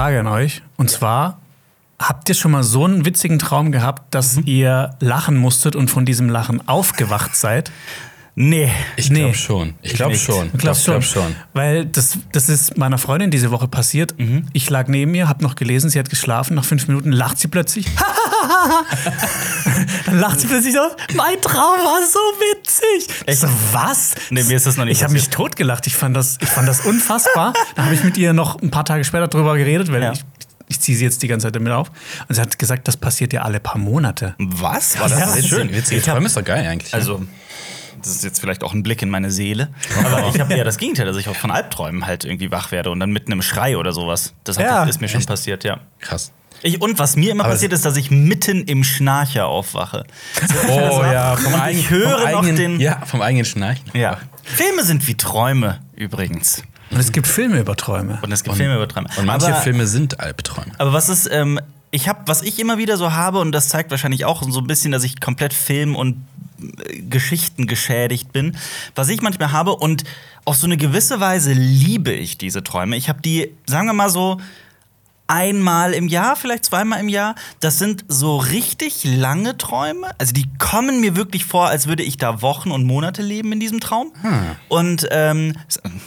[0.00, 0.62] Frage an euch.
[0.78, 1.40] Und zwar,
[1.98, 6.06] habt ihr schon mal so einen witzigen Traum gehabt, dass ihr lachen musstet und von
[6.06, 7.70] diesem Lachen aufgewacht seid?
[8.34, 8.70] Nee.
[8.96, 9.18] Ich Nee.
[9.18, 9.74] glaube schon.
[9.82, 10.46] Ich glaube schon.
[10.46, 10.94] Ich schon.
[10.94, 11.36] glaub schon.
[11.52, 14.14] Weil das, das ist meiner Freundin diese Woche passiert.
[14.54, 16.54] Ich lag neben ihr, hab noch gelesen, sie hat geschlafen.
[16.54, 17.84] Nach fünf Minuten lacht sie plötzlich.
[20.06, 20.80] Dann lacht sie plötzlich so.
[21.14, 23.08] Mein Traum war so witzig.
[23.26, 24.14] Ich so, was?
[24.30, 25.86] Nee, mir ist das noch nicht Ich habe mich totgelacht.
[25.86, 27.52] Ich fand das, ich fand das unfassbar.
[27.76, 30.12] Dann habe ich mit ihr noch ein paar Tage später drüber geredet, weil Ja.
[30.12, 30.20] ich,
[30.68, 31.90] ich ziehe sie jetzt die ganze Zeit damit auf.
[32.28, 34.34] Und sie hat gesagt, das passiert ja alle paar Monate.
[34.38, 34.98] Was?
[34.98, 35.72] War Ja, das witzig, schön?
[35.72, 36.92] Witzige Ich Träume ist doch geil eigentlich.
[36.94, 37.22] Also,
[38.02, 39.68] das ist jetzt vielleicht auch ein Blick in meine Seele.
[40.04, 42.90] Aber ich habe ja das Gegenteil, dass ich auch von Albträumen halt irgendwie wach werde
[42.90, 44.32] und dann mitten im Schrei oder sowas.
[44.44, 44.84] Das hat, Ja.
[44.84, 45.80] ist mir schon passiert, ja.
[46.00, 46.32] krass.
[46.62, 50.04] Ich, und was mir immer Aber passiert ist, dass ich mitten im Schnarcher aufwache.
[50.68, 53.84] Oh ja, vom Und eigenen, ich höre vom noch eigenen, den- Ja, vom eigenen Schnarchen.
[53.94, 54.18] Ja.
[54.44, 56.62] Filme sind wie Träume übrigens.
[56.90, 58.18] Und es gibt Filme über Träume.
[58.22, 59.08] Und es gibt Filme über Träume.
[59.16, 60.72] Und manche aber, Filme sind Albträume.
[60.78, 61.60] Aber was ist, ähm,
[61.92, 64.66] ich habe, was ich immer wieder so habe, und das zeigt wahrscheinlich auch so ein
[64.66, 66.26] bisschen, dass ich komplett Film und
[66.60, 68.56] äh, Geschichten geschädigt bin,
[68.96, 70.04] was ich manchmal habe und
[70.44, 72.96] auf so eine gewisse Weise liebe ich diese Träume.
[72.96, 74.40] Ich habe die, sagen wir mal so,
[75.30, 77.34] einmal im Jahr, vielleicht zweimal im Jahr.
[77.60, 80.08] Das sind so richtig lange Träume.
[80.18, 83.60] Also die kommen mir wirklich vor, als würde ich da Wochen und Monate leben in
[83.60, 84.12] diesem Traum.
[84.68, 85.54] Und ähm,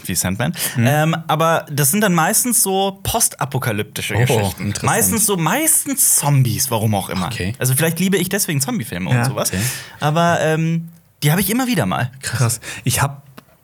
[0.05, 0.53] wie Sandman.
[0.77, 4.73] Ähm, aber das sind dann meistens so postapokalyptische Oh, Geschichten.
[4.83, 7.27] Meistens so, meistens Zombies, warum auch immer.
[7.27, 7.53] Okay.
[7.59, 9.49] Also vielleicht liebe ich deswegen Zombiefilme Ja, und sowas.
[9.53, 9.61] okay.
[9.99, 10.89] Aber ähm,
[11.23, 12.11] die habe ich immer wieder mal.
[12.21, 12.59] Krass.
[12.83, 13.21] Ich habe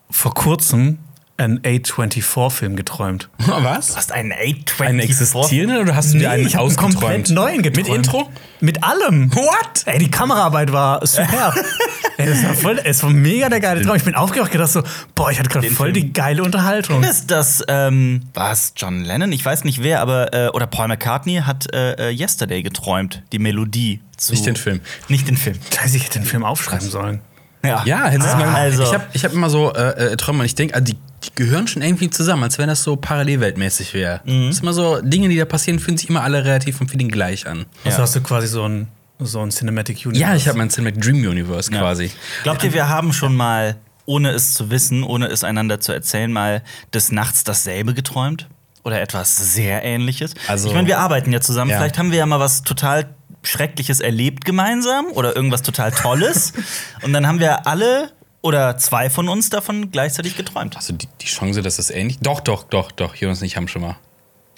[0.10, 1.00] vor kurzem
[1.40, 3.30] einen A24-Film geträumt.
[3.38, 3.88] Was?
[3.90, 4.82] Du hast einen A24.
[4.86, 7.00] Einen existierenden oder hast du dir einen ich hab einen ausgeträumt?
[7.00, 7.88] komplett neuen geträumt.
[7.88, 8.30] Mit Intro?
[8.62, 9.34] Mit allem.
[9.36, 9.84] What?
[9.86, 11.54] Ey, die Kameraarbeit war super.
[12.18, 13.96] Ey, das war voll, es war mega der geile Traum.
[13.96, 14.84] Ich bin aufgewacht gedacht so,
[15.16, 16.08] boah, ich hatte gerade voll Film.
[16.08, 17.02] die geile Unterhaltung.
[17.04, 19.32] ist das, ähm, was, John Lennon?
[19.32, 23.40] Ich weiß nicht wer, aber, äh, oder Paul McCartney hat äh, äh, Yesterday geträumt, die
[23.40, 24.34] Melodie zu.
[24.34, 24.82] Nicht den Film.
[25.08, 25.56] Nicht den Film.
[25.74, 27.22] Scheiße, ich hätte den Film aufschreiben sollen.
[27.64, 28.84] Ja, Ja, Ah, mal- also.
[28.84, 31.68] ich habe ich hab immer so äh, äh, Träume und ich denke, die, die gehören
[31.68, 34.22] schon irgendwie zusammen, als wenn das so parallelweltmäßig wäre.
[34.26, 34.48] Mhm.
[34.48, 37.10] Das ist immer so, Dinge, die da passieren, fühlen sich immer alle relativ vom Feeling
[37.10, 37.66] gleich an.
[37.84, 38.04] Also Ja.
[38.04, 38.88] hast du quasi so ein,
[39.20, 40.22] so ein Cinematic Universe.
[40.22, 41.80] Ja, ich habe mein Cinematic Dream Universe Ja.
[41.80, 42.12] quasi.
[42.44, 43.76] Glaubt ihr, wir haben schon mal,
[44.06, 46.64] ohne es zu wissen, ohne es einander zu erzählen, mal
[46.94, 48.48] des Nachts dasselbe geträumt?
[48.84, 50.34] Oder etwas sehr ähnliches?
[50.48, 51.70] Also- ich meine, wir arbeiten ja zusammen.
[51.72, 51.78] Ja.
[51.78, 53.14] Vielleicht haben wir ja mal was total
[53.44, 56.54] Schreckliches erlebt gemeinsam oder irgendwas total Tolles.
[57.04, 60.76] Und dann haben wir alle oder zwei von uns davon gleichzeitig geträumt.
[60.76, 62.20] Also die, die Chance, dass das ähnlich.
[62.22, 63.16] Doch, doch, doch, doch.
[63.16, 63.98] Jonas und ich haben schon mal.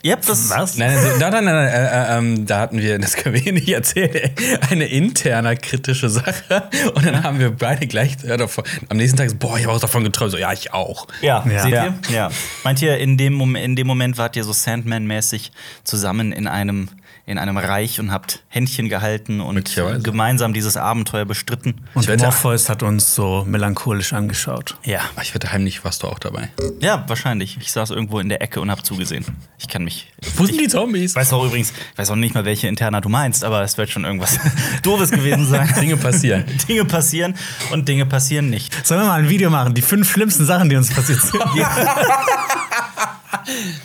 [0.03, 0.49] Ihr habt das.
[0.49, 0.77] Was?
[0.77, 3.41] Nein, nein, nein, nein, nein, nein äh, äh, ähm, da hatten wir, das können wir
[3.41, 4.31] hier nicht erzählen,
[4.71, 6.69] eine interne kritische Sache.
[6.95, 9.75] Und dann haben wir beide gleich äh, davon, am nächsten Tag so, boah, ich habe
[9.75, 10.31] auch davon geträumt.
[10.31, 11.05] So, ja, ich auch.
[11.21, 11.61] Ja, Ja.
[11.61, 11.85] seht Ja.
[11.85, 11.93] ihr?
[12.09, 12.29] Ja.
[12.63, 15.51] Meint ihr, in dem, in dem Moment wart ihr so Sandman-mäßig
[15.83, 16.89] zusammen in einem,
[17.31, 21.81] in einem Reich und habt Händchen gehalten und gemeinsam dieses Abenteuer bestritten?
[21.93, 24.77] Und wette- Morpheus hat uns so melancholisch angeschaut.
[24.83, 24.99] Ja.
[25.21, 26.49] Ich wette, heimlich warst du auch dabei.
[26.79, 27.57] Ja, wahrscheinlich.
[27.61, 29.25] Ich saß irgendwo in der Ecke und hab zugesehen.
[29.57, 30.07] Ich kann mich.
[30.35, 31.11] Wo sind die Zombies?
[31.11, 33.77] Ich weiß auch übrigens, ich weiß auch nicht mal, welche Interna du meinst, aber es
[33.77, 34.37] wird schon irgendwas
[34.83, 35.73] Doofes gewesen sein.
[35.79, 36.45] Dinge passieren.
[36.67, 37.35] Dinge passieren
[37.71, 38.85] und Dinge passieren nicht.
[38.85, 39.73] Sollen wir mal ein Video machen?
[39.73, 41.41] Die fünf schlimmsten Sachen, die uns passiert sind.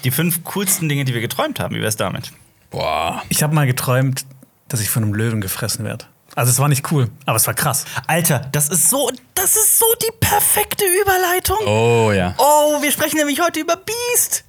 [0.05, 1.75] Die fünf coolsten Dinge, die wir geträumt haben.
[1.75, 2.33] Wie wär's damit?
[2.71, 3.23] Boah.
[3.29, 4.27] Ich habe mal geträumt,
[4.69, 6.07] dass ich von einem Löwen gefressen werde.
[6.35, 7.87] Also es war nicht cool, aber es war krass.
[8.07, 11.57] Alter, das ist so, das ist so die perfekte Überleitung.
[11.67, 12.35] Oh ja.
[12.37, 14.45] Oh, wir sprechen nämlich heute über Beast.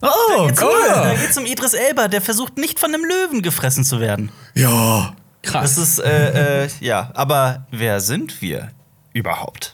[0.00, 0.70] Oh, Jetzt, cool.
[0.86, 4.30] Da geht's um Idris Elba, der versucht nicht von einem Löwen gefressen zu werden.
[4.54, 5.14] Ja.
[5.42, 5.74] Krass.
[5.74, 8.70] Das ist, äh, äh, ja, aber wer sind wir
[9.12, 9.73] überhaupt?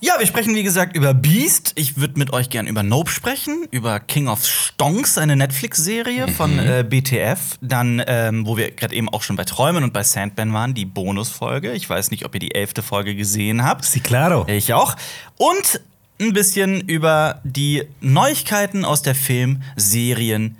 [0.00, 1.72] Ja, wir sprechen wie gesagt über Beast.
[1.74, 6.56] Ich würde mit euch gern über Nope sprechen, über King of Stonks, eine Netflix-Serie von
[6.60, 7.58] äh, BTF.
[7.60, 10.84] Dann, ähm, wo wir gerade eben auch schon bei Träumen und bei Sandman waren, die
[10.84, 11.72] Bonusfolge.
[11.72, 13.84] Ich weiß nicht, ob ihr die elfte Folge gesehen habt.
[13.84, 14.46] Sí, claro.
[14.48, 14.94] Ich auch.
[15.36, 15.80] Und
[16.20, 20.56] ein bisschen über die Neuigkeiten aus der Film-, Serien-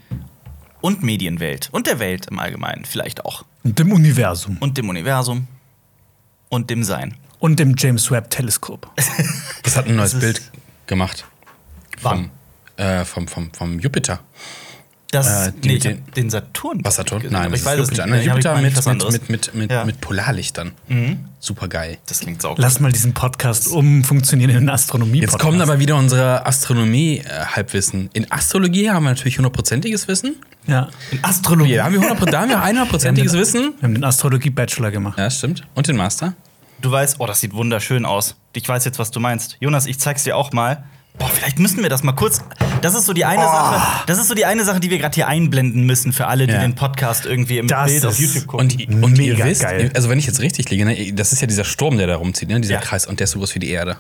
[0.81, 1.69] und Medienwelt.
[1.71, 3.45] Und der Welt im Allgemeinen vielleicht auch.
[3.63, 4.57] Und dem Universum.
[4.59, 5.47] Und dem Universum.
[6.49, 7.15] Und dem Sein.
[7.39, 8.91] Und dem James Webb Teleskop.
[9.63, 10.41] Das hat ein neues Bild
[10.87, 11.27] gemacht.
[12.01, 12.31] Wann?
[12.77, 14.21] Vom, äh, vom, vom, vom Jupiter.
[15.11, 16.81] Das, Äh, nee, ich den- den Saturn.
[16.85, 17.23] Was Saturn?
[17.31, 18.25] Nein, aber das ich weiß ist es nicht.
[18.27, 18.61] Jupiter.
[18.61, 19.85] Jupiter mit, mit, mit, mit, mit, Ja.
[19.85, 20.73] mit Polarlichtern.
[21.41, 21.99] Super geil.
[22.07, 22.59] Das klingt saugut.
[22.61, 28.11] Lass mal diesen Podcast umfunktionieren in astronomie Jetzt kommt aber wieder unsere Astronomie-Halbwissen.
[28.13, 30.37] In Astrologie haben wir natürlich hundertprozentiges Wissen.
[30.67, 30.89] Ja.
[31.11, 31.81] In Astrologie.
[31.81, 33.75] Haben wir 100%, da haben wir hundertprozentiges Wissen.
[33.79, 35.19] Wir haben den Astrologie-Bachelor gemacht.
[35.19, 35.67] Ja, stimmt.
[35.75, 36.35] Und den Master.
[36.81, 38.37] Du weißt, oh, das sieht wunderschön aus.
[38.53, 39.57] Ich weiß jetzt, was du meinst.
[39.61, 40.85] Jonas, ich zeig's dir auch mal.
[41.19, 42.41] Boah, vielleicht müssen wir das mal kurz.
[42.81, 44.05] Das ist so die eine Sache.
[44.07, 46.53] Das ist so die eine Sache, die wir gerade hier einblenden müssen für alle, die
[46.53, 46.61] Ja.
[46.61, 48.71] den Podcast irgendwie im Das Bild auf YouTube gucken.
[48.93, 49.91] Und, und ihr Mega wisst, geil.
[49.97, 52.49] also wenn ich jetzt richtig liege, ne, das ist ja dieser Sturm, der da rumzieht,
[52.49, 52.81] ne, dieser Ja.
[52.81, 53.97] Kreis, und der ist so groß wie die Erde.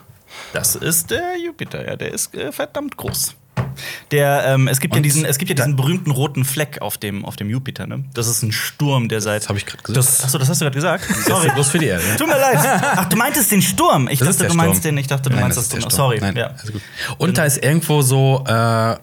[0.52, 3.34] das ist der Jupiter, ja, der ist äh, verdammt groß.
[4.10, 7.24] Der, ähm, es gibt ja diesen, es gibt ja diesen berühmten roten Fleck auf dem,
[7.24, 8.04] auf dem Jupiter, ne?
[8.14, 9.42] Das ist ein Sturm, der seit.
[9.42, 9.96] Das habe ich gerade gesagt.
[9.96, 11.04] Das, Achso, das hast du gerade gesagt.
[11.26, 11.48] Sorry.
[11.48, 12.04] so groß wie die Erde.
[12.16, 12.58] Tut mir leid.
[12.82, 14.08] Ach, du meintest den Sturm.
[14.08, 14.94] Ich Das dachte, du meinst Sturm.
[14.94, 14.98] den.
[14.98, 15.78] Ich dachte, du Nein, meinst das das.
[15.80, 15.90] Sturm.
[15.90, 16.18] Sorry.
[16.20, 16.54] Nein, ja.
[17.18, 18.96] Und da ist irgendwo so, äh,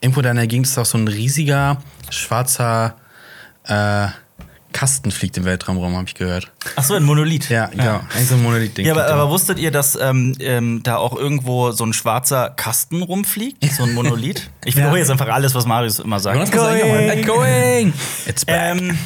[0.00, 1.78] irgendwo da in der Gegend ist auch so ein riesiger
[2.10, 2.94] schwarzer
[3.64, 4.08] äh,
[4.72, 6.50] Kasten fliegt im Weltraum rum, habe ich gehört.
[6.76, 7.48] Achso, ein Monolith.
[7.48, 8.00] Ja, genau.
[8.14, 8.86] Eigentlich so ein Monolith-Ding.
[8.86, 13.02] Ja, aber, aber wusstet ihr, dass ähm, ähm, da auch irgendwo so ein schwarzer Kasten
[13.02, 13.64] rumfliegt?
[13.72, 14.50] So ein Monolith?
[14.64, 16.38] Ich wiederhole jetzt einfach alles, was Marius immer sagt.
[16.38, 17.92] Noch mal- Going!
[18.26, 18.76] It's back.
[18.80, 18.98] Ähm,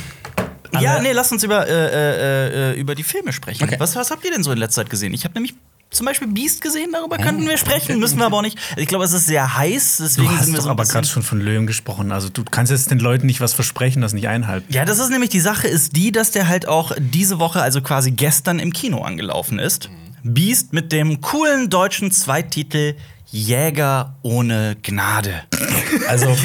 [0.80, 3.64] ja, nee, lass uns über, äh, äh, äh, über die Filme sprechen.
[3.64, 3.76] Okay.
[3.78, 5.12] Was, was habt ihr denn so in letzter Zeit gesehen?
[5.14, 5.54] Ich habe nämlich
[5.92, 8.58] zum Beispiel Beast gesehen, darüber könnten wir sprechen, müssen wir aber auch nicht.
[8.76, 11.22] Ich glaube, es ist sehr heiß, deswegen du hast sind wir so aber gerade schon
[11.22, 12.12] von Löwen gesprochen.
[12.12, 14.72] Also du kannst jetzt den Leuten nicht was versprechen, das nicht einhalten.
[14.72, 17.80] Ja, das ist nämlich die Sache, ist die, dass der halt auch diese Woche, also
[17.82, 19.90] quasi gestern im Kino angelaufen ist.
[20.24, 22.94] Beast mit dem coolen deutschen Zweititel
[23.30, 25.42] Jäger ohne Gnade.
[26.08, 26.36] Also,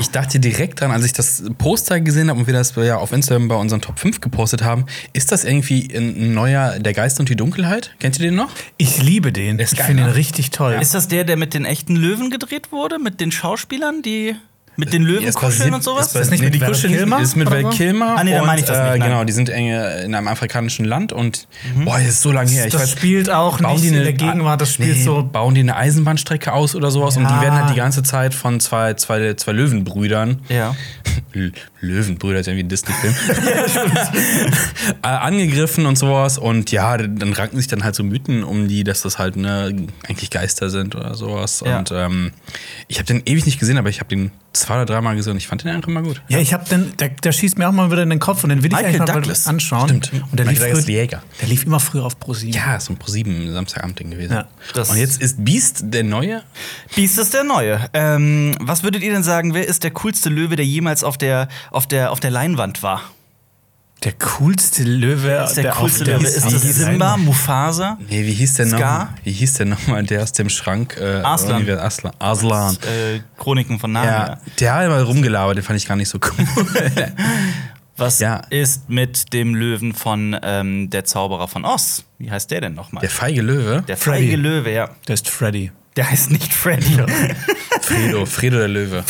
[0.00, 3.12] ich dachte direkt dran, als ich das Poster gesehen habe und wir das ja auf
[3.12, 7.28] Instagram bei unseren Top 5 gepostet haben, ist das irgendwie ein neuer Der Geist und
[7.28, 7.94] die Dunkelheit?
[7.98, 8.50] Kennt ihr den noch?
[8.76, 9.58] Ich liebe den.
[9.58, 10.14] ist ich finde ihn ne?
[10.16, 10.78] richtig toll.
[10.80, 12.98] Ist das der, der mit den echten Löwen gedreht wurde?
[12.98, 14.36] Mit den Schauspielern, die
[14.76, 16.14] mit den Löwen kuscheln und sowas?
[16.14, 17.70] Ist, nicht nee, mit die kuscheln Kilmer Ist mit Val?
[17.70, 18.16] Kilmer.
[18.16, 19.10] Ah, nee, dann und, meine ich das äh, nicht, nein.
[19.10, 21.48] Genau, die sind äh, in einem afrikanischen Land und
[21.84, 22.66] boah, das ist so lange her.
[22.66, 25.22] Ich das weiß, spielt auch nicht die in eine, der Gegenwart, das spielt nee, so.
[25.22, 27.34] bauen die eine Eisenbahnstrecke aus oder sowas und Ja.
[27.36, 30.74] die werden halt die ganze Zeit von zwei, zwei, zwei Löwenbrüdern Ja.
[31.80, 33.14] Löwenbrüder ist irgendwie ein Disney-Film.
[35.02, 36.38] äh, angegriffen und sowas.
[36.38, 39.74] Und ja, dann ranken sich dann halt so Mythen um die, dass das halt ne,
[40.08, 41.62] eigentlich Geister sind oder sowas.
[41.64, 41.78] Ja.
[41.78, 42.32] Und ähm,
[42.88, 44.30] ich habe den ewig nicht gesehen, aber ich habe den
[44.60, 46.22] zwei oder dreimal gesehen und ich fand den einfach immer gut.
[46.28, 48.50] Ja, ich habe den, der, der schießt mir auch mal wieder in den Kopf und
[48.50, 49.46] den will ich Michael eigentlich mal Douglas.
[49.46, 49.88] anschauen.
[49.88, 50.12] Stimmt.
[50.30, 51.22] Und der lief, Michael früher, Jäger.
[51.40, 52.54] der lief immer früher auf ProSieben.
[52.54, 54.32] Ja, so ein Pro7 Samstagabend-Ding gewesen.
[54.34, 54.48] Ja,
[54.82, 56.42] und jetzt ist Beast der neue.
[56.94, 57.88] Beast ist der Neue.
[57.92, 61.48] Ähm, was würdet ihr denn sagen, wer ist der coolste Löwe, der jemals auf der,
[61.70, 63.02] auf der, auf der Leinwand war?
[64.04, 65.26] Der coolste Löwe.
[65.28, 66.26] Der, der coolste auf der- Löwe?
[66.28, 67.98] Ist das Simba, Mufasa?
[68.08, 68.78] Nee, wie hieß der noch?
[68.78, 69.14] Scar?
[69.24, 70.04] Wie hieß der nochmal?
[70.04, 70.96] Der aus dem Schrank.
[71.00, 71.56] Äh, Aslan.
[71.62, 72.12] Oliver Aslan.
[72.18, 72.74] Aslan.
[72.82, 74.28] Äh, Chroniken von Narnia.
[74.28, 76.46] Ja, der hat immer rumgelabert, den fand ich gar nicht so cool.
[77.96, 78.42] Was Ja.
[78.50, 82.04] ist mit dem Löwen von ähm, Der Zauberer von Oz?
[82.18, 83.00] Wie heißt der denn nochmal?
[83.00, 83.82] Der feige Löwe.
[83.88, 84.24] Der Freddy.
[84.26, 84.90] feige Löwe, ja.
[85.08, 85.72] Der ist Freddy.
[85.96, 86.98] Der heißt nicht Freddy.
[87.80, 89.02] Fredo, Fredo der Löwe.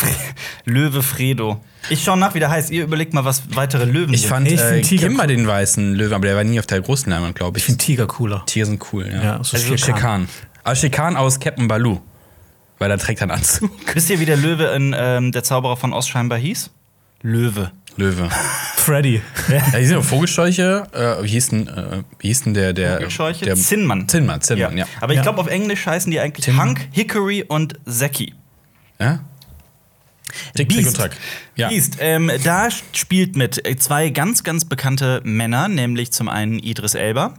[0.65, 1.61] Löwe Fredo.
[1.91, 2.71] Ich schaue nach, wie der heißt.
[2.71, 4.31] Ihr überlegt mal, was weitere Löwen Ich sind.
[4.31, 6.81] fand Ich äh, find Tiger Kimber den weißen Löwen, aber der war nie auf der
[6.81, 7.67] großen Leinwand, glaube Ich ich.
[7.67, 8.43] finde Tiger cooler.
[8.47, 9.23] Tiger sind cool, ja.
[9.23, 9.77] Ja, so also.
[9.77, 10.29] Shekan.
[10.65, 12.01] Aber Shekan aus Captain Baloo.
[12.79, 13.71] Weil er trägt einen Anzug.
[13.95, 16.71] Wisst ihr, wie der Löwe in ähm, Der Zauberer von Oz scheinbar hieß?
[17.23, 17.71] Löwe.
[17.97, 18.29] Löwe.
[18.77, 19.23] Freddy.
[19.49, 20.87] ja, die sind auch Vogelscheuche.
[20.93, 22.73] Äh, wie, hieß denn, äh, wie hieß denn der.
[22.75, 23.45] der Vogelscheuche?
[23.47, 24.07] Der, Zinnmann.
[24.09, 24.85] Zinnmann, Zinnmann, ja.
[25.01, 25.23] Aber ich Ja.
[25.23, 26.69] glaube, auf Englisch heißen die eigentlich Zinnmann.
[26.69, 28.35] Hank, Hickory und Zeki.
[29.01, 29.21] ja?
[30.55, 30.97] Tick, Tick und Beast.
[30.97, 31.17] Track.
[31.57, 31.69] Ja.
[31.69, 31.97] Beast.
[32.01, 37.35] Ähm, da spielt mit zwei ganz, ganz bekannte Männer, nämlich zum einen Idris Elba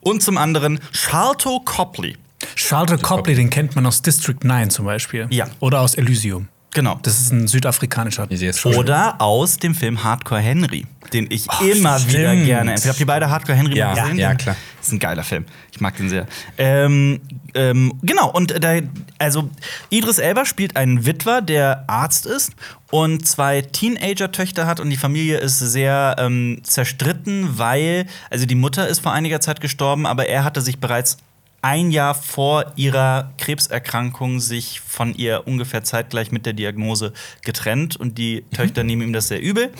[0.00, 2.16] und zum anderen Charlton Copley.
[2.54, 5.26] Charlotte Copley, den kennt man aus District 9 zum Beispiel.
[5.30, 5.46] Ja.
[5.60, 6.48] Oder aus Elysium.
[6.74, 6.98] Genau.
[7.02, 8.28] Das ist ein südafrikanischer.
[8.64, 12.12] Oder aus dem Film Hardcore Henry, den ich immer stimmt.
[12.12, 12.90] wieder gerne empfehle.
[12.90, 14.18] Habt ihr beide Hardcore Henry Ja, mal gesehen?
[14.18, 14.56] ja, klar.
[14.78, 15.46] Das ist ein geiler Film.
[15.72, 16.26] Ich mag den sehr.
[16.58, 17.20] Ähm,
[17.54, 18.80] ähm, genau, und da,
[19.18, 19.48] also
[19.90, 22.52] Idris Elba spielt einen Witwer, der Arzt ist
[22.90, 28.88] und zwei Teenager-Töchter hat und die Familie ist sehr ähm, zerstritten, weil, also die Mutter
[28.88, 31.18] ist vor einiger Zeit gestorben, aber er hatte sich bereits
[31.64, 38.18] ein Jahr vor ihrer Krebserkrankung sich von ihr ungefähr zeitgleich mit der Diagnose getrennt und
[38.18, 39.72] die Töchter nehmen ihm das sehr übel.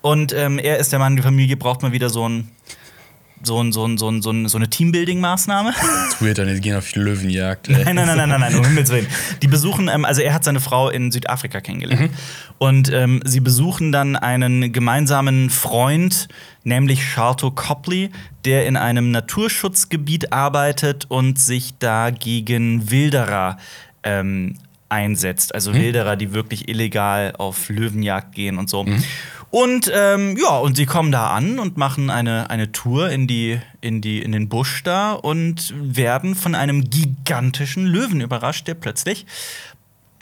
[0.00, 2.52] Und ähm, er ist der Mann, die Familie braucht mal wieder so ein
[3.42, 5.72] so, ein, so, ein, so, ein, so, ein, so eine Teambuilding-Maßnahme.
[5.72, 7.68] Das ist weird, dann die gehen auf die Löwenjagd.
[7.68, 7.84] ey.
[7.84, 9.06] Nein, nein, nein, nein, nein, nein, um Himmels Willen.
[9.42, 12.10] Die besuchen, ähm, also er hat seine Frau in Südafrika kennengelernt.
[12.58, 16.28] Und ähm, sie besuchen dann einen gemeinsamen Freund,
[16.64, 18.10] nämlich Charlton Copley,
[18.44, 23.58] der in einem Naturschutzgebiet arbeitet und sich da gegen Wilderer
[24.02, 24.56] ähm,
[24.88, 25.54] einsetzt.
[25.54, 28.86] Also Wilderer, die wirklich illegal auf Löwenjagd gehen und so.
[29.50, 33.58] Und ähm, ja, und sie kommen da an und machen eine, eine Tour in, die,
[33.80, 39.24] in, die, in den Busch da und werden von einem gigantischen Löwen überrascht, der plötzlich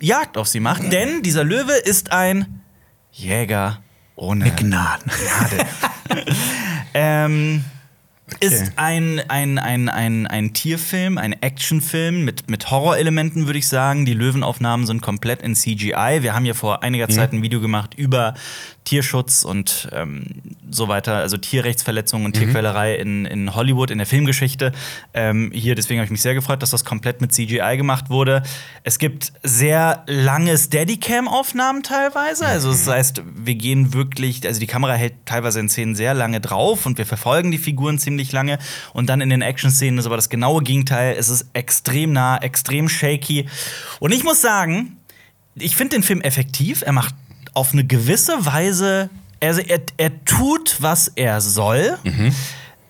[0.01, 0.93] Jagd auf sie macht.
[0.93, 2.61] Denn dieser Löwe ist ein
[3.11, 3.81] Jäger
[4.15, 5.11] ohne Gnaden.
[6.95, 7.65] ähm,
[8.41, 14.05] Ist ein, ein, ein, ein, ein Tierfilm, ein Actionfilm mit, mit Horrorelementen, würde ich sagen.
[14.05, 16.19] Die Löwenaufnahmen sind komplett in CGI.
[16.23, 18.35] Wir haben ja vor einiger Zeit ein Video gemacht über
[18.87, 20.27] Tierschutz und ähm,
[20.71, 24.73] so weiter, also Tierrechtsverletzungen und Tierquälerei in, in Hollywood, in der Filmgeschichte.
[25.13, 28.45] Ähm, hier, deswegen habe ich mich sehr gefreut, dass das komplett mit CGI gemacht wurde.
[28.85, 32.47] Es gibt sehr lange Steadicam-Aufnahmen teilweise.
[32.47, 36.41] Also, das heißt, wir gehen wirklich, also die Kamera hält teilweise in Szenen sehr lange
[36.41, 38.59] drauf und wir verfolgen die Figuren ziemlich lange.
[38.93, 41.17] Und dann in den Action-Szenen ist aber das genaue Gegenteil.
[41.19, 43.47] Es ist extrem nah, extrem shaky.
[43.99, 44.99] Und ich muss sagen,
[45.57, 46.83] ich finde den Film effektiv.
[46.83, 47.15] Er macht
[47.57, 49.09] auf eine gewisse Weise,
[49.43, 51.99] also er, er tut, was er soll.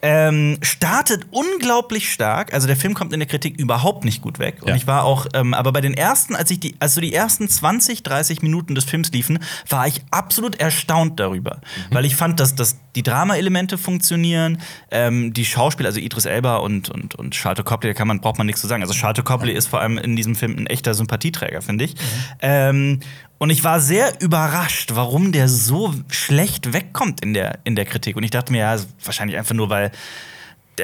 [0.03, 2.53] Ähm, startet unglaublich stark.
[2.53, 4.59] Also der Film kommt in der Kritik überhaupt nicht gut weg.
[4.61, 4.77] Und Ja.
[4.77, 8.03] ich war auch, ähm, aber bei den ersten, als ich die, also die ersten 20,
[8.03, 11.61] 30 Minuten des Films liefen, war ich absolut erstaunt darüber.
[11.91, 14.59] Weil ich fand, dass, dass die Drama-Elemente funktionieren,
[14.91, 18.39] ähm, die Schauspieler, also Idris Elba und, und, und Charlotte Copley, da kann man, braucht
[18.39, 18.83] man nichts zu sagen.
[18.83, 21.95] Also Charlotte Copley ist vor allem in diesem Film ein echter Sympathieträger, finde ich.
[22.41, 23.01] Ähm,
[23.39, 28.17] und ich war sehr überrascht, warum der so schlecht wegkommt in der, in der Kritik.
[28.17, 29.91] Und ich dachte mir, ja, wahrscheinlich einfach nur, weil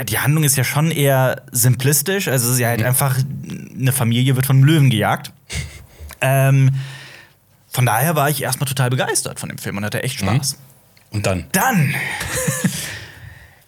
[0.09, 2.29] die Handlung ist ja schon eher simplistisch.
[2.29, 3.19] Also es ist ja halt einfach,
[3.79, 5.33] eine Familie wird von einem Löwen gejagt.
[6.21, 6.71] Ähm,
[7.69, 10.59] von daher war ich erstmal total begeistert von dem Film und hatte echt Spaß.
[11.11, 11.47] Und dann.
[11.53, 11.95] Dann.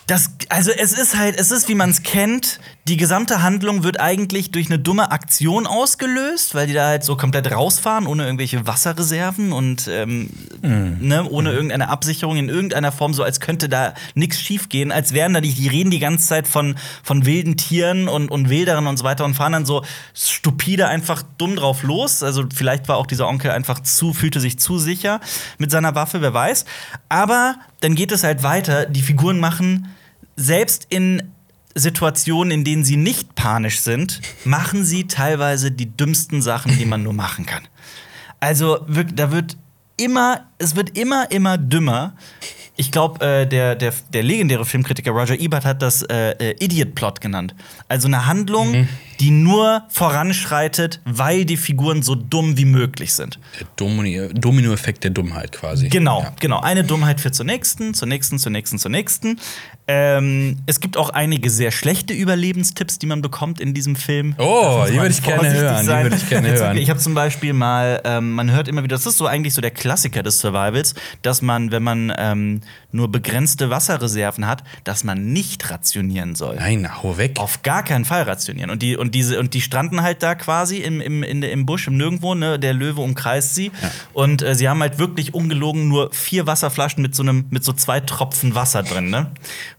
[0.06, 3.98] Das, also es ist halt, es ist, wie man es kennt, die gesamte Handlung wird
[3.98, 8.66] eigentlich durch eine dumme Aktion ausgelöst, weil die da halt so komplett rausfahren, ohne irgendwelche
[8.66, 10.28] Wasserreserven und ähm,
[10.60, 15.32] ne, ohne irgendeine Absicherung in irgendeiner Form, so als könnte da nichts schiefgehen, als wären
[15.32, 18.98] da die, die reden die ganze Zeit von, von wilden Tieren und, und Wilderen und
[18.98, 22.22] so weiter und fahren dann so stupide einfach dumm drauf los.
[22.22, 25.22] Also vielleicht war auch dieser Onkel einfach zu, fühlte sich zu sicher
[25.56, 26.66] mit seiner Waffe, wer weiß.
[27.08, 28.84] Aber dann geht es halt weiter.
[28.84, 29.88] Die Figuren machen
[30.36, 31.22] selbst in
[31.74, 37.02] Situationen, in denen sie nicht panisch sind, machen sie teilweise die dümmsten Sachen, die man
[37.02, 37.62] nur machen kann.
[38.40, 38.78] Also
[39.14, 39.56] da wird
[39.96, 42.14] immer, es wird immer, immer dümmer.
[42.76, 47.20] Ich glaube, äh, der, der, der legendäre Filmkritiker Roger Ebert hat das äh, äh, Idiot-Plot
[47.20, 47.54] genannt.
[47.88, 48.88] Also eine Handlung,
[49.21, 53.38] die nur voranschreitet, weil die Figuren so dumm wie möglich sind.
[53.61, 55.88] Der Domino- Domino-Effekt der Dummheit quasi.
[55.88, 56.33] Genau, Ja.
[56.40, 56.61] genau.
[56.61, 59.38] Eine Dummheit führt zur nächsten, zur nächsten, zur nächsten, zur nächsten.
[59.87, 64.35] Ähm, es gibt auch einige sehr schlechte Überlebenstipps, die man bekommt in diesem Film.
[64.38, 66.76] Oh, die würde ich gerne hören, die würde ich gerne hören.
[66.78, 69.61] Ich habe zum Beispiel mal, ähm, man hört immer wieder, das ist so eigentlich so
[69.61, 75.33] der Klassiker des Survivals, dass man, wenn man ähm, nur begrenzte Wasserreserven hat, dass man
[75.33, 76.56] nicht rationieren soll.
[76.56, 77.38] Nein, hau weg.
[77.38, 78.71] Auf gar keinen Fall rationieren.
[78.71, 81.87] Und die, und diese, und die stranden halt da quasi im, im, in, im Busch,
[81.87, 82.58] im Nirgendwo, ne?
[82.58, 83.70] Der Löwe umkreist sie.
[84.12, 87.73] Und äh, sie haben halt wirklich ungelogen nur vier Wasserflaschen mit so einem, mit so
[87.73, 89.30] zwei Tropfen Wasser drin, ne?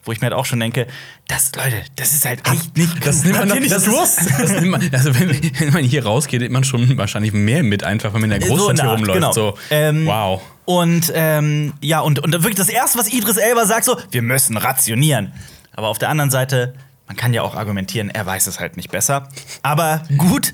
[0.03, 0.87] Wo ich mir halt auch schon denke,
[1.27, 4.51] das, Leute, das ist halt echt nicht Das nimmt man doch, nicht das ist, das
[4.61, 5.29] nimmt man, also wenn,
[5.59, 8.47] wenn man hier rausgeht, nimmt man schon wahrscheinlich mehr mit, einfach wenn man in der
[8.47, 9.13] So Großstadt eine hier rumläuft.
[9.19, 9.31] genau.
[9.33, 10.41] So, Ähm, wow.
[10.65, 14.57] Und ähm, ja, und, und wirklich das erste, was Idris Elba sagt, so, wir müssen
[14.57, 15.31] rationieren.
[15.75, 16.73] Aber auf der anderen Seite,
[17.07, 19.29] man kann ja auch argumentieren, er weiß es halt nicht besser.
[19.61, 20.53] Aber gut,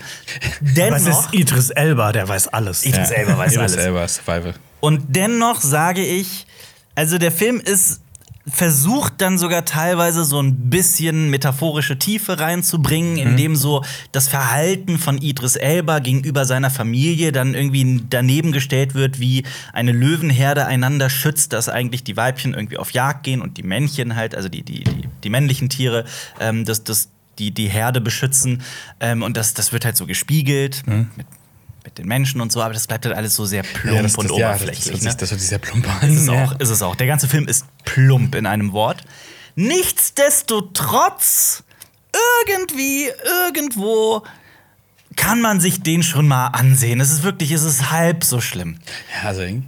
[0.60, 1.06] dennoch.
[1.06, 2.12] Was ist Idris Elba?
[2.12, 2.86] Der weiß alles.
[2.86, 3.86] Idris Elba weiß Idris alles.
[3.86, 4.54] Elba, Survival.
[4.82, 6.46] Und dennoch sage ich,
[6.96, 8.02] also der Film ist
[8.48, 15.20] versucht dann sogar teilweise so ein bisschen metaphorische Tiefe reinzubringen, indem so das Verhalten von
[15.20, 19.44] Idris Elba gegenüber seiner Familie dann irgendwie daneben gestellt wird, wie
[19.74, 24.16] eine Löwenherde einander schützt, dass eigentlich die Weibchen irgendwie auf Jagd gehen und die Männchen
[24.16, 26.06] halt, also die, die, die, die männlichen Tiere,
[26.40, 28.62] ähm, das, das, die, die Herde beschützen.
[29.00, 30.84] Ähm, und das, das wird halt so gespiegelt
[31.16, 31.28] mit,
[31.84, 34.30] mit den Menschen und so, aber das bleibt halt alles so sehr plump das, und
[34.30, 34.94] das, ja, das, oberflächlich.
[34.96, 35.16] das, ne?
[35.20, 36.10] das hört sich sehr plump an.
[36.14, 36.44] Ist es Ja.
[36.46, 36.96] auch, ist es auch.
[36.96, 39.02] Der ganze Film ist plump in einem Wort.
[39.56, 41.64] Nichtsdestotrotz,
[42.48, 43.10] irgendwie,
[43.46, 44.24] irgendwo
[45.16, 47.02] kann man sich den schon mal ansehen.
[47.02, 48.78] Es ist wirklich, es ist halb so schlimm.
[49.22, 49.42] Ja, also.
[49.42, 49.62] Also-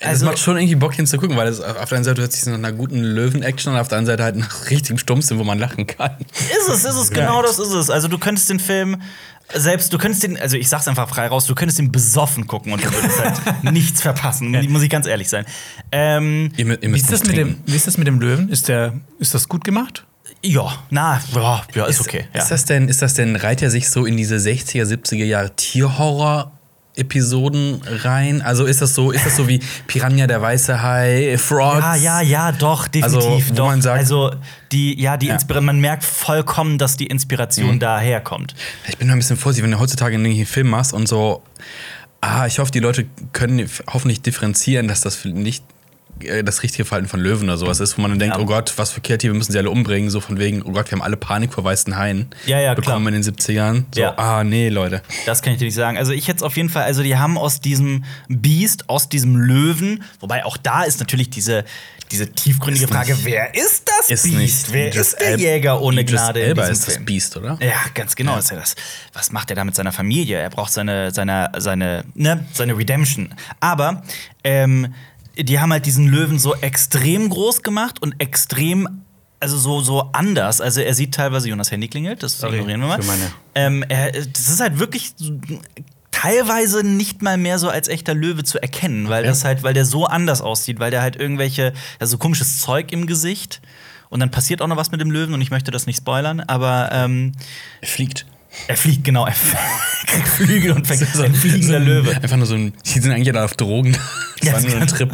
[0.00, 2.44] Also, es macht schon irgendwie Bock hinzugucken, weil es auf der einen Seite hört sich
[2.44, 5.58] nach einer guten Löwen-Action und auf der anderen Seite halt nach richtigem Stummsinn, wo man
[5.58, 6.16] lachen kann.
[6.58, 7.88] Ist es, ist es, genau das ist es.
[7.88, 9.00] Also du könntest den Film
[9.52, 12.72] selbst, du könntest den, also ich sag's einfach frei raus, du könntest den besoffen gucken
[12.72, 15.44] und du würdest halt nichts verpassen, muss ich ganz ehrlich sein.
[15.92, 18.48] Ähm, Ihr, ihr Wie ist, das mit dem, wie ist das mit dem Löwen?
[18.48, 20.04] Ist, der, ist das gut gemacht?
[20.42, 22.26] Ja, na, ja, ja ist, okay.
[22.32, 22.48] Ist, ja.
[22.48, 26.52] das denn, ist das denn, reiht er sich so in diese 60er, 70er Jahre Tierhorror?
[26.96, 28.40] Episoden rein?
[28.42, 31.80] Also ist das so, ist das so wie Piranha der weiße Hai, Frogs?
[31.80, 33.20] Ja, ja, ja, doch, definitiv.
[33.20, 33.66] Also, wo doch.
[33.66, 34.32] man sagt- also
[34.72, 35.38] die, ja, die Ja.
[35.60, 38.54] Man merkt vollkommen, dass die Inspiration daher kommt.
[38.88, 41.42] Ich bin da ein bisschen vorsichtig, wenn du heutzutage einen Film machst und so.
[42.20, 45.62] Ah, ich hoffe, die Leute können hoffentlich differenzieren, dass das nicht
[46.44, 48.42] das richtige Verhalten von Löwen oder sowas ist, wo man dann denkt, Ja.
[48.42, 50.92] oh Gott, was für Kreative müssen sie alle umbringen, so von wegen, oh Gott, wir
[50.92, 53.14] haben alle Panik vor weißen Haien Ja, ja, bekommen klar.
[53.14, 53.84] in den 70ern.
[53.94, 54.14] So, Ja.
[54.16, 55.02] ah, nee, Leute.
[55.26, 55.98] Das kann ich dir nicht sagen.
[55.98, 60.02] Also ich jetzt auf jeden Fall, also die haben aus diesem Beast, aus diesem Löwen,
[60.20, 61.64] wobei auch da ist natürlich diese,
[62.12, 64.36] diese tiefgründige Ist Frage, nicht- wer ist das Ist Beast?
[64.36, 66.94] nicht wer Idris ist der El- Jäger ohne Idris Gnade in Elba diesem ist das
[66.94, 67.06] Film?
[67.06, 67.58] Beast, oder?
[67.60, 68.76] Ja, ganz genau ist ja das.
[69.14, 70.38] Was macht er da mit seiner Familie?
[70.38, 73.34] Er braucht seine, seine, seine, ne, seine Redemption.
[73.60, 74.02] Aber
[74.44, 74.94] ähm,
[75.36, 79.02] die haben halt diesen Löwen so extrem groß gemacht und extrem,
[79.40, 80.60] also so, so anders.
[80.60, 83.00] Also er sieht teilweise, Jonas Handy klingelt, das Sorry ignorieren wir mal.
[83.54, 85.14] Ähm, er, das ist halt wirklich
[86.10, 89.84] teilweise nicht mal mehr so als echter Löwe zu erkennen, weil das halt, weil der
[89.84, 93.60] so anders aussieht, weil der halt irgendwelche, also so komisches Zeug im Gesicht.
[94.10, 96.40] Und dann passiert auch noch was mit dem Löwen und ich möchte das nicht spoilern,
[96.40, 97.32] aber ähm,
[97.80, 98.26] Er fliegt.
[98.68, 99.26] Er fliegt, genau.
[99.26, 99.34] Er
[100.06, 102.16] kriegt Flügel und fängt ein fliegender Löwe.
[102.22, 103.96] Einfach nur so ein, die sind eigentlich alle auf Drogen.
[104.40, 105.12] Das Ja, war nur ein Trip.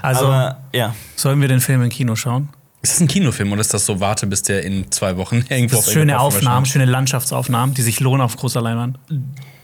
[0.00, 0.94] Also, Aber, ja.
[1.14, 2.48] sollen wir den Film im Kino schauen?
[2.80, 5.76] Ist das ein Kinofilm oder ist das so, warte, bis der in zwei Wochen irgendwo
[5.76, 8.98] Das auf ist schöne Aufnahmen, schöne Landschaftsaufnahmen, die sich lohnen auf großer Leinwand.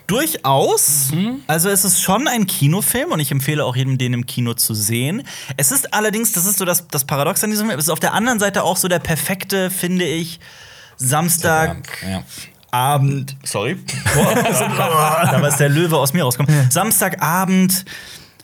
[0.06, 1.08] Durchaus.
[1.48, 4.72] Also es ist schon ein Kinofilm und ich empfehle auch jedem, den im Kino zu
[4.72, 5.22] sehen.
[5.56, 8.00] Es ist allerdings, das ist so das, das Paradox an diesem Film, es ist auf
[8.00, 10.38] der anderen Seite auch so der perfekte, finde ich,
[10.96, 11.98] Samstag.
[12.08, 12.22] Ja.
[12.70, 13.76] Abend, sorry,
[14.14, 14.34] boah,
[15.30, 16.70] da war es der Löwe aus mir rausgekommen.
[16.70, 17.84] Samstagabend,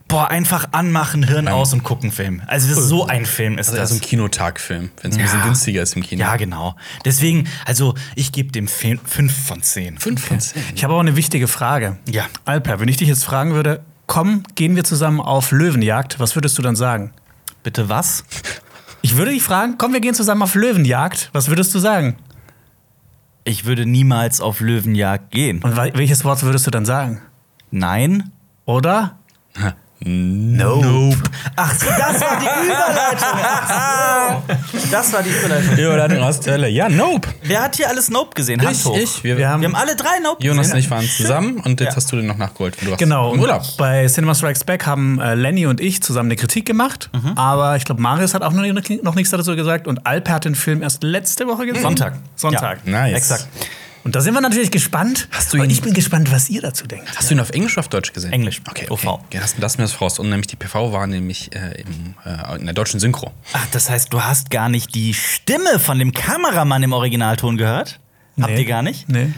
[0.09, 2.43] boah, einfach anmachen, Hirn aus und gucken Film.
[2.47, 3.89] Also das ist so ein Film ist Also das.
[3.91, 5.27] so ein Kinotagfilm, wenn es ein Ja.
[5.27, 6.21] bisschen günstiger ist im Kino.
[6.23, 6.75] ja, genau.
[7.05, 9.99] Deswegen, also ich gebe dem Film 5 von 10.
[9.99, 10.63] Fünf von zehn.
[10.75, 11.99] Ich habe auch eine wichtige Frage.
[12.09, 12.25] Ja.
[12.45, 16.57] Alper, wenn ich dich jetzt fragen würde, komm, gehen wir zusammen auf Löwenjagd, was würdest
[16.59, 17.13] du dann sagen?
[17.63, 18.25] Bitte was?
[19.03, 22.17] Ich würde dich fragen, komm, wir gehen zusammen auf Löwenjagd, was würdest du sagen?
[23.45, 25.63] Ich würde niemals auf Löwenjagd gehen.
[25.63, 27.21] Und wel- welches Wort würdest du dann sagen?
[27.71, 28.31] Nein?
[28.65, 29.19] Oder?
[30.01, 31.17] Nope.
[31.57, 33.39] Ach, so, das war die Überleitung.
[33.43, 34.41] Ach
[34.73, 34.89] so.
[34.91, 35.79] Das war die Überleitung.
[35.79, 36.69] Überleitung aus der Hölle.
[36.69, 37.29] Ja, Nope.
[37.43, 38.61] Wer hat hier alles Nope gesehen?
[38.61, 38.97] Hand Ich, hoch.
[38.99, 39.25] ich.
[39.25, 40.75] Wir, Wir haben- Wir haben alle drei Nope Jonas gesehen.
[40.77, 41.97] und ich waren zusammen und jetzt Ja.
[41.97, 42.77] hast du den noch nachgeholt.
[42.83, 43.33] Du Genau.
[43.35, 43.63] Im Urlaub.
[43.79, 47.09] bei Cinema Strikes Back haben äh, Lenny und ich zusammen eine Kritik gemacht.
[47.15, 47.39] Mhm.
[47.39, 48.63] Aber ich glaube, Marius hat auch noch,
[49.03, 49.87] noch nichts dazu gesagt.
[49.87, 51.83] Und Alper hat den Film erst letzte Woche gesehen.
[51.83, 52.15] Sonntag.
[52.37, 52.79] Sonntag.
[52.85, 52.93] Ja.
[52.93, 53.17] Nice.
[53.17, 53.47] Exakt.
[54.05, 55.29] Und da sind wir natürlich gespannt.
[55.31, 57.09] Hast du ihn- ich bin gespannt, was ihr dazu denkt.
[57.17, 58.33] Hast du ihn auf Englisch oder auf Deutsch gesehen?
[58.33, 58.61] Englisch.
[58.69, 59.05] Okay, OV.
[59.07, 59.25] okay.
[59.33, 60.19] Ja, das, das mir das voraus.
[60.19, 63.33] Und nämlich die PV war nämlich äh, im, äh, in der deutschen Synchro.
[63.55, 67.99] Ach, das heißt, du hast gar nicht die Stimme von dem Kameramann im Originalton gehört?
[68.41, 68.61] Habt Nee.
[68.61, 69.09] ihr gar nicht?
[69.09, 69.33] Nee.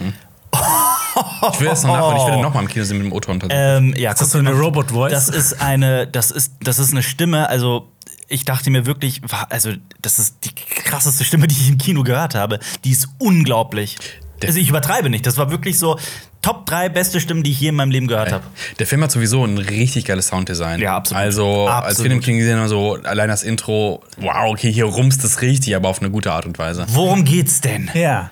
[1.53, 2.17] Ich will das noch nachholen.
[2.17, 3.39] Ich will den nochmal im Kino sehen mit dem O-Ton.
[3.49, 4.51] Ähm, ja, Ist das so eine.
[4.51, 5.11] Robot-Voice?
[5.11, 7.89] Das ist eine, das ist, das ist eine Stimme, also
[8.27, 12.35] ich dachte mir wirklich, also das ist die krasseste Stimme, die ich im Kino gehört
[12.35, 12.59] habe.
[12.83, 13.97] Die ist unglaublich.
[14.45, 15.25] Also ich übertreibe nicht.
[15.25, 15.97] Das war wirklich so
[16.41, 18.43] Top 3 beste Stimmen, die ich je in meinem Leben gehört habe.
[18.79, 20.79] Der Film hat sowieso ein richtig geiles Sounddesign.
[20.79, 21.23] Ja, absolut.
[21.23, 22.03] Also, als Absolut.
[22.03, 25.41] wir den im Kino gesehen haben, so allein das Intro, wow, okay, hier rumst es
[25.41, 26.85] richtig, aber auf eine gute Art und Weise.
[26.89, 27.89] Worum geht's denn?
[27.93, 28.29] Ja.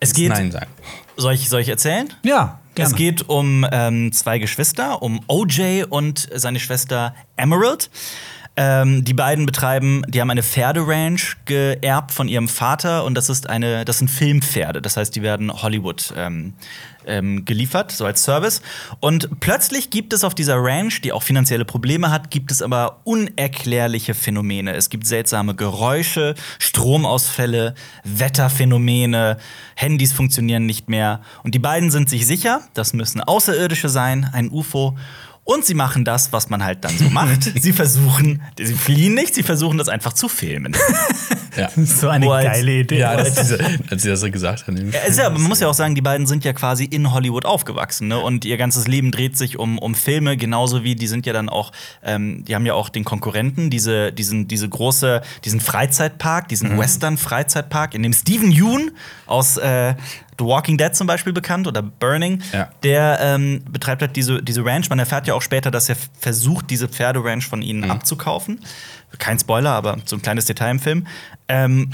[0.00, 0.30] Es geht.
[0.30, 0.70] Nein sagen.
[1.16, 2.08] Soll ich, soll ich erzählen?
[2.22, 2.60] Ja.
[2.74, 2.90] Gerne.
[2.90, 7.90] Es geht um ähm, zwei Geschwister, um OJ und seine Schwester Emerald.
[8.60, 13.48] Ähm, die beiden betreiben, die haben eine Pferderanch geerbt von ihrem Vater und das ist
[13.48, 14.82] eine, das sind Filmpferde.
[14.82, 16.54] Das heißt, die werden Hollywood ähm,
[17.06, 18.60] ähm, geliefert, so als Service.
[18.98, 22.98] Und plötzlich gibt es auf dieser Ranch, die auch finanzielle Probleme hat, gibt es aber
[23.04, 24.74] unerklärliche Phänomene.
[24.74, 29.38] Es gibt seltsame Geräusche, Stromausfälle, Wetterphänomene,
[29.76, 31.20] Handys funktionieren nicht mehr.
[31.44, 34.96] Und die beiden sind sich sicher, das müssen Außerirdische sein, ein UFO.
[35.50, 37.42] Und sie machen das, was man halt dann so macht.
[37.62, 40.76] sie versuchen, sie fliehen nicht, sie versuchen das einfach zu filmen.
[41.56, 41.70] Ja.
[41.74, 42.98] so eine als- geile Idee.
[43.00, 43.58] Ja, als, diese,
[43.90, 44.76] als sie das so gesagt haben.
[45.08, 48.06] Ist ja, man muss ja auch sagen, die beiden sind ja quasi in Hollywood aufgewachsen,
[48.06, 48.16] ne?
[48.20, 51.48] Und ihr ganzes Leben dreht sich um, um Filme, genauso wie die sind ja dann
[51.48, 51.72] auch,
[52.04, 56.78] ähm, die haben ja auch den Konkurrenten, diese, diesen, diese große, diesen Freizeitpark, diesen Mhm.
[56.78, 58.92] Western-Freizeitpark, in dem Steven Yeun
[59.26, 59.94] aus äh,
[60.38, 62.70] The Walking Dead zum Beispiel bekannt oder Burning, Ja.
[62.82, 64.88] der ähm, betreibt halt diese, diese Ranch.
[64.88, 67.90] Man erfährt ja auch später, dass er versucht, diese Pferderanch von ihnen Mhm.
[67.90, 68.60] abzukaufen.
[69.18, 71.06] Kein Spoiler, aber so ein kleines Detail im Film.
[71.48, 71.90] Ähm,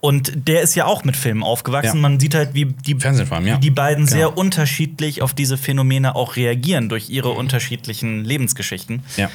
[0.00, 1.96] und der ist ja auch mit Filmen aufgewachsen.
[1.96, 2.00] Ja.
[2.02, 3.56] Man sieht halt, wie die, ja.
[3.56, 4.16] wie die beiden Genau.
[4.16, 9.02] sehr unterschiedlich auf diese Phänomene auch reagieren durch ihre unterschiedlichen Lebensgeschichten.
[9.18, 9.30] Ja.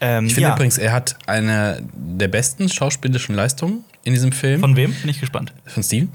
[0.00, 4.60] Ähm, Ich finde übrigens, er hat eine der besten schauspielerischen Leistungen in diesem Film.
[4.60, 4.92] Von wem?
[4.92, 5.52] Bin ich gespannt.
[5.66, 6.10] Von Steven?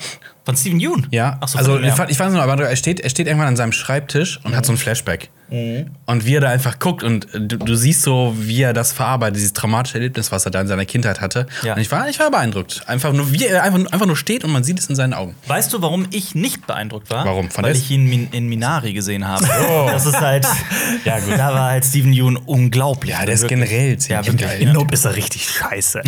[0.52, 1.08] Von Steven Yeun?
[1.12, 3.48] Ja, Ach so, also ich, fand, ich weiß nur, aber er steht, er steht irgendwann
[3.48, 5.30] an seinem Schreibtisch und hat so ein Flashback.
[5.52, 9.36] Und wie er da einfach guckt und du, du siehst so, wie er das verarbeitet,
[9.36, 11.46] dieses traumatische Erlebnis, was er da in seiner Kindheit hatte.
[11.62, 11.74] Ja.
[11.76, 12.84] Und ich war, ich war beeindruckt.
[12.88, 15.36] Einfach nur, wie er einfach, einfach nur steht und man sieht es in seinen Augen.
[15.48, 17.26] Weißt du, warum ich nicht beeindruckt war?
[17.26, 17.52] Warum?
[17.52, 19.46] Von Weil ich ihn min in Minari gesehen habe.
[19.72, 19.88] Oh.
[19.92, 20.46] Das ist halt.
[21.06, 21.34] ja, gut.
[21.38, 23.12] Da war halt Steven Yeun unglaublich.
[23.12, 24.50] Ja, der ist generell Ja, ziemlich wirklich.
[24.50, 24.62] geil.
[24.62, 26.02] In Nope ist er richtig scheiße.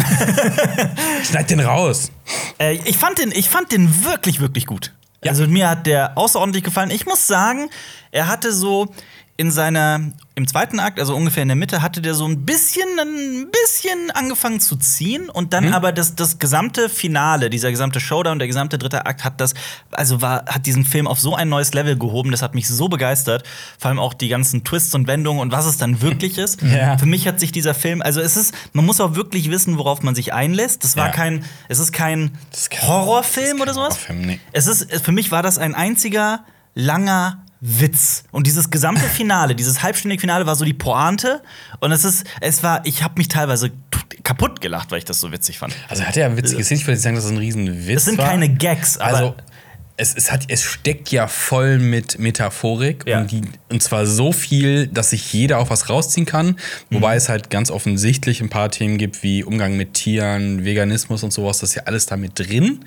[1.29, 2.11] Schneid den raus.
[2.59, 4.91] Äh, ich, fand den, ich fand den wirklich, wirklich gut.
[5.25, 6.89] Also mir hat der außerordentlich gefallen.
[6.91, 7.69] Ich muss sagen,
[8.11, 8.93] er hatte so
[9.35, 9.99] in seiner,
[10.35, 14.11] im zweiten Akt, also ungefähr in der Mitte, hatte der so ein bisschen, ein bisschen
[14.11, 18.77] angefangen zu ziehen und dann aber das, das gesamte Finale, dieser gesamte Showdown, der gesamte
[18.77, 19.55] dritte Akt hat das,
[19.91, 22.89] also war, hat diesen Film auf so ein neues Level gehoben, das hat mich so
[22.89, 23.43] begeistert.
[23.79, 26.61] Vor allem auch die ganzen Twists und Wendungen und was es dann wirklich ist.
[26.73, 26.97] Ja.
[26.97, 30.01] Für mich hat sich dieser Film, also es ist, man muss auch wirklich wissen, worauf
[30.01, 30.83] man sich einlässt.
[30.83, 31.11] Das war Ja.
[31.11, 32.31] kein, es ist kein
[32.81, 33.95] Horrorfilm oder sowas.
[33.95, 34.39] Horrorfilm, nee.
[34.53, 36.43] Es ist, für mich war das ein einziger
[36.75, 38.25] langer Witz.
[38.31, 41.41] Und dieses gesamte Finale, dieses halbstündige Finale war so die Pointe.
[41.79, 43.71] Und es ist, es war, ich habe mich teilweise
[44.23, 45.73] kaputt gelacht, weil ich das so witzig fand.
[45.87, 46.81] Also hat er ja witzige Szenen.
[46.81, 48.27] Ich würde nicht sagen, dass es ein Riesenwitz Es sind war.
[48.27, 49.35] keine Gags, aber Also,
[49.95, 53.19] es, es, hat, es steckt ja voll mit Metaphorik Ja.
[53.21, 56.57] und, die, und zwar so viel, dass sich jeder auch was rausziehen kann.
[56.89, 61.31] Wobei es halt ganz offensichtlich ein paar Themen gibt, wie Umgang mit Tieren, Veganismus und
[61.31, 61.59] sowas.
[61.59, 62.83] Das ist ja alles damit drin.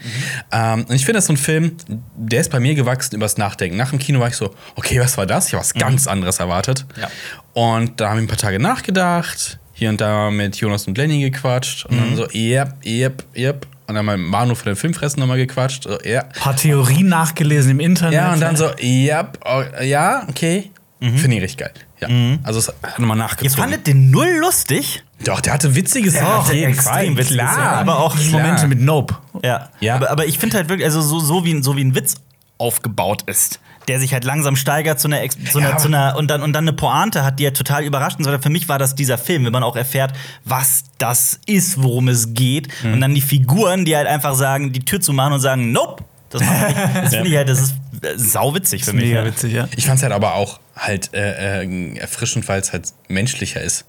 [0.51, 1.77] Ähm, und ich finde, das ist so ein Film,
[2.16, 3.77] der ist bei mir gewachsen übers Nachdenken.
[3.77, 5.47] Nach dem Kino war ich so, okay, was war das?
[5.47, 6.87] Ich habe was ganz anderes erwartet.
[7.01, 7.09] Ja.
[7.53, 11.21] Und da haben wir ein paar Tage nachgedacht, hier und da mit Jonas und Lenny
[11.21, 13.66] gequatscht und dann so, yep, yep, yep.
[13.88, 15.85] Und dann mal mit Manu von den Filmfressen nochmal gequatscht.
[15.85, 16.25] So, ja.
[16.40, 18.14] Paar Theorien nachgelesen im Internet.
[18.14, 20.70] Ja, und dann so, ja, oh, ja, okay.
[20.99, 21.72] Finde ich richtig geil.
[22.01, 22.09] Ja.
[22.42, 23.62] Also, es hat nochmal ihr nachgezogen.
[23.62, 25.05] fandet den null lustig?
[25.25, 26.27] Doch, der hatte witzige Szenen.
[26.27, 27.16] hatte extrem Fall.
[27.16, 27.53] witzige Klar.
[27.53, 28.31] Szenen, aber auch Klar.
[28.42, 29.16] Momente mit Nope.
[29.44, 29.68] Ja.
[29.81, 29.94] Ja.
[29.96, 32.16] Aber, aber ich finde halt wirklich, also so, so, wie, ein- so wie ein Witz
[32.59, 36.16] aufgebaut ist, der sich halt langsam steigert zu einer, Ex- zu einer, Ja, zu einer
[36.16, 38.29] und, dann, und dann eine Pointe hat, die ja total überrascht ist.
[38.42, 40.12] Für mich war das dieser Film, wenn man auch erfährt,
[40.44, 42.68] was das ist, worum es geht.
[42.83, 42.94] Mhm.
[42.94, 46.05] Und dann die Figuren, die halt einfach sagen, die Tür zu machen und sagen, nope.
[46.29, 46.96] Das, machen wir nicht.
[47.05, 49.05] das finde ich halt, das ist äh, sauwitzig für mich.
[49.05, 49.27] Mega ja.
[49.27, 49.68] witzig, ja.
[49.77, 53.85] Ich fand es halt aber auch halt äh, äh, erfrischend, weil es halt menschlicher ist.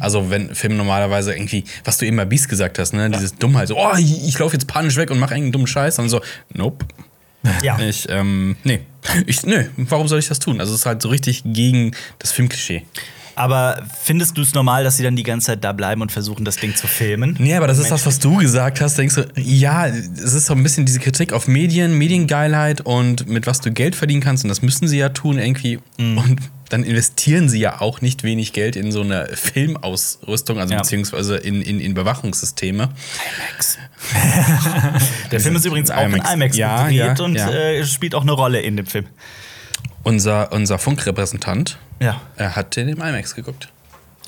[0.00, 3.68] Also wenn Film normalerweise irgendwie, was du eben bei Beast gesagt hast, ne, dieses Dummheit,
[3.68, 6.20] so, oh, ich, ich laufe jetzt panisch weg und mache irgendeinen dummen Scheiß, und so,
[6.52, 6.84] nope.
[7.62, 7.78] Ja.
[7.78, 8.80] Ich, ähm, nee.
[9.26, 10.60] Ich, nö, warum soll ich das tun?
[10.60, 12.82] Also es ist halt so richtig gegen das Filmklischee.
[13.38, 16.44] Aber findest du es normal, dass sie dann die ganze Zeit da bleiben und versuchen,
[16.44, 17.36] das Ding zu filmen?
[17.38, 18.98] Nee, aber das ist das, was du gesagt hast.
[18.98, 23.46] Denkst du, ja, es ist so ein bisschen diese Kritik auf Medien, Mediengeilheit und mit
[23.46, 24.42] was du Geld verdienen kannst.
[24.42, 25.78] Und das müssen sie ja tun irgendwie.
[25.98, 30.80] Und dann investieren sie ja auch nicht wenig Geld in so eine Filmausrüstung, also Ja.
[30.80, 32.90] beziehungsweise in, in, in Bewachungssysteme.
[35.30, 36.32] Der Film ist übrigens auch in IMAX.
[36.34, 37.36] IMAX Ja, gedreht ja, und.
[37.36, 39.06] Äh, spielt auch eine Rolle in dem Film.
[40.04, 42.20] Unser, unser Funkrepräsentant Ja.
[42.36, 43.68] er hat den im IMAX geguckt.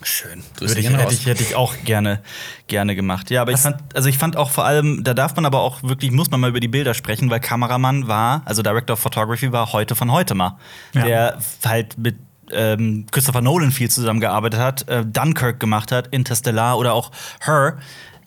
[0.03, 0.43] Schön.
[0.59, 2.21] Würde ich, hätte, ich, hätte ich auch gerne,
[2.69, 3.31] gerne gemacht.
[3.31, 5.83] Ja, aber ich fand, also ich fand auch vor allem, da darf man aber auch
[5.83, 9.53] wirklich, muss man mal über die Bilder sprechen, weil Kameramann war, also Director of Photography
[9.53, 10.57] war heute von heute mal.
[10.95, 11.03] Ja.
[11.05, 12.17] Der halt mit
[12.53, 17.11] ähm, Christopher Nolan viel zusammengearbeitet hat, äh, Dunkirk gemacht hat, Interstellar oder auch
[17.45, 17.79] Her.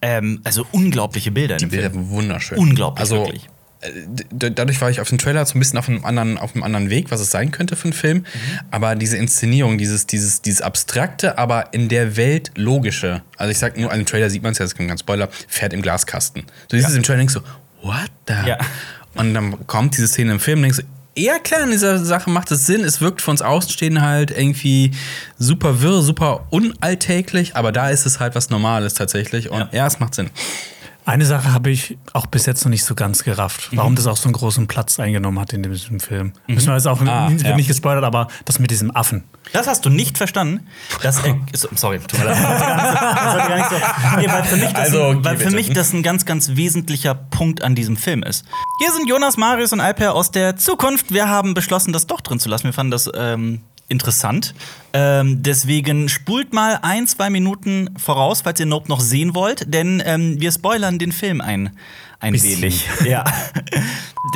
[0.01, 1.57] Ähm, also unglaubliche Bilder.
[1.57, 2.09] Die Bilder Film.
[2.09, 2.57] wunderschön.
[2.57, 3.47] Unglaublich, Also, wirklich.
[3.81, 3.91] äh,
[4.51, 6.89] dadurch war ich auf dem Trailer so ein bisschen auf einem anderen, auf einem anderen
[6.89, 8.17] Weg, was es sein könnte für einen Film.
[8.19, 8.25] Mhm.
[8.71, 13.21] Aber diese Inszenierung, dieses, dieses, dieses abstrakte, aber in der Welt logische.
[13.38, 15.29] Also ich sag nur, an dem Trailer sieht man es ja, das ist kein Spoiler,
[15.47, 16.43] fährt im Glaskasten.
[16.67, 18.49] Du siehst es im Trailer und denkst so, what the?
[18.49, 18.57] Ja.
[19.15, 20.83] Und dann kommt diese Szene im Film und denkst du,
[21.15, 22.84] ja klar, in dieser Sache macht es Sinn.
[22.84, 24.91] Es wirkt für uns Außenstehenden halt irgendwie
[25.38, 29.49] super wirr, super unalltäglich, aber da ist es halt was Normales tatsächlich.
[29.49, 29.69] Und Ja.
[29.71, 30.30] ja, es macht Sinn.
[31.06, 34.16] Eine Sache habe ich auch bis jetzt noch nicht so ganz gerafft, warum das auch
[34.16, 36.32] so einen großen Platz eingenommen hat in diesem Film.
[36.48, 37.56] Müssen wir jetzt auch Ah, wird ja.
[37.58, 39.26] nicht gespoilert, aber das mit diesem Affen.
[39.52, 40.66] Das hast du nicht verstanden.
[41.02, 42.38] Das, äh, so- sorry, tut mir leid.
[43.58, 43.76] Nicht so.
[44.18, 45.56] Nee, weil für mich, das, Also, weil für bitte.
[45.58, 48.46] mich das ein ganz, ganz wesentlicher Punkt an diesem Film ist.
[48.80, 51.13] Hier sind Jonas, Marius und Alper aus der Zukunft.
[51.13, 52.63] Wir haben beschlossen, das doch drin zu lassen.
[52.66, 54.54] Wir fanden das ähm, interessant.
[54.93, 60.02] Ähm, deswegen spult mal ein, zwei Minuten voraus, falls ihr Nope noch sehen wollt, denn
[60.06, 61.76] ähm, wir spoilern den Film ein,
[62.19, 62.62] ein Bisschen.
[62.62, 62.88] wenig.
[63.06, 63.24] Ja.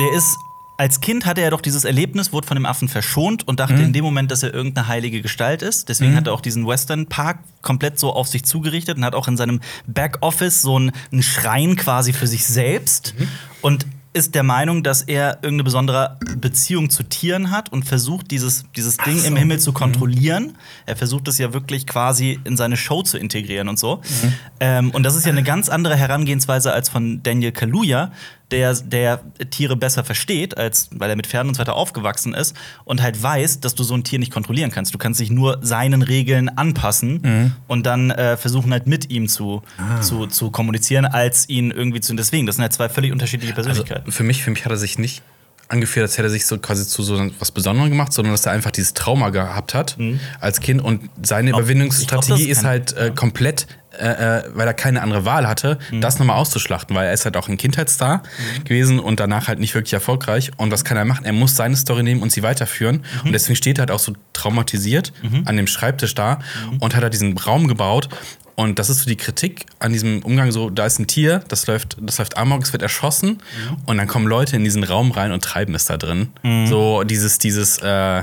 [0.00, 0.36] Der ist
[0.78, 3.92] als Kind hatte er doch dieses Erlebnis, wurde von dem Affen verschont und dachte in
[3.92, 5.88] dem Moment, dass er irgendeine heilige Gestalt ist.
[5.88, 9.26] Deswegen hat er auch diesen Western Park komplett so auf sich zugerichtet und hat auch
[9.26, 9.58] in seinem
[9.88, 13.16] Backoffice so einen, einen Schrein quasi für sich selbst.
[13.60, 13.86] Und
[14.18, 18.96] ist der Meinung, dass er irgendeine besondere Beziehung zu Tieren hat und versucht, dieses, dieses
[18.98, 20.56] Ding im Himmel zu kontrollieren.
[20.86, 24.02] Er versucht es ja wirklich quasi in seine Show zu integrieren und so.
[24.60, 28.10] Ähm, und das ist ja eine ganz andere Herangehensweise als von Daniel Kaluuya,
[28.50, 32.56] der, der Tiere besser versteht, als weil er mit Pferden und so weiter aufgewachsen ist
[32.84, 34.94] und halt weiß, dass du so ein Tier nicht kontrollieren kannst.
[34.94, 39.62] Du kannst dich nur seinen Regeln anpassen und dann äh, versuchen halt mit ihm zu,
[40.00, 42.14] zu, zu kommunizieren, als ihn irgendwie zu.
[42.14, 44.12] Deswegen, das sind halt zwei völlig unterschiedliche Also Persönlichkeiten.
[44.12, 45.22] für mich, für mich hat er sich nicht
[45.68, 48.52] angefühlt, als hätte er sich so quasi zu so was Besonderem gemacht, sondern dass er
[48.52, 49.96] einfach dieses Trauma gehabt hat
[50.40, 53.66] als Kind und seine Überwindungsstrategie glaub, ist halt äh, komplett,
[53.98, 57.36] äh, äh, weil er keine andere Wahl hatte, das nochmal auszuschlachten, weil er ist halt
[57.36, 58.22] auch ein Kindheitsstar
[58.64, 60.50] gewesen und danach halt nicht wirklich erfolgreich.
[60.56, 61.24] Und was kann er machen?
[61.24, 63.04] Er muss seine Story nehmen und sie weiterführen.
[63.24, 65.12] Und deswegen steht er halt auch so traumatisiert
[65.44, 66.38] an dem Schreibtisch da
[66.80, 68.08] und hat halt diesen Raum gebaut.
[68.54, 71.66] Und das ist so die Kritik an diesem Umgang so, da ist ein Tier, das
[71.68, 73.38] läuft, das läuft amok, es wird erschossen
[73.86, 76.30] und dann kommen Leute in diesen Raum rein und treiben es da drin.
[76.66, 78.22] So dieses, dieses, äh,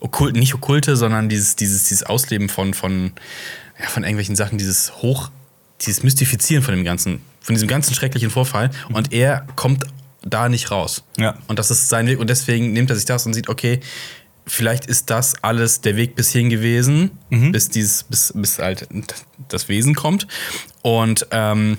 [0.00, 3.12] okkult, nicht okkulte, sondern dieses, dieses, dieses Ausleben von, von,
[3.78, 5.30] ja, von irgendwelchen Sachen, dieses Hoch,
[5.80, 8.70] dieses Mystifizieren von dem ganzen, von diesem ganzen schrecklichen Vorfall.
[8.92, 9.84] Und er kommt
[10.22, 11.04] da nicht raus.
[11.16, 11.36] Ja.
[11.48, 12.18] Und das ist sein Weg.
[12.18, 13.80] Und deswegen nimmt er sich das und sieht, okay,
[14.46, 18.88] vielleicht ist das alles der Weg bis hierhin gewesen, bis dieses, bis, bis halt
[19.48, 20.26] das Wesen kommt.
[20.82, 21.78] Und ähm,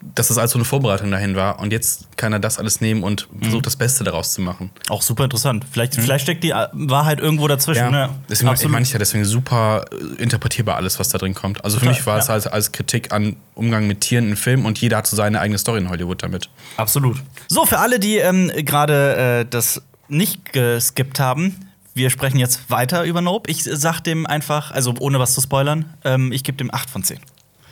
[0.00, 1.58] dass das alles so eine Vorbereitung dahin war.
[1.58, 4.70] Und jetzt kann er das alles nehmen und versucht, das Beste daraus zu machen.
[4.88, 5.64] Auch super interessant.
[5.70, 7.90] Vielleicht, vielleicht steckt die äh, Wahrheit irgendwo dazwischen.
[7.90, 8.10] ne?
[8.28, 8.72] deswegen Absolut.
[8.72, 11.64] meine ich ja deswegen super äh, interpretierbar alles, was da drin kommt.
[11.64, 12.34] Also für Total, mich war es ja.
[12.34, 15.58] halt als Kritik an Umgang mit Tieren in Film und jeder hat so seine eigene
[15.58, 16.48] Story in Hollywood damit.
[16.76, 17.18] Absolut.
[17.48, 21.56] So, für alle, die ähm, gerade äh, das nicht geskippt haben,
[21.94, 23.50] wir sprechen jetzt weiter über Nope.
[23.50, 27.02] Ich sag dem einfach, also ohne was zu spoilern, ähm, ich gebe dem 8 von
[27.02, 27.18] 10.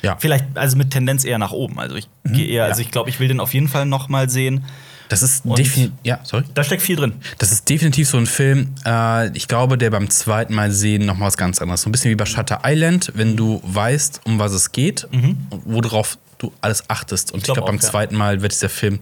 [0.07, 0.17] Ja.
[0.19, 1.79] Vielleicht, also mit Tendenz eher nach oben.
[1.79, 4.31] Also ich gehe eher, also ich glaube, ich will den auf jeden Fall noch mal
[4.31, 4.65] sehen.
[5.09, 5.93] Das ist definitiv.
[6.05, 6.45] Ja, sorry.
[6.55, 7.15] Da steckt viel drin.
[7.39, 11.17] Das ist definitiv so ein Film, äh, ich glaube, der beim zweiten Mal sehen noch
[11.17, 11.83] mal was ganz anderes.
[11.83, 15.37] So ein bisschen wie bei Shutter Island, wenn du weißt, um was es geht, und
[15.65, 17.33] worauf du alles achtest.
[17.33, 17.89] Und ich glaub glaube, beim auch, ja.
[17.89, 19.01] zweiten Mal wird dieser Film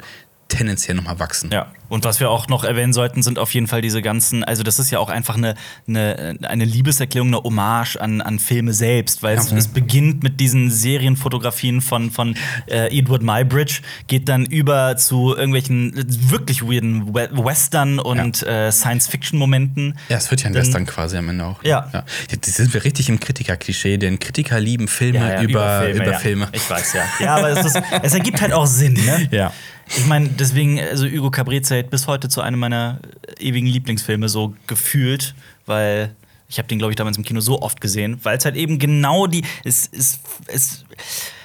[0.49, 1.51] tendenziell noch mal wachsen.
[1.53, 1.67] Ja.
[1.89, 4.79] Und was wir auch noch erwähnen sollten, sind auf jeden Fall diese ganzen, also das
[4.79, 5.55] ist ja auch einfach eine,
[5.87, 10.71] eine, eine Liebeserklärung, eine Hommage an, an Filme selbst, weil es, es beginnt mit diesen
[10.71, 15.93] Serienfotografien von, von äh, Edward Mybridge, geht dann über zu irgendwelchen
[16.31, 19.97] wirklich weirden We Western- und äh, Science-Fiction-Momenten.
[20.09, 21.63] Ja, es wird ja ein Dann- Western quasi am Ende auch.
[21.63, 21.91] Ja.
[21.93, 22.05] ja.
[22.31, 26.45] Jetzt sind wir richtig im Kritiker-Klischee, denn Kritiker lieben Filme über, über Filme.
[26.45, 26.51] Ja.
[26.53, 27.03] Ich weiß, ja.
[27.21, 29.29] Ja, aber es, ist, es ergibt halt auch Sinn, ne?
[29.35, 29.53] Ja.
[29.89, 33.01] Ich meine, deswegen, also Hugo Cabret zählt bis heute zu einem meiner
[33.39, 35.35] ewigen Lieblingsfilme so gefühlt,
[35.67, 36.15] weil
[36.49, 38.79] ich habe den, glaube ich, damals im Kino so oft gesehen, weil es halt eben
[38.79, 39.43] genau die.
[39.65, 40.85] Es, es, es,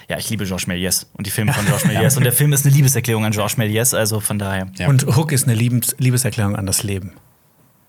[0.08, 2.18] ja, ich liebe Georges Méliès und die Filme von Georges Méliès.
[2.18, 4.68] Und der Film ist eine Liebeserklärung an Georges Méliès, also von daher.
[4.78, 4.88] Ja.
[4.88, 7.14] Und Hook ist eine Liebes Liebeserklärung an das Leben.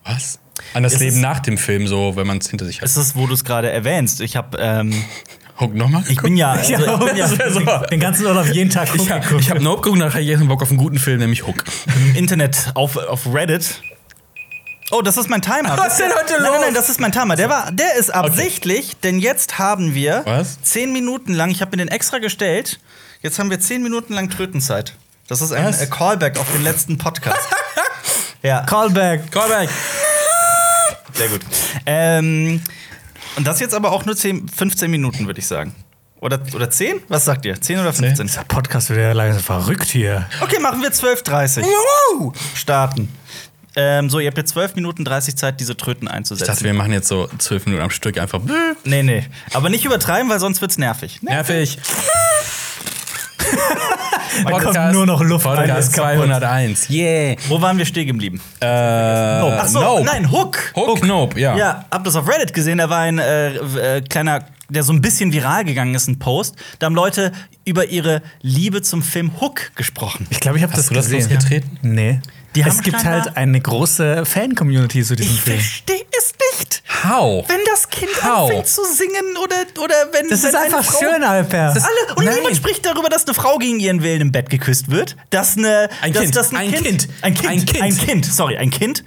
[0.03, 0.39] Was?
[0.73, 2.85] An das Es Leben ist- nach dem Film, so, wenn man es hinter sich hat.
[2.87, 4.21] Es ist, wo du es gerade erwähnst.
[4.21, 4.93] Ich habe, ähm,
[5.61, 6.03] Hook nochmal?
[6.09, 9.49] ich bin ja, also, ich bin ja Den ganzen Urlaub jeden Tag Ich habe ich
[9.49, 11.63] hab Nope geguckt, nachher jetzt Bock auf einen guten Film, nämlich Hook.
[11.95, 13.81] im Internet auf, auf Reddit.
[14.91, 15.77] Oh, das ist mein Timer.
[15.77, 16.51] Was ist denn heute nein, los?
[16.51, 17.37] Nein, nein, das ist mein Timer.
[17.37, 20.61] Der, war, der ist absichtlich, denn jetzt haben wir Was?
[20.63, 22.79] zehn Minuten lang, ich habe mir den extra gestellt,
[23.21, 24.95] jetzt haben wir zehn Minuten lang Trötenzeit.
[25.27, 25.81] Das ist ein Was?
[25.81, 27.39] äh, Callback auf den letzten Podcast.
[28.43, 29.31] ja, Callback.
[29.31, 29.69] Callback!
[31.13, 31.41] sehr gut.
[31.85, 32.61] Ähm,
[33.35, 35.73] und das jetzt aber auch nur 10, 15 Minuten, würde ich sagen.
[36.19, 37.01] Oder, oder 10?
[37.07, 37.59] Was sagt ihr?
[37.59, 38.27] 10 oder 15?
[38.27, 40.27] Der Podcast wird ja langsam verrückt hier.
[40.41, 41.63] Okay, machen wir 12.30.
[41.65, 42.31] Juhu!
[42.53, 43.09] Starten.
[43.75, 46.51] Ähm, so, ihr habt jetzt 12 Minuten 30 Zeit, diese Tröten Ich einzusetzen.
[46.51, 48.41] dachte, wir machen jetzt so zwölf Minuten am Stück einfach.
[48.83, 49.25] Nee, nee.
[49.53, 51.21] Aber nicht übertreiben, weil sonst wird's nervig.
[51.23, 51.79] Nervig.
[54.45, 56.25] Da kommt nur noch Luft rein, Podcast ist kaputt.
[56.25, 56.89] 201.
[56.89, 57.35] Yeah.
[57.47, 58.41] Wo waren wir stehen geblieben?
[58.59, 60.03] Äh, Ach so, Nope.
[60.05, 60.71] nein, Hook.
[60.75, 61.55] Hook, Nope, ja.
[61.57, 62.77] Ja, hab das auf Reddit gesehen.
[62.77, 63.49] Da war ein äh,
[63.97, 66.55] äh, kleiner, der so ein bisschen viral gegangen ist, ein Post.
[66.79, 67.31] Da haben Leute
[67.65, 70.27] über ihre Liebe zum Film Hook gesprochen.
[70.29, 71.19] Ich glaube, ich habe Hast das du das gesehen.
[71.29, 71.79] losgetreten?
[71.81, 72.19] Nee.
[72.55, 75.57] Die es gibt halt eine große Fan-Community zu diesem Ich Film.
[75.59, 76.83] verstehe es nicht.
[77.03, 77.47] How?
[77.47, 78.49] Wenn das Kind How?
[78.49, 81.69] anfängt zu singen oder, oder wenn Das wenn ist einfach Frau schön, Alper.
[81.73, 82.35] Alle, und Nein.
[82.35, 85.15] niemand spricht darüber, dass eine Frau gegen ihren Willen im Bett geküsst wird.
[85.29, 86.35] Dass eine, Ein dass, Kind.
[86.35, 87.07] Dass ein, Ein kind, Kind.
[87.21, 87.49] Ein Kind.
[87.49, 87.81] Ein Kind.
[87.83, 88.25] Ein Kind.
[88.25, 89.03] Sorry, ein Kind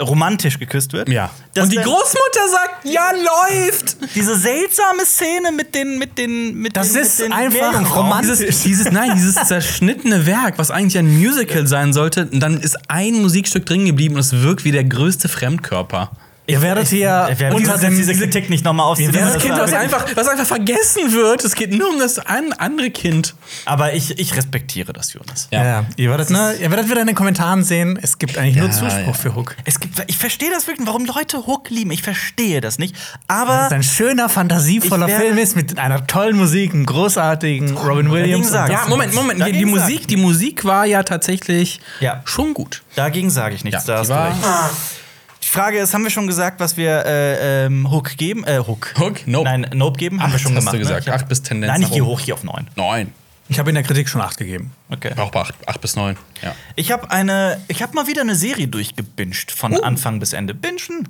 [0.00, 1.08] romantisch geküsst wird.
[1.08, 1.30] Ja.
[1.54, 3.96] Dass Und die Großmutter sagt, ja, läuft.
[4.14, 8.38] Diese seltsame Szene mit den mit den mit Das den, ist mit den einfach romantisch.
[8.38, 12.78] Dieses, dieses, nein, dieses zerschnittene Werk, was eigentlich ein Musical sein sollte, und dann ist
[12.88, 16.10] ein Musikstück drin geblieben und es wirkt wie der größte Fremdkörper.
[16.46, 19.14] Ihr werdet hier Wir werden unter dem diese Kritik nicht nochmal aufziehen.
[19.14, 21.42] Wir Das Kind, was einfach, was einfach vergessen wird.
[21.42, 23.34] Es geht nur um das ein, andere Kind.
[23.64, 25.48] Aber ich, ich respektiere das, Jonas.
[25.50, 25.64] Ja.
[25.64, 25.84] ja.
[25.96, 28.72] Ihr, werdet, ne, ihr werdet wieder in den Kommentaren sehen, es gibt eigentlich nur Ja,
[28.72, 29.12] Zuspruch ja.
[29.14, 29.56] für Hook.
[29.64, 31.90] Es gibt, ich verstehe das wirklich, warum Leute Hook lieben.
[31.92, 32.94] Ich verstehe das nicht.
[32.94, 37.76] Dass Aber es ein schöner, fantasievoller Ich Film ist mit einer tollen Musik, einem großartigen
[37.78, 38.52] Robin Williams.
[38.52, 39.40] Ja, Moment, Moment.
[39.40, 42.20] Die, die Dagegen Musik, die Musik war ja tatsächlich Ja.
[42.26, 42.82] schon gut.
[42.96, 43.86] dagegen sage ich nichts.
[43.86, 45.03] Ja, da die hast du war- recht.
[45.44, 48.44] Die Frage ist, haben wir schon gesagt, was wir äh, ähm, Hook geben?
[48.44, 48.94] Äh, Hook.
[48.98, 49.26] Hook?
[49.26, 49.44] Nope.
[49.44, 50.22] Nein, Nope geben?
[50.22, 50.74] haben wir schon hast gemacht.
[50.74, 51.06] du gesagt.
[51.06, 51.12] Ne?
[51.12, 52.68] Hab- Acht bis Tendenz Nein, ich gehe hoch hier auf neun.
[52.76, 53.12] Neun.
[53.50, 54.72] Ich habe in der Kritik schon 8 gegeben.
[54.88, 55.12] Okay.
[55.18, 56.16] Auch bei acht, acht bis neun.
[56.42, 56.54] Ja.
[56.76, 60.54] Ich habe eine, ich habe mal wieder eine Serie durchgebinged von Anfang bis Ende.
[60.54, 61.08] Bingen.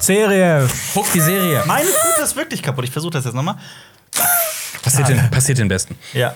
[0.00, 0.68] Serie.
[0.94, 1.62] Hook, die Serie.
[1.66, 2.84] Meine Tut ist wirklich kaputt.
[2.84, 3.56] Ich versuche das jetzt nochmal.
[4.82, 5.96] Passiert den, passiert den Besten.
[6.12, 6.34] Ja.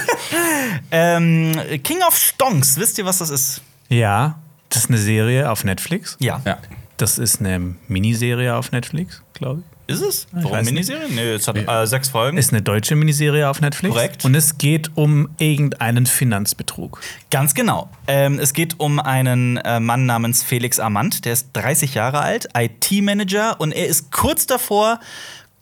[0.90, 1.52] ähm,
[1.84, 2.78] King of Stonks.
[2.78, 3.60] Wisst ihr, was das ist?
[3.90, 4.38] Ja,
[4.72, 6.16] das ist eine Serie auf Netflix.
[6.20, 6.40] Ja.
[6.44, 6.58] Ja.
[6.96, 9.72] Das ist eine Miniserie auf Netflix, glaube ich.
[9.92, 10.26] Ist es?
[10.30, 10.74] Warum weiß nicht.
[10.74, 11.08] Miniserie?
[11.10, 12.38] Nee, es hat äh, sechs Folgen.
[12.38, 13.94] Ist eine deutsche Miniserie auf Netflix.
[13.94, 14.24] Korrekt.
[14.24, 17.00] Und es geht um irgendeinen Finanzbetrug.
[17.30, 17.90] Ganz genau.
[18.06, 22.48] Ähm, es geht um einen äh, Mann namens Felix Amand, der ist 30 Jahre alt,
[22.56, 25.00] IT-Manager und er ist kurz davor,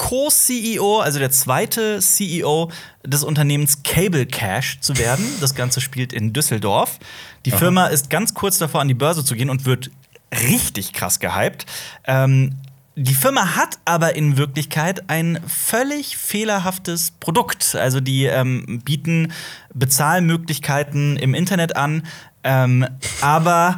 [0.01, 2.71] Co-CEO, also der zweite CEO
[3.05, 5.27] des Unternehmens Cable Cash zu werden.
[5.43, 6.99] Das Ganze spielt in Düsseldorf.
[7.45, 9.91] Die Firma ist ganz kurz davor, an die Börse zu gehen und wird
[10.33, 11.67] richtig krass gehypt.
[12.07, 12.57] Ähm,
[12.97, 17.75] die Firma hat aber in Wirklichkeit ein völlig fehlerhaftes Produkt.
[17.75, 19.33] Also die ähm, bieten
[19.75, 22.07] Bezahlmöglichkeiten im Internet an,
[22.43, 22.87] ähm,
[23.21, 23.77] aber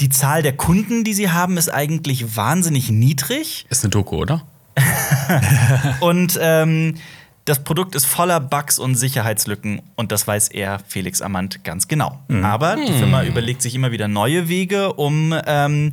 [0.00, 3.66] die Zahl der Kunden, die sie haben, ist eigentlich wahnsinnig niedrig.
[3.70, 4.44] Ist eine Doku, oder?
[6.00, 6.94] Und ähm,
[7.44, 12.18] das Produkt ist voller Bugs und Sicherheitslücken und das weiß er, Felix Amand, ganz genau.
[12.42, 15.92] Aber die Firma überlegt sich immer wieder neue Wege, um ähm,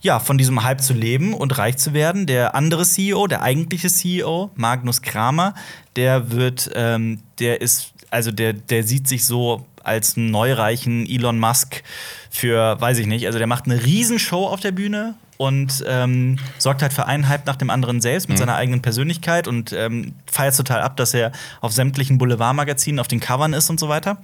[0.00, 2.26] ja, von diesem Hype zu leben und reich zu werden.
[2.26, 5.54] Der andere CEO, der eigentliche CEO, Magnus Kramer,
[5.94, 11.38] der wird, ähm, der ist, also der, der sieht sich so als einen neureichen Elon
[11.38, 11.82] Musk
[12.30, 16.82] für, weiß ich nicht, also der macht eine Riesenshow auf der Bühne und ähm, sorgt
[16.82, 20.56] halt für einen Hype nach dem anderen selbst mit seiner eigenen Persönlichkeit und ähm, feiert
[20.56, 24.18] total ab, dass er auf sämtlichen Boulevardmagazinen auf den Covern ist und so weiter.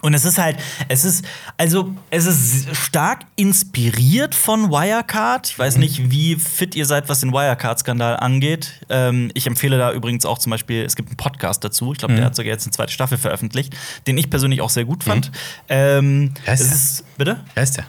[0.00, 1.24] Und es ist halt, es ist,
[1.56, 5.48] also, es ist stark inspiriert von Wirecard.
[5.48, 8.80] Ich weiß nicht, wie fit ihr seid, was den Wirecard-Skandal angeht.
[8.88, 11.92] Ähm, ich empfehle da übrigens auch zum Beispiel, es gibt einen Podcast dazu.
[11.92, 14.84] Ich glaube, der hat sogar jetzt eine zweite Staffel veröffentlicht, den ich persönlich auch sehr
[14.84, 15.32] gut fand.
[15.68, 17.40] Ähm, Wer ist es ist, bitte?
[17.54, 17.84] Wer ist der?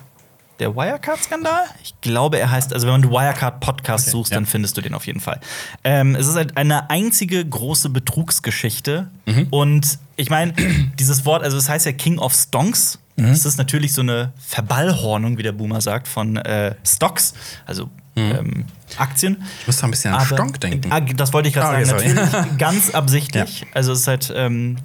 [0.60, 1.64] Der Wirecard-Skandal?
[1.84, 4.38] Ich glaube, er heißt, also wenn du Wirecard-Podcast Okay, suchst, ja.
[4.38, 5.40] dann findest du den auf jeden Fall.
[5.84, 9.08] Ähm, es ist halt eine einzige große Betrugsgeschichte.
[9.26, 9.48] Mhm.
[9.52, 10.54] Und ich meine,
[11.00, 13.00] dieses Wort, also es heißt ja King of Stonks.
[13.16, 13.28] Mhm.
[13.28, 17.34] Das ist natürlich so eine Verballhornung, wie der Boomer sagt, von äh, Stocks,
[17.66, 18.66] also ähm,
[18.98, 19.34] Aktien.
[19.40, 19.46] Mhm.
[19.62, 20.92] Ich muss da ein bisschen an Aber- Stonk denken.
[20.92, 22.00] Ah, das wollte ich gerade Ah, sagen.
[22.00, 22.26] okay, sorry.
[22.26, 23.66] Natürlich ganz absichtlich.
[23.74, 24.78] Also es ist halt ähm,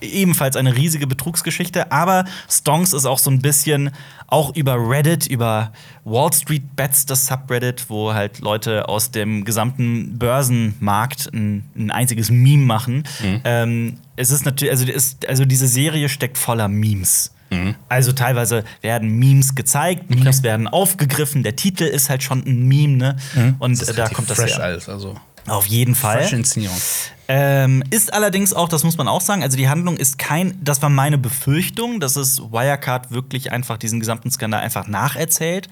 [0.00, 1.90] ebenfalls eine riesige Betrugsgeschichte.
[1.92, 3.90] Aber Stonks ist auch so ein bisschen
[4.28, 5.72] auch über Reddit, über
[6.04, 12.30] Wall Street Bets, das Subreddit, wo halt Leute aus dem gesamten Börsenmarkt ein, ein einziges
[12.30, 13.04] Meme machen.
[13.22, 13.40] Mhm.
[13.44, 17.32] Ähm, es ist natürlich, also, es, also diese Serie steckt voller Memes.
[17.50, 17.76] Mhm.
[17.88, 22.96] Also teilweise werden Memes gezeigt, Memes werden aufgegriffen, der Titel ist halt schon ein Meme,
[22.96, 23.16] ne?
[23.60, 23.80] Und Mhm.
[23.80, 24.64] Ist äh, da kommt das fresh her.
[24.64, 24.88] alles.
[24.88, 25.14] Also
[25.46, 26.18] Auf jeden Fall.
[27.28, 30.80] Ähm, ist allerdings auch, das muss man auch sagen, also die Handlung ist kein, das
[30.80, 35.68] war meine Befürchtung, dass es Wirecard wirklich einfach diesen gesamten Skandal einfach nacherzählt.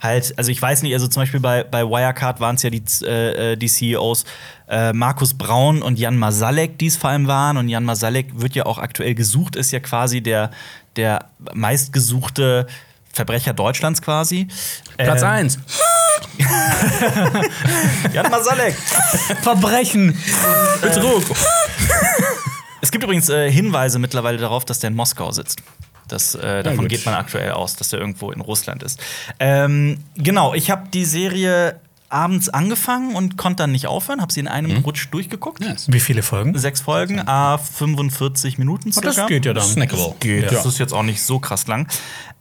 [0.00, 2.82] Halt, also ich weiß nicht, also zum Beispiel bei, bei Wirecard waren es ja die,
[3.02, 4.24] äh, äh, die CEOs
[4.68, 7.58] äh, Markus Braun und Jan Masalek, die es vor allem waren.
[7.58, 10.50] Und Jan Masalek wird ja auch aktuell gesucht, ist ja quasi der,
[10.96, 12.66] der meistgesuchte
[13.12, 14.48] Verbrecher Deutschlands quasi.
[14.96, 15.58] Platz Ähm, 1.
[18.12, 18.74] Jan Masalek.
[19.42, 20.16] Verbrechen!
[20.80, 21.24] Betrug.
[22.80, 25.62] Es gibt übrigens äh, Hinweise mittlerweile darauf, dass der in Moskau sitzt.
[26.08, 26.88] Das, äh, davon gut.
[26.90, 29.00] geht man aktuell aus, dass er irgendwo in Russland ist.
[29.40, 31.80] Ähm, genau, ich habe die Serie
[32.10, 35.60] abends angefangen und konnte dann nicht aufhören, habe sie in einem Rutsch durchgeguckt.
[35.60, 35.90] Nice.
[35.90, 36.56] Wie viele Folgen?
[36.56, 39.08] Sechs Folgen, a 45 Minuten circa.
[39.08, 39.64] das geht ja dann.
[39.64, 40.14] Snackable.
[40.20, 40.44] Geht.
[40.44, 40.50] Ja.
[40.50, 41.88] Das ist jetzt auch nicht so krass lang.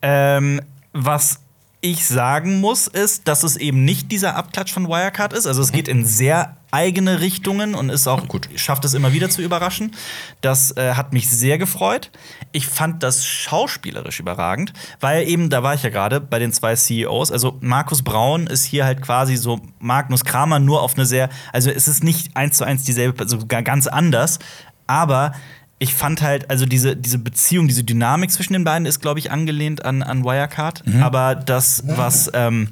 [0.02, 0.62] Ähm,
[0.92, 1.40] was
[1.84, 5.46] ich sagen muss, ist, dass es eben nicht dieser Abklatsch von Wirecard ist.
[5.46, 8.48] Also es geht in sehr eigene Richtungen und ist auch gut.
[8.56, 9.92] schafft es immer wieder zu überraschen.
[10.40, 12.10] Das äh, hat mich sehr gefreut.
[12.54, 14.72] Ich fand das schauspielerisch überragend,
[15.02, 17.34] weil eben, da war ich ja gerade bei den zwei CEOs.
[17.34, 21.70] Also Markus Braun ist hier halt quasi so Magnus Kramer nur auf eine sehr, also
[21.70, 24.40] es ist nicht eins zu eins dieselbe, also gar ganz anders,
[24.88, 25.34] aber
[25.80, 29.32] ich fand halt, also diese, diese Beziehung, diese Dynamik zwischen den beiden ist, glaube ich,
[29.32, 30.84] angelehnt an, an Wirecard.
[31.02, 32.70] Aber das, was ähm,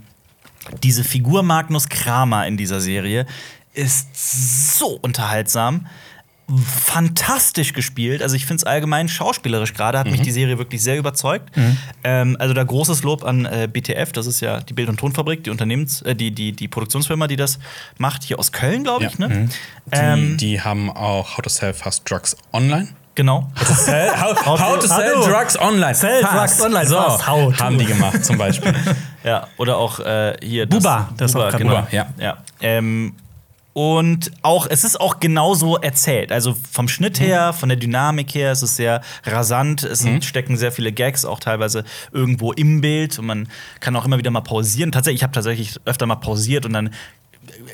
[0.83, 3.25] diese Figur Magnus Kramer in dieser Serie
[3.73, 5.87] ist so unterhaltsam.
[6.65, 8.21] Fantastisch gespielt.
[8.21, 11.49] Also, ich finde es allgemein schauspielerisch gerade, hat mich die Serie wirklich sehr überzeugt.
[12.03, 15.43] Ähm, also, da großes Lob an äh, BTF, das ist ja die Bild- und Tonfabrik,
[15.43, 17.59] die Unternehmens-, äh, die, die, die Produktionsfirma, die das
[17.97, 19.17] macht, hier aus Köln, glaube ich.
[19.17, 19.27] Ja.
[19.27, 19.49] Ne?
[19.49, 22.87] Die, Ähm, die haben auch How to Sell Fast Drugs Online.
[23.15, 23.49] genau.
[23.57, 25.27] how, how to sell Hallo.
[25.27, 25.95] drugs online.
[25.95, 26.59] Sell Fast.
[26.59, 26.87] drugs online.
[26.87, 27.27] So, Fast.
[27.27, 28.73] How haben die gemacht zum Beispiel.
[29.23, 30.65] Ja, oder auch äh, hier.
[30.67, 31.75] Buba, das Buba, auch gerade genau.
[31.81, 32.07] Buba, ja.
[32.17, 32.37] ja.
[32.59, 33.13] Ähm,
[33.73, 36.31] und auch, es ist auch genauso erzählt.
[36.31, 39.83] Also vom Schnitt her, von der Dynamik her, es ist sehr rasant.
[39.83, 43.17] Es sind, stecken sehr viele Gags, auch teilweise irgendwo im Bild.
[43.17, 43.47] Und man
[43.79, 44.91] kann auch immer wieder mal pausieren.
[44.91, 46.89] Tatsächlich, ich habe tatsächlich öfter mal pausiert und dann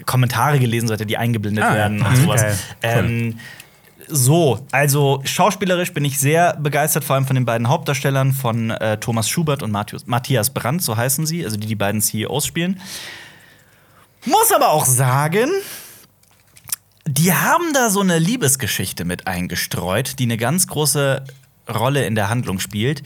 [0.06, 2.22] Kommentare gelesen, sollte die eingeblendet Ah, werden und Mhm.
[2.24, 2.42] sowas.
[2.82, 3.06] Geil.
[3.06, 3.40] Ähm,
[4.08, 8.98] so, also schauspielerisch bin ich sehr begeistert, vor allem von den beiden Hauptdarstellern, von äh,
[9.00, 12.80] Thomas Schubert und Matthias, Matthias Brandt, so heißen sie, also die die beiden CEOs spielen.
[14.26, 15.50] Muss aber auch sagen,
[17.08, 21.24] die haben da so eine Liebesgeschichte mit eingestreut, die eine ganz große
[21.70, 23.04] Rolle in der Handlung spielt,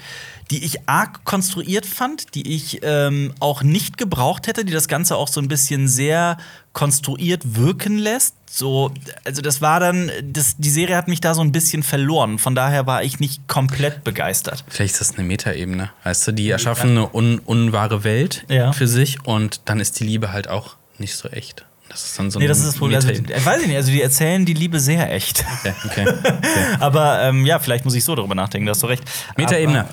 [0.52, 5.16] die ich arg konstruiert fand, die ich ähm, auch nicht gebraucht hätte, die das Ganze
[5.16, 6.38] auch so ein bisschen sehr
[6.74, 8.36] konstruiert wirken lässt.
[8.50, 8.92] So,
[9.24, 12.38] also das war dann, das, die Serie hat mich da so ein bisschen verloren.
[12.38, 14.64] Von daher war ich nicht komplett begeistert.
[14.68, 15.90] Vielleicht ist das eine Metaebene.
[16.04, 18.74] Weißt du, die erschaffen eine un unwahre Welt Ja.
[18.74, 21.66] für sich und dann ist die Liebe halt auch nicht so echt.
[21.92, 22.96] Das ist dann so Nee, das ist das Problem.
[22.96, 25.44] Also, äh, weiß ich nicht, also die erzählen die Liebe sehr echt.
[25.66, 26.08] Ja, okay.
[26.08, 26.38] okay.
[26.80, 29.04] Aber ähm, ja, vielleicht muss ich so darüber nachdenken, da hast du recht.
[29.36, 29.88] Metaebene.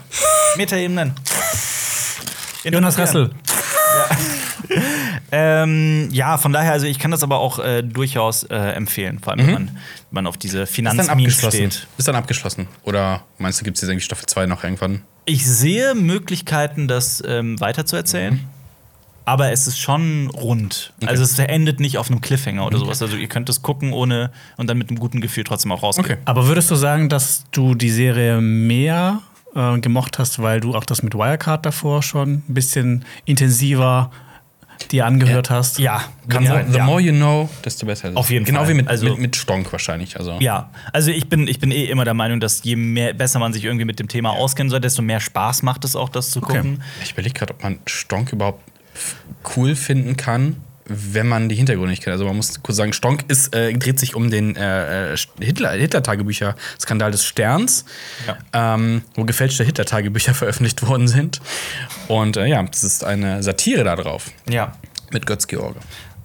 [0.57, 1.13] Metaebenen.
[2.65, 3.31] Jonas Ressel.
[5.31, 9.33] Ähm, ja, von daher, also ich kann das aber auch äh, durchaus äh, empfehlen, vor
[9.35, 9.77] allem wenn, man, wenn
[10.11, 11.57] man auf diese Ist dann Finanzmemes abgeschlossen.
[11.71, 11.87] steht.
[11.99, 12.69] Ist dann abgeschlossen.
[12.85, 15.03] Oder meinst du, gibt es jetzt irgendwie Staffel 2 noch irgendwann?
[15.27, 18.41] Ich sehe Möglichkeiten, das ähm, weiterzuerzählen.
[19.29, 20.95] Aber es ist schon rund.
[21.05, 23.03] Also es endet nicht auf einem Cliffhanger oder sowas.
[23.03, 26.07] Also ihr könnt es gucken ohne und dann mit einem guten Gefühl trotzdem auch rausgehen.
[26.13, 26.17] Okay.
[26.25, 29.21] Aber würdest du sagen, dass du die Serie mehr
[29.55, 34.11] äh, gemocht hast, weil du auch das mit Wirecard davor schon ein bisschen intensiver
[34.91, 35.79] dir angehört hast?
[35.79, 36.73] Ja, kann the, sein.
[36.73, 36.85] The ja.
[36.87, 38.09] more you know, desto besser.
[38.09, 38.17] ist es.
[38.17, 38.71] Auf jeden genau Fall.
[38.71, 40.17] wie mit, Also- mit, mit Stonk wahrscheinlich.
[40.19, 40.39] Also.
[40.41, 43.53] Ja, also ich bin, ich bin eh immer der Meinung, dass je mehr, besser man
[43.53, 46.43] sich irgendwie mit dem Thema auskennen soll, desto mehr Spaß macht es auch, das zu
[46.43, 46.57] Okay.
[46.57, 46.83] gucken.
[47.03, 48.63] Ich überlege gerade, ob man Stonk überhaupt
[49.57, 52.13] cool finden kann, wenn man die Hintergründe nicht kennt.
[52.13, 55.73] Also man muss kurz sagen, Stonk ist, äh, dreht sich um den äh, äh, Hitler-
[55.73, 57.85] Hitler-Tagebücher-Skandal des Sterns,
[58.53, 61.41] ähm, wo gefälschte Hitler-Tagebücher veröffentlicht worden sind.
[62.09, 64.73] Und äh, ja, es ist eine Satire darauf Ja.
[65.13, 65.79] mit Götz George.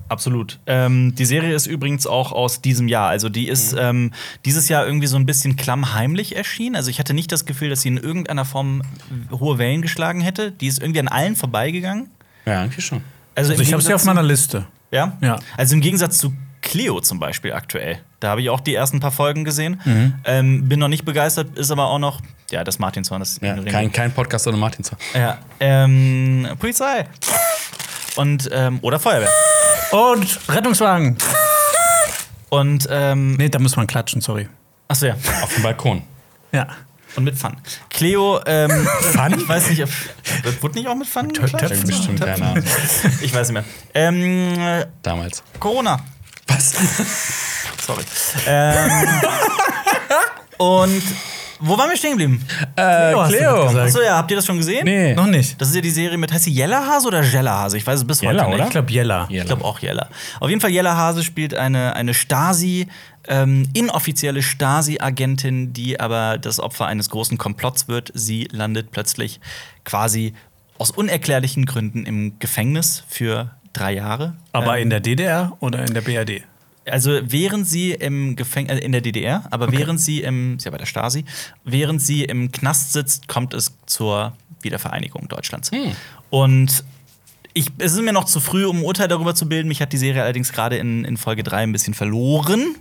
[0.09, 0.59] Absolut.
[0.67, 3.09] Ähm, die Serie ist übrigens auch aus diesem Jahr.
[3.09, 4.11] Also die ist ähm,
[4.45, 6.75] dieses Jahr irgendwie so ein bisschen klammheimlich erschienen.
[6.75, 8.83] Also ich hatte nicht das Gefühl, dass sie in irgendeiner Form
[9.31, 10.51] hohe Wellen geschlagen hätte.
[10.51, 12.09] Die ist irgendwie an allen vorbeigegangen.
[12.45, 13.03] Ja, irgendwie schon.
[13.35, 14.65] Also, Also ich habe sie auf meiner Liste.
[14.91, 15.17] ja?
[15.21, 15.39] Ja.
[15.57, 17.99] Also im Gegensatz zu Cleo zum Beispiel aktuell.
[18.19, 19.81] Da habe ich auch die ersten paar Folgen gesehen.
[20.23, 22.21] Ähm, bin noch nicht begeistert, ist aber auch noch,
[22.51, 24.85] ja, das Martinshorn, das Ja, ignorieren kein, kein Podcast ohne Martin.
[25.13, 27.05] Ja, ähm, Polizei.
[28.15, 29.29] Und, ähm, oder Feuerwehr.
[29.91, 31.17] Und Rettungswagen.
[32.49, 34.47] Und, ähm, Nee, da muss man klatschen, sorry.
[34.87, 35.15] achso, ja.
[35.41, 36.03] Auf dem Balkon.
[36.51, 36.67] Ja.
[37.15, 37.55] Und mit Fun.
[37.89, 39.35] Cleo, ähm, Fun?
[39.39, 39.89] Ich weiß nicht, ob.
[40.43, 41.27] Wird wurde nicht auch mit Fun?
[41.31, 41.59] geklatscht?
[41.59, 41.87] Töpfen.
[41.87, 42.63] Bestimmt, keine Ahnung.
[43.21, 43.63] Ich weiß nicht mehr.
[43.93, 45.43] Ähm, äh, Damals.
[45.59, 45.99] Corona.
[46.47, 46.73] Was?
[47.85, 48.03] Sorry.
[48.47, 48.89] Ähm,
[50.57, 51.03] und
[51.59, 52.45] wo waren wir stehen geblieben?
[52.75, 52.81] Äh,
[53.15, 53.67] hast du Cleo.
[53.67, 53.87] gesagt.
[53.87, 54.83] Achso, ja, habt ihr das schon gesehen?
[54.83, 55.13] Nee.
[55.13, 55.59] Noch nicht.
[55.61, 57.77] Das ist ja die Serie mit, heißt sie Jellerhase oder Jellerhase?
[57.77, 58.55] Ich weiß es bis heute Jella, nicht.
[58.55, 58.63] oder?
[58.65, 59.27] Ich glaube Jella.
[59.29, 59.41] Jella.
[59.43, 60.09] Ich glaube auch Jella.
[60.41, 62.87] Auf jeden Fall, Jella Hase spielt eine, eine Stasi,
[63.27, 68.11] ähm, inoffizielle Stasi-Agentin, die aber das Opfer eines großen Komplotts wird.
[68.13, 69.39] Sie landet plötzlich
[69.85, 70.33] quasi
[70.77, 74.35] aus unerklärlichen Gründen im Gefängnis für drei Jahre.
[74.51, 76.43] Aber Ähm, in der DDR oder in der BRD?
[76.85, 80.71] also während sie im Gefängnis, äh, in der DDR, aber während sie im, ist ja
[80.71, 81.25] bei der Stasi,
[81.63, 85.71] während sie im Knast sitzt, kommt es zur Wiedervereinigung Deutschlands.
[86.29, 86.83] Und
[87.53, 89.67] ich, es ist mir noch zu früh, um ein Urteil darüber zu bilden.
[89.67, 92.75] Mich hat die Serie allerdings gerade in, in Folge 3 ein bisschen verloren.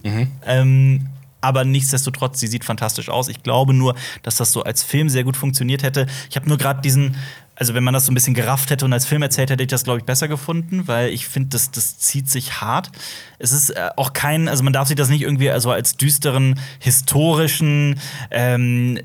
[0.46, 1.08] Ähm,
[1.42, 3.28] aber nichtsdestotrotz, sie sieht fantastisch aus.
[3.28, 6.06] Ich glaube nur, dass das so als Film sehr gut funktioniert hätte.
[6.30, 7.16] Ich habe nur gerade diesen,
[7.56, 9.68] also wenn man das so ein bisschen gerafft hätte und als Film erzählt, hätte ich
[9.68, 12.90] das, glaube ich, besser gefunden, weil ich finde, das, das zieht sich hart.
[13.40, 16.60] Es ist äh, auch kein, also man darf sich das nicht irgendwie also als düsteren,
[16.78, 17.98] historischen
[18.30, 19.00] ähm,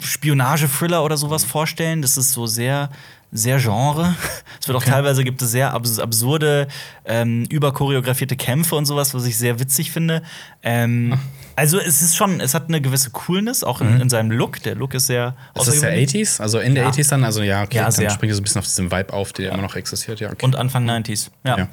[0.00, 2.02] Spionage-Thriller oder sowas vorstellen.
[2.02, 2.90] Das ist so sehr
[3.32, 4.14] sehr Genre.
[4.60, 6.68] Es wird auch teilweise gibt es sehr abs absurde,
[7.04, 10.22] ähm, überchoreografierte Kämpfe und sowas, was ich sehr witzig finde.
[10.62, 11.18] Ähm,
[11.54, 14.62] also es ist schon, es hat eine gewisse Coolness, auch in, in seinem Look.
[14.62, 16.28] Der Look ist sehr Das ist der außergewöhnlich.
[16.28, 16.88] 80s, also Ende Ja.
[16.90, 17.24] 80s dann.
[17.24, 18.10] Also ja, okay, Ja, dann sehr.
[18.10, 20.20] springt so ein bisschen auf diesen Vibe auf, der immer noch existiert.
[20.20, 20.44] Ja, okay.
[20.44, 21.28] Und Anfang 90s.
[21.44, 21.58] Ja.
[21.58, 21.68] Ja.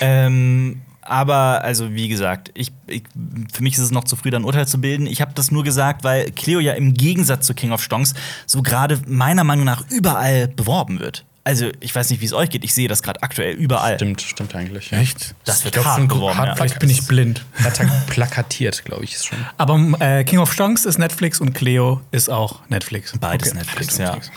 [0.00, 3.04] Ähm, aber, also wie gesagt, ich, ich,
[3.52, 5.06] für mich ist es noch zu früh, da ein Urteil zu bilden.
[5.06, 8.14] Ich habe das nur gesagt, weil Cleo ja im Gegensatz zu King of Stonks
[8.46, 11.24] so gerade meiner Meinung nach überall beworben wird.
[11.46, 12.64] Also, ich weiß nicht, wie es euch geht.
[12.64, 13.96] Ich sehe das gerade aktuell überall.
[13.96, 14.90] Stimmt, stimmt eigentlich.
[14.90, 14.98] Ja.
[14.98, 15.34] Echt?
[15.44, 16.38] Das wird Ich glaub, hart schon beworben.
[16.38, 16.54] hart Ja.
[16.56, 17.44] Vielleicht bin ich blind.
[18.06, 19.36] Plakatiert, glaube ich, ist schon.
[19.58, 23.12] Aber äh, King of Stonks ist Netflix und Cleo ist auch Netflix.
[23.18, 23.58] Beides Okay.
[23.58, 24.14] Netflix, ja.
[24.14, 24.30] Netflix.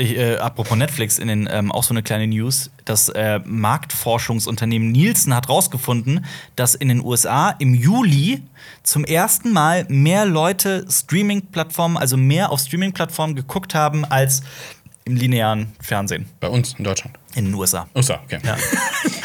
[0.00, 2.70] Ich, äh, apropos Netflix, in den, ähm, auch so eine kleine News.
[2.84, 6.24] Das äh, Marktforschungsunternehmen Nielsen hat rausgefunden,
[6.54, 8.42] dass in den USA im Juli
[8.84, 14.42] zum ersten Mal mehr Leute Streaming-Plattformen, also mehr auf Streaming-Plattformen geguckt haben als
[15.04, 17.17] im linearen Fernsehen Bei uns in Deutschland.
[17.38, 17.86] In den USA.
[17.94, 18.38] So, okay.
[18.44, 18.56] Ja.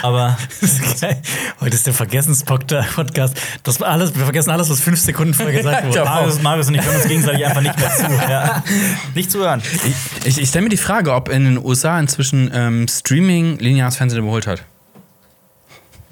[0.02, 0.82] Aber ist.
[1.62, 3.36] Heute ist der Vergessenspodcast.
[3.64, 6.04] Das alles, wir vergessen alles, was fünf Sekunden vorher gesagt wurde.
[6.04, 8.04] Marius, Marius und ich hören uns gegenseitig einfach nicht mehr zu.
[8.34, 8.64] Ja.
[9.16, 9.62] Nicht zuhören.
[9.86, 13.98] Ich, ich, ich stelle mir die Frage, ob in den USA inzwischen ähm, Streaming lineares
[13.98, 14.64] Fernsehen überholt hat.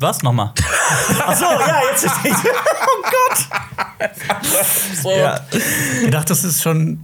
[0.02, 0.24] Was?
[0.24, 0.52] Nochmal.
[1.26, 2.38] Ach so, ja, jetzt verstehe ich.
[2.84, 3.48] Oh Gott.
[5.18, 5.40] Ja.
[6.04, 7.00] Ich dachte, das ist schon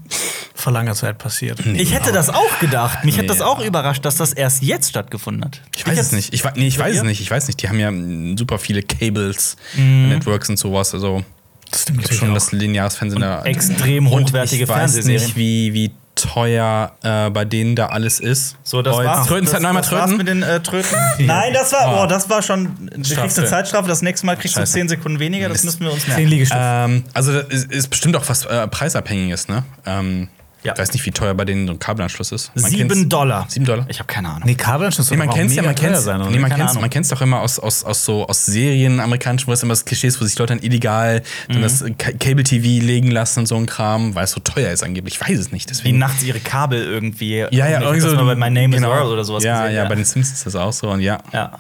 [0.55, 1.59] vor langer Zeit passiert.
[1.65, 3.03] Ich hätte das auch gedacht.
[3.05, 5.61] Mich hätte das Nee, auch überrascht, dass das erst jetzt stattgefunden hat.
[5.75, 6.33] Ich weiß es nicht.
[6.33, 7.21] Ich, nee, ich weiß es nicht.
[7.21, 7.61] Ich weiß nicht.
[7.61, 7.91] Die haben ja
[8.37, 10.09] super viele Cables, Mhm.
[10.09, 10.93] Networks und sowas.
[10.93, 11.23] Also
[11.71, 12.33] Das stimmt ich schon, auch.
[12.33, 15.23] dass lineares Fernsehen da extrem Und hochwertige Ich weiß Fernsehserien.
[15.23, 18.55] nicht, wie, wie teuer äh, bei denen da alles ist.
[18.63, 19.28] So, das Oh, jetzt war's.
[19.28, 20.18] Tröten, das, das war's tröten.
[20.18, 20.97] mit den äh, Tröten.
[21.20, 22.76] Nein, das war, oh, das war schon.
[22.88, 23.39] Du kriegst Strafe.
[23.41, 24.74] eine Zeitstrafe, das nächste Mal kriegst du Scheiße.
[24.74, 26.26] 10 Sekunden weniger, das müssen wir uns merken.
[26.28, 26.61] Liegestütze.
[26.61, 29.63] Ähm, also das ist, ist bestimmt auch was äh, preisabhängiges, ne?
[29.86, 30.28] Ähm,
[30.68, 30.74] Ja.
[30.74, 32.51] Ich weiß nicht, wie teuer bei denen so ein Kabelanschluss ist.
[32.55, 33.45] Man Sieben Dollar.
[33.49, 33.86] Sieben Dollar?
[33.89, 34.41] Ich habe keine Ahnung.
[34.45, 36.82] nee, Kabelanschluss Nee, man kennt's ja, man kennt's, sein, nee, man kennt's, Ahnung.
[36.82, 39.86] man kennt's doch immer aus, aus, aus so aus Serien amerikanischen, wo es immer das
[39.86, 41.84] Klischee ist, wo sich Leute dann illegal dann das
[42.20, 45.15] Cable TV legen lassen und so ein Kram, weil es so teuer ist angeblich.
[45.15, 45.97] Ich weiß es nicht, Die deswegen.
[45.97, 47.38] nachts ihre Kabel irgendwie.
[47.38, 48.15] ja, ja, irgendwie das so.
[48.18, 48.91] mal bei My Name genau.
[48.91, 49.76] is Earl oder sowas Ja, gesehen.
[49.78, 51.57] ja, bei den Simpsons ist das auch so und ja, ja.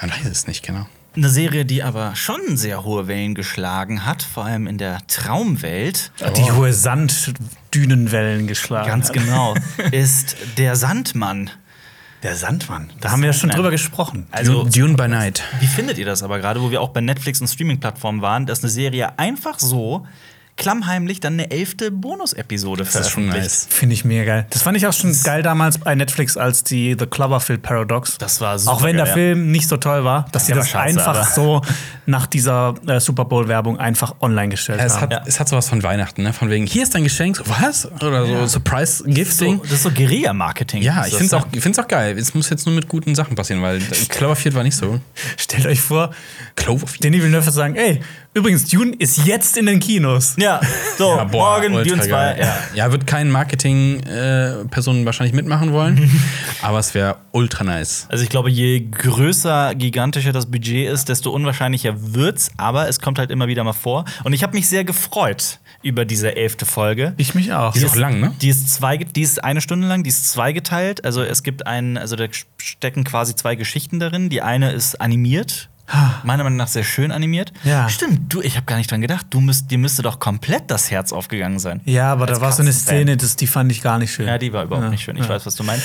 [0.00, 0.86] man weiß es nicht genau.
[1.14, 6.10] Eine Serie, die aber schon sehr hohe Wellen geschlagen hat, vor allem in der Traumwelt.
[6.36, 8.88] Die hohe Sanddünenwellen geschlagen.
[8.88, 9.14] Ganz hat.
[9.14, 9.54] genau.
[9.90, 11.50] ist der Sandmann.
[12.22, 12.90] Der Sandmann.
[13.00, 14.26] Da haben wir ja schon drüber gesprochen.
[14.30, 15.42] Also, Dune by Night.
[15.60, 18.62] wie findet ihr das aber gerade, wo wir auch bei Netflix und Streaming-Plattformen waren, dass
[18.62, 20.06] eine Serie einfach so
[20.56, 23.44] klammheimlich dann eine elfte Bonus-Episode Das ist schon veröffentlicht?
[23.44, 23.66] nice.
[23.70, 24.46] Finde ich mega geil.
[24.50, 28.18] Das fand ich auch schon geil damals bei Netflix als die The Cloverfield Paradox.
[28.18, 29.14] Das war super Auch wenn der geil, ja.
[29.14, 31.62] Film nicht so toll war, dass sie das scheiße, einfach aber- so
[32.06, 35.02] nach dieser äh, Super Bowl-Werbung einfach online gestellt Es haben.
[35.02, 35.22] hat, Ja.
[35.26, 36.32] es hat sowas von Weihnachten, ne?
[36.32, 37.90] Von wegen, hier ist dein Geschenk, so, was?
[38.02, 39.56] Oder so Surprise-Gifting.
[39.58, 40.82] So, das ist so Guerilla-Marketing.
[40.82, 42.16] Ja, ich finde es auch, ich auch geil.
[42.18, 45.00] Es muss jetzt nur mit guten Sachen passieren, weil Cloverfield war nicht so.
[45.36, 46.10] Stellt euch vor,
[46.56, 47.04] Cloverfield.
[47.04, 48.00] Denis Villeneuve sagen, ey,
[48.34, 50.34] übrigens, Dune ist jetzt in den Kinos.
[50.38, 50.60] Ja,
[50.98, 52.06] so, Ja, boah, morgen Dune 2.
[52.08, 52.36] geil.
[52.40, 52.58] Ja.
[52.74, 56.10] Ja, wird kein Marketing-Person wahrscheinlich mitmachen wollen,
[56.62, 58.06] aber es wäre ultra nice.
[58.08, 62.50] Also ich glaube, je größer, gigantischer das Budget ist, desto unwahrscheinlicher wird's.
[62.56, 64.04] Aber es kommt halt immer wieder mal vor.
[64.24, 67.14] Und ich habe mich sehr gefreut über diese elfte Folge.
[67.16, 67.72] Ich mich auch.
[67.72, 68.32] Die ist auch lang, ne?
[68.40, 71.04] Die ist, zwei, die ist eine Stunde lang, die ist zweigeteilt.
[71.04, 72.26] Also es gibt einen, also da
[72.58, 74.28] stecken quasi zwei Geschichten darin.
[74.28, 75.68] Die eine ist animiert.
[76.22, 77.52] Meiner Meinung nach sehr schön animiert.
[77.64, 77.88] Ja.
[77.88, 79.26] Stimmt, du, ich habe gar nicht dran gedacht.
[79.30, 81.80] Du müsst, dir müsste doch komplett das Herz aufgegangen sein.
[81.84, 82.72] Ja, aber Als da war so eine.
[82.72, 84.26] Szene, das, die fand ich gar nicht schön.
[84.26, 85.16] Ja, die war überhaupt Ja, nicht schön.
[85.16, 85.28] Ich ja.
[85.28, 85.84] weiß, was du meinst.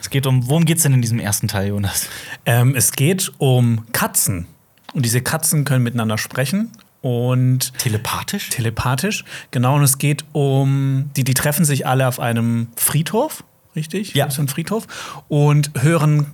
[0.00, 2.08] Es geht um, worum geht's denn in diesem ersten Teil, Jonas?
[2.46, 4.46] Ähm, es geht um Katzen.
[4.92, 6.70] Und diese Katzen können miteinander sprechen
[7.00, 8.48] und Telepathisch?
[8.50, 9.24] telepathisch.
[9.50, 13.44] Genau, und es geht um, die, die treffen sich alle auf einem Friedhof,
[13.76, 14.14] richtig?
[14.14, 14.24] Ja.
[14.26, 14.86] Das ist ein Friedhof.
[15.28, 16.26] Und hören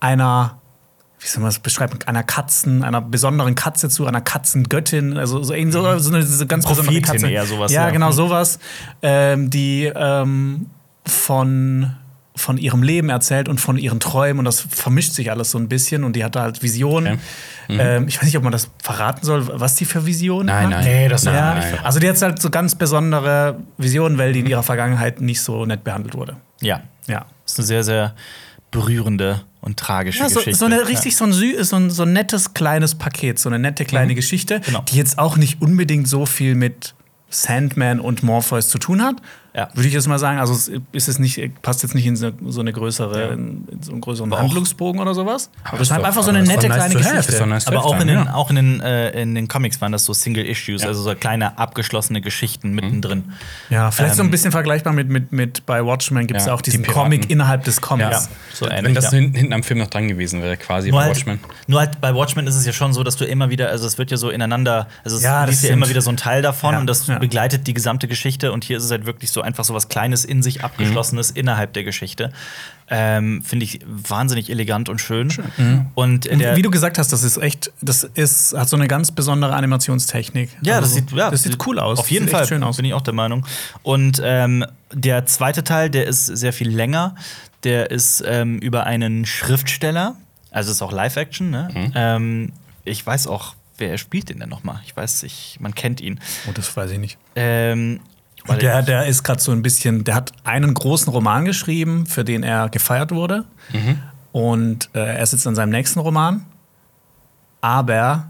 [0.00, 0.58] einer,
[1.24, 5.54] wie soll man das beschreiben, einer Katzen, einer besonderen Katze zu, einer Katzengöttin, also so,
[5.54, 7.30] irgend so, so eine so ganz besondere Prophetin Katze.
[7.30, 7.90] eher sowas, Ja, ja.
[7.90, 8.58] genau, sowas,
[9.00, 10.66] ähm, die ähm,
[11.06, 11.92] von
[12.36, 15.68] von ihrem Leben erzählt und von ihren Träumen und das vermischt sich alles so ein
[15.68, 17.20] bisschen und die hat da halt Visionen.
[17.68, 17.78] Okay.
[17.80, 20.70] Ähm, ich weiß nicht, ob man das verraten soll, was die für Visionen Nein, hat.
[20.70, 20.84] nein.
[20.84, 21.86] Nee, das man ja, nicht verraten.
[21.86, 25.64] Also die hat halt so ganz besondere Visionen, weil die in ihrer Vergangenheit nicht so
[25.64, 26.36] nett behandelt wurde.
[26.60, 26.80] Ja.
[27.06, 27.24] Ja.
[27.44, 28.14] Das ist eine sehr, sehr
[28.74, 30.58] berührende und tragische Ja, so, Geschichte.
[30.58, 33.84] so eine richtig so ein, so, ein, so ein nettes kleines Paket, so eine nette
[33.86, 34.82] kleine Geschichte, Genau.
[34.82, 36.94] die jetzt auch nicht unbedingt so viel mit
[37.30, 39.16] Sandman und Morpheus zu tun hat,
[39.56, 39.68] Ja.
[39.72, 40.38] Würde ich jetzt mal sagen.
[40.40, 43.92] Also es ist es nicht, passt jetzt nicht in so so eine größere, in so
[43.92, 45.48] einen größeren auch- Handlungsbogen oder sowas.
[45.62, 47.38] Aber es ist halt doch- einfach so eine doch nette nice kleine Geschichte.
[47.38, 48.34] doch nice Aber auch in, den, ja.
[48.34, 51.56] auch in, den, äh, in den Comics waren das so Single Issues, also so kleine
[51.56, 53.32] abgeschlossene Geschichten mittendrin.
[53.70, 56.52] Ja, vielleicht so Ähm, ein bisschen vergleichbar mit, mit, mit bei Watchmen gibt es Ja,
[56.52, 56.90] ja auch diesen die.
[56.90, 58.10] Comic innerhalb des Comics.
[58.10, 58.84] Ja, so ähnlich.
[58.86, 59.10] Wenn das ja.
[59.18, 61.38] hinten, hinten am Film noch dran gewesen wäre, quasi Nur bei halt, Watchmen.
[61.68, 63.98] nur halt bei Watchmen ist es ja schon so, dass du immer wieder, also es
[63.98, 66.72] wird ja so ineinander, also es Ja, ist ja immer wieder so ein Teil davon
[66.74, 67.18] Ja, und das ja.
[67.20, 70.24] begleitet die gesamte Geschichte und hier ist es halt wirklich so einfach so was Kleines
[70.24, 72.32] in sich abgeschlossenes innerhalb der Geschichte.
[72.90, 75.28] Ähm, Finde ich wahnsinnig elegant und schön.
[75.94, 78.88] Und, Und der, wie du gesagt hast, das ist echt, das ist, hat so eine
[78.88, 80.50] ganz besondere Animationstechnik.
[80.62, 81.98] Ja, das Also, sieht, ja, das sieht cool aus.
[81.98, 82.76] Auf jeden Fall schön aus.
[82.76, 83.46] bin ich auch der Meinung.
[83.82, 87.14] Und ähm, der zweite Teil, der ist sehr viel länger.
[87.64, 90.16] Der ist ähm, über einen Schriftsteller.
[90.50, 91.50] Also ist auch Live-Action.
[91.50, 91.68] Ne?
[91.72, 91.92] Mhm.
[91.94, 92.52] Ähm,
[92.84, 94.80] ich weiß auch, wer spielt den denn noch mal?
[94.84, 96.20] Ich weiß, ich, man kennt ihn.
[96.48, 97.16] Oh, das weiß ich nicht.
[97.34, 98.00] Ähm,
[98.46, 102.24] Und der, der ist gerade so ein bisschen, der hat einen großen Roman geschrieben, für
[102.24, 103.44] den er gefeiert wurde.
[104.32, 106.44] Und äh, er sitzt an seinem nächsten Roman,
[107.60, 108.26] aber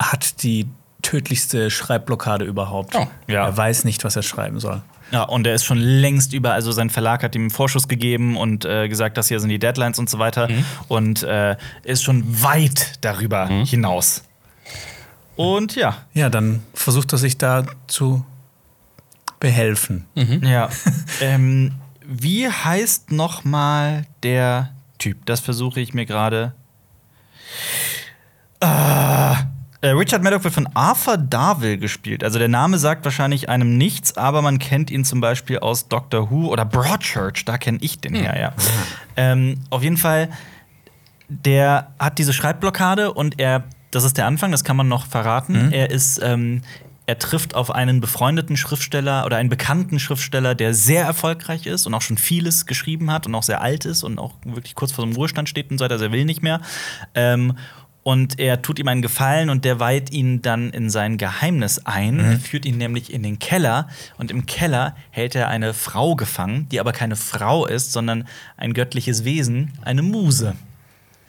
[0.00, 0.68] hat die
[1.02, 2.94] tödlichste Schreibblockade überhaupt.
[2.96, 3.46] Oh, ja.
[3.46, 4.82] Er weiß nicht, was er schreiben soll.
[5.10, 8.36] Ja, und er ist schon längst über, also sein Verlag hat ihm einen Vorschuss gegeben
[8.36, 10.48] und äh, gesagt, das hier sind die Deadlines und so weiter.
[10.88, 14.22] Und äh, ist schon weit darüber hinaus.
[15.36, 18.24] Und ja, Ja, dann versucht er sich da zu
[19.40, 20.06] behelfen.
[20.42, 20.68] ja.
[21.20, 21.72] ähm,
[22.04, 25.26] wie heißt noch mal der Typ?
[25.26, 26.54] Das versuche ich mir gerade.
[28.60, 29.36] Ah,
[29.80, 32.24] äh, Richard Maddock wird von Arthur Darvill gespielt.
[32.24, 36.30] Also der Name sagt wahrscheinlich einem nichts, aber man kennt ihn zum Beispiel aus Doctor
[36.30, 37.44] Who oder Broadchurch.
[37.44, 38.52] Da kenne ich den her, ja.
[39.16, 40.30] Ähm, auf jeden Fall,
[41.28, 45.70] der hat diese Schreibblockade und er, das ist der Anfang, das kann man noch verraten.
[45.72, 46.62] Er ist, ähm,
[47.08, 51.94] er trifft auf einen befreundeten Schriftsteller oder einen bekannten Schriftsteller, der sehr erfolgreich ist und
[51.94, 55.02] auch schon vieles geschrieben hat und auch sehr alt ist und auch wirklich kurz vor
[55.02, 56.60] so einem Ruhestand steht und so weiter, also er will nicht mehr.
[57.14, 57.56] Ähm,
[58.02, 62.20] und er tut ihm einen Gefallen und der weiht ihn dann in sein Geheimnis ein.
[62.20, 63.88] Er führt ihn nämlich in den Keller.
[64.18, 68.28] Und im Keller hält er eine Frau gefangen, die aber keine Frau ist, sondern
[68.58, 70.54] ein göttliches Wesen, eine Muse.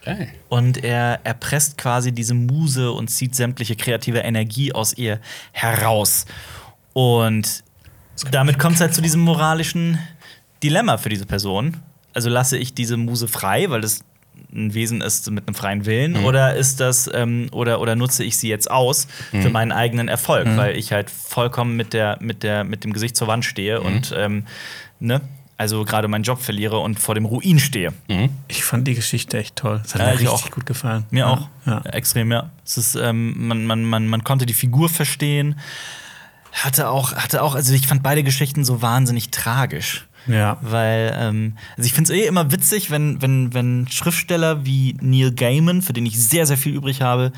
[0.04, 0.30] Geil.
[0.48, 5.20] Und er erpresst quasi diese Muse und zieht sämtliche kreative Energie aus ihr
[5.52, 6.26] heraus.
[6.94, 7.64] Und
[8.32, 10.00] damit kommt es halt zu diesem moralischen
[10.64, 11.78] Dilemma für diese Person.
[12.14, 14.02] Also lasse ich diese Muse frei, weil das
[14.54, 18.38] ein Wesen ist mit einem freien Willen, oder ist das ähm, oder oder nutze ich
[18.38, 22.64] sie jetzt aus für meinen eigenen Erfolg, weil ich halt vollkommen mit der mit der
[22.64, 24.46] mit dem Gesicht zur Wand stehe und ähm,
[25.00, 25.22] ne,
[25.60, 27.92] also gerade meinen Job verliere und vor dem Ruin stehe.
[28.48, 29.82] Ich fand die Geschichte echt toll.
[29.84, 30.50] Das hat Ja, mir auch.
[30.52, 31.06] gut gefallen.
[31.12, 31.28] Mir ja.
[31.28, 31.50] auch.
[31.66, 31.82] Ja.
[31.82, 32.50] Extrem, ja.
[32.66, 35.60] Es ist, ähm, man, man, man, man konnte die Figur verstehen.
[36.54, 40.08] Hatte auch, hatte auch, also ich fand beide Geschichten so wahnsinnig tragisch.
[40.28, 40.58] Ja.
[40.62, 45.34] Weil, ähm, also ich finde es eh immer witzig, wenn, wenn, wenn Schriftsteller wie Neil
[45.34, 47.34] Gaiman, für den ich sehr, sehr viel übrig habe,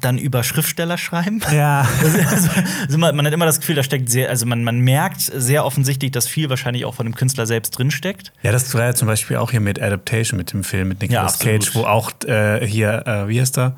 [0.00, 1.40] dann über Schriftsteller schreiben.
[1.52, 1.86] Ja.
[2.28, 2.50] Also,
[2.86, 5.64] also man, man hat immer das Gefühl, da steckt sehr, also man, man merkt sehr
[5.64, 8.32] offensichtlich, dass viel wahrscheinlich auch von dem Künstler selbst drinsteckt.
[8.42, 11.34] Ja, das war ja zum Beispiel auch hier mit Adaptation, mit dem Film mit Nicolas
[11.34, 11.60] absolut.
[11.60, 13.76] Cage, wo auch äh, hier, äh, wie heißt er,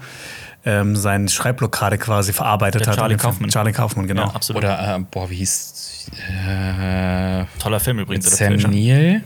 [0.65, 2.97] ähm, seine Schreibblockade quasi verarbeitet Der hat.
[2.99, 3.33] Charlie in dem Film.
[3.33, 3.51] Kaufman.
[3.51, 4.27] Charlie Kaufman, genau.
[4.27, 4.63] Ja, absolut.
[4.63, 6.11] Oder, äh, boah, wie hieß.
[6.19, 8.27] Äh, Toller Film übrigens.
[8.37, 9.25] Sam Adaptation.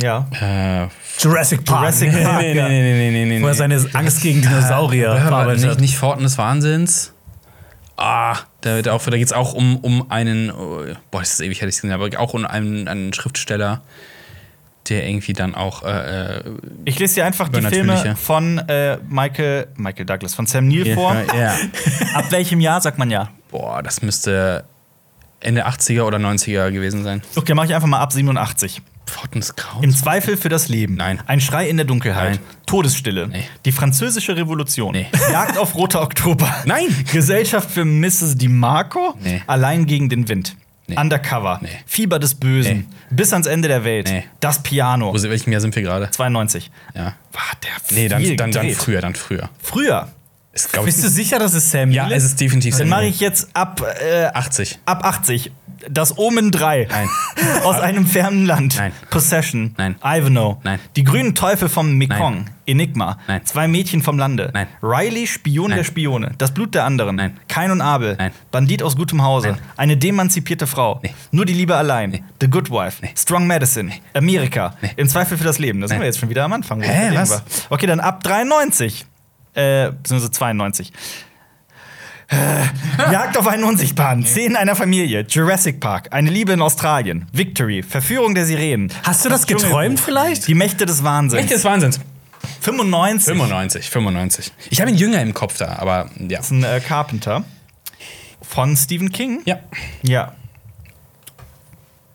[0.00, 0.26] Ja.
[0.40, 0.88] Äh,
[1.18, 1.80] Jurassic Park.
[1.80, 2.40] Jurassic Park.
[2.42, 2.68] nee, ja.
[2.68, 3.78] nee, nee, nee, nee, Wo er nee.
[3.78, 7.12] seine Angst gegen Dinosaurier Aber verarbeitet nicht, nicht Forten des Wahnsinns.
[7.96, 11.40] Ah, da, da, auch, da geht es auch um, um einen, oh, boah, das ist
[11.40, 13.80] ewig, hätte ich gesehen, aber auch um einen, einen Schriftsteller,
[14.90, 16.42] der irgendwie dann auch, äh, äh,
[16.84, 17.62] Ich lese dir einfach die.
[17.62, 21.16] Filme von äh, Michael, Michael Douglas, von Sam Neill vor.
[21.34, 21.54] ja,
[22.14, 23.30] Ab welchem Jahr sagt man ja?
[23.50, 24.64] boah, das müsste
[25.40, 27.22] Ende 80er oder 90er gewesen sein.
[27.34, 28.82] Okay, mache ich einfach mal ab 87.
[29.06, 29.84] Forten des Grauens?
[29.84, 30.94] Im Zweifel für das Leben.
[30.94, 31.20] Nein.
[31.26, 32.34] Ein Schrei in der Dunkelheit.
[32.34, 32.38] Nein.
[32.66, 33.28] Todesstille.
[33.28, 33.44] Nee.
[33.64, 34.92] Die französische Revolution.
[34.92, 35.06] Nee.
[35.32, 36.52] Jagd auf Roter Oktober.
[36.64, 36.86] Nein.
[37.12, 38.36] Gesellschaft für Mrs.
[38.36, 39.14] DiMarco.
[39.22, 39.42] Nee.
[39.46, 40.56] Allein gegen den Wind.
[40.88, 40.96] Nee.
[40.96, 41.58] Undercover.
[41.62, 41.68] Nee.
[41.86, 42.88] Fieber des Bösen.
[43.10, 43.16] Nee.
[43.16, 44.10] Bis ans Ende der Welt.
[44.40, 45.12] Das Piano.
[45.12, 46.10] Wo, welchem Jahr sind wir gerade?
[46.10, 46.70] 92.
[46.94, 47.14] Ja.
[47.32, 49.50] War der Nee, dann, viel dann, dann früher, dann früher.
[49.60, 50.08] Früher.
[50.56, 52.88] Ist, ich, Bist du sicher, dass es Sam ja, Neill es ist definitiv Dann Sam
[52.88, 53.10] mache Neill.
[53.10, 54.78] ich jetzt ab, äh, 80.
[54.86, 55.52] ab 80.
[55.90, 56.88] Das Omen 3.
[56.90, 57.08] Nein.
[57.64, 58.76] Aus einem fernen Land.
[58.78, 58.92] Nein.
[59.10, 59.74] Possession.
[59.76, 59.96] Nein.
[60.02, 60.56] Ivanhoe.
[60.64, 60.80] Nein.
[60.96, 62.44] Die grünen Teufel vom Mekong.
[62.44, 62.50] Nein.
[62.64, 63.18] Enigma.
[63.28, 63.44] Nein.
[63.44, 64.50] Zwei Mädchen vom Lande.
[64.54, 64.66] Nein.
[64.82, 65.76] Riley, Spion Nein.
[65.76, 66.32] der Spione.
[66.38, 67.16] Das Blut der anderen.
[67.16, 67.38] Nein.
[67.48, 68.16] Kain und Abel.
[68.16, 68.32] Nein.
[68.50, 69.48] Bandit aus gutem Hause.
[69.50, 69.58] Nein.
[69.76, 71.00] Eine demanzipierte Frau.
[71.02, 71.14] Nee.
[71.32, 72.10] Nur die Liebe allein.
[72.10, 72.24] Nee.
[72.40, 73.02] The Good Wife.
[73.02, 73.10] Nee.
[73.14, 73.92] Strong Medicine.
[74.14, 74.74] Amerika.
[74.96, 75.82] Im Zweifel für das Leben.
[75.82, 76.80] Da sind wir jetzt schon wieder am Anfang.
[76.80, 77.30] Hä, was?
[77.30, 77.42] war.
[77.68, 79.04] Okay, dann ab 93.
[79.56, 80.92] Äh, beziehungsweise 92.
[83.10, 88.34] Jagd auf einen Unsichtbaren, Szenen einer Familie, Jurassic Park, eine Liebe in Australien, Victory, Verführung
[88.34, 88.92] der Sirenen.
[89.04, 90.48] Hast du das geträumt vielleicht?
[90.48, 91.42] Die Mächte des Wahnsinns.
[91.42, 92.00] Echt des Wahnsinns.
[92.60, 93.26] 95.
[93.26, 94.52] 95, 95.
[94.70, 96.38] Ich habe ihn jünger im Kopf da, aber ja.
[96.38, 97.44] Das ist ein äh, Carpenter.
[98.42, 99.42] Von Stephen King?
[99.44, 99.60] Ja.
[100.02, 100.32] Ja.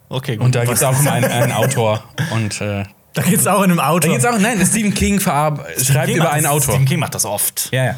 [0.09, 0.45] Okay, gut.
[0.45, 2.03] Und da gibt es auch immer einen, einen Autor.
[2.31, 2.83] Und äh,
[3.13, 4.07] Da geht's auch in einem Auto.
[4.07, 6.73] da geht es auch, nein, Stephen King verab schreibt King über einen Autor.
[6.75, 7.69] Stephen King macht das oft.
[7.71, 7.95] Ja, ja.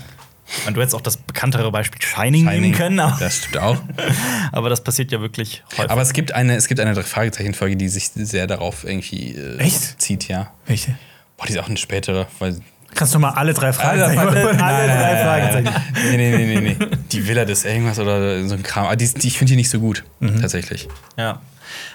[0.67, 3.77] Und du hättest auch das bekanntere Beispiel Shining, nehmen können, aber, Das stimmt auch.
[4.51, 5.89] aber das passiert ja wirklich häufig.
[5.89, 10.01] Aber es gibt eine, es gibt eine Drei-Fragezeichen-Folge, die sich sehr darauf irgendwie äh, Echt?
[10.01, 10.51] zieht, ja.
[10.65, 10.95] Welche?
[11.37, 12.59] Boah, die ist auch eine spätere, weil.
[12.93, 15.83] Kannst du mal alle drei Fragen Alle, alle, alle drei Fragezeichen.
[16.11, 16.87] Nee, nee, nee, nee, nee.
[17.11, 18.85] Die Villa des irgendwas oder so ein Kram.
[18.85, 20.41] Aber die, ist- die, ich finde die nicht so gut, Mhm.
[20.41, 20.87] tatsächlich.
[21.17, 21.39] ja.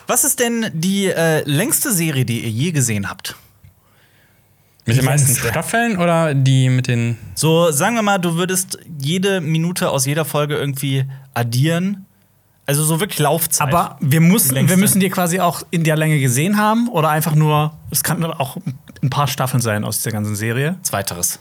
[0.07, 3.37] Was ist denn die äh, längste Serie, die ihr je gesehen habt?
[4.87, 5.37] Mit den meisten.
[5.37, 7.19] Staffeln oder die mit den.
[7.35, 11.05] So, sagen wir mal, du würdest jede Minute aus jeder Folge irgendwie
[11.35, 12.07] addieren.
[12.65, 13.69] Also so wirklich Laufzeit.
[13.69, 17.35] Aber wir, mussten, wir müssen die quasi auch in der Länge gesehen haben oder einfach
[17.35, 18.59] nur, es kann auch
[19.03, 20.77] ein paar Staffeln sein aus der ganzen Serie.
[20.83, 21.41] Zweiteres.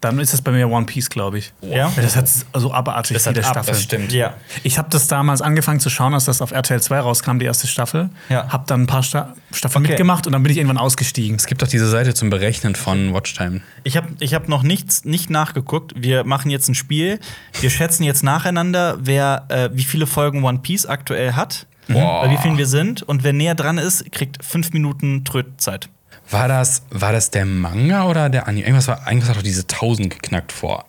[0.00, 1.52] Dann ist das bei mir One Piece, glaube ich.
[1.60, 1.90] Ja?
[1.96, 3.74] Weil das hat so abartig Das hat viele ab, Staffeln.
[3.74, 4.12] Das stimmt.
[4.12, 4.34] Ja.
[4.62, 7.66] Ich habe das damals angefangen zu schauen, als das auf RTL 2 rauskam, die erste
[7.66, 8.10] Staffel.
[8.28, 8.48] Ja.
[8.48, 9.92] Hab dann ein paar Sta Staffeln Okay.
[9.92, 11.34] mitgemacht und dann bin ich irgendwann ausgestiegen.
[11.36, 13.60] Es gibt doch diese Seite zum Berechnen von Watchtime.
[13.82, 15.92] Ich habe ich hab noch nichts nicht nachgeguckt.
[15.96, 17.18] Wir machen jetzt ein Spiel.
[17.60, 22.22] Wir schätzen jetzt nacheinander, wer äh, wie viele Folgen One Piece aktuell hat, Boah.
[22.22, 23.02] bei wie vielen wir sind.
[23.02, 25.88] Und wer näher dran ist, kriegt fünf Minuten Trötzeit.
[26.30, 28.66] War das, war das der Manga oder der Anime?
[28.66, 30.84] Irgendwas, war, irgendwas hat doch diese 1000 geknackt vor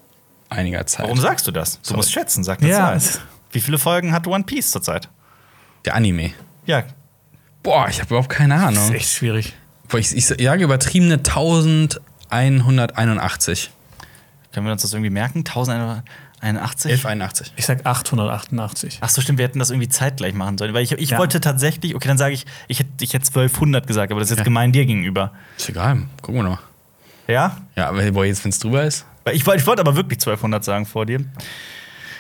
[0.50, 1.04] einiger Zeit.
[1.06, 1.74] Warum sagst du das?
[1.82, 1.98] Du Sorry.
[1.98, 2.98] musst schätzen, sag eine Ja.
[3.00, 3.22] Zahl.
[3.52, 5.08] Wie viele Folgen hat One Piece zurzeit?
[5.86, 6.32] Der Anime.
[6.66, 6.84] Ja,
[7.64, 8.84] Boah, ich habe überhaupt keine Das Ahnung.
[8.90, 9.54] ist echt schwierig.
[9.90, 11.16] Boah, ich, ich sage übertriebene
[12.30, 13.72] 1181.
[14.54, 15.40] können wir uns das irgendwie merken?
[15.40, 16.04] 1181?
[16.42, 17.54] 1181.
[17.58, 19.00] Ich sag 888.
[19.02, 20.74] Ach so, stimmt, wir hätten das irgendwie zeitgleich machen sollen.
[20.74, 21.18] Weil ich, ich Ja.
[21.18, 24.38] wollte tatsächlich, okay, dann sage ich, ich hätte ich hätte 1200 gesagt, aber das ist
[24.38, 25.32] jetzt gemein dir gegenüber.
[25.58, 26.60] Ist egal, gucken wir noch.
[27.28, 27.58] Ja?
[27.76, 29.06] Ja, aber boah, jetzt, wenn es drüber ist.
[29.24, 31.24] Weil Ich wollte ich wollte aber wirklich 1200 sagen vor dir.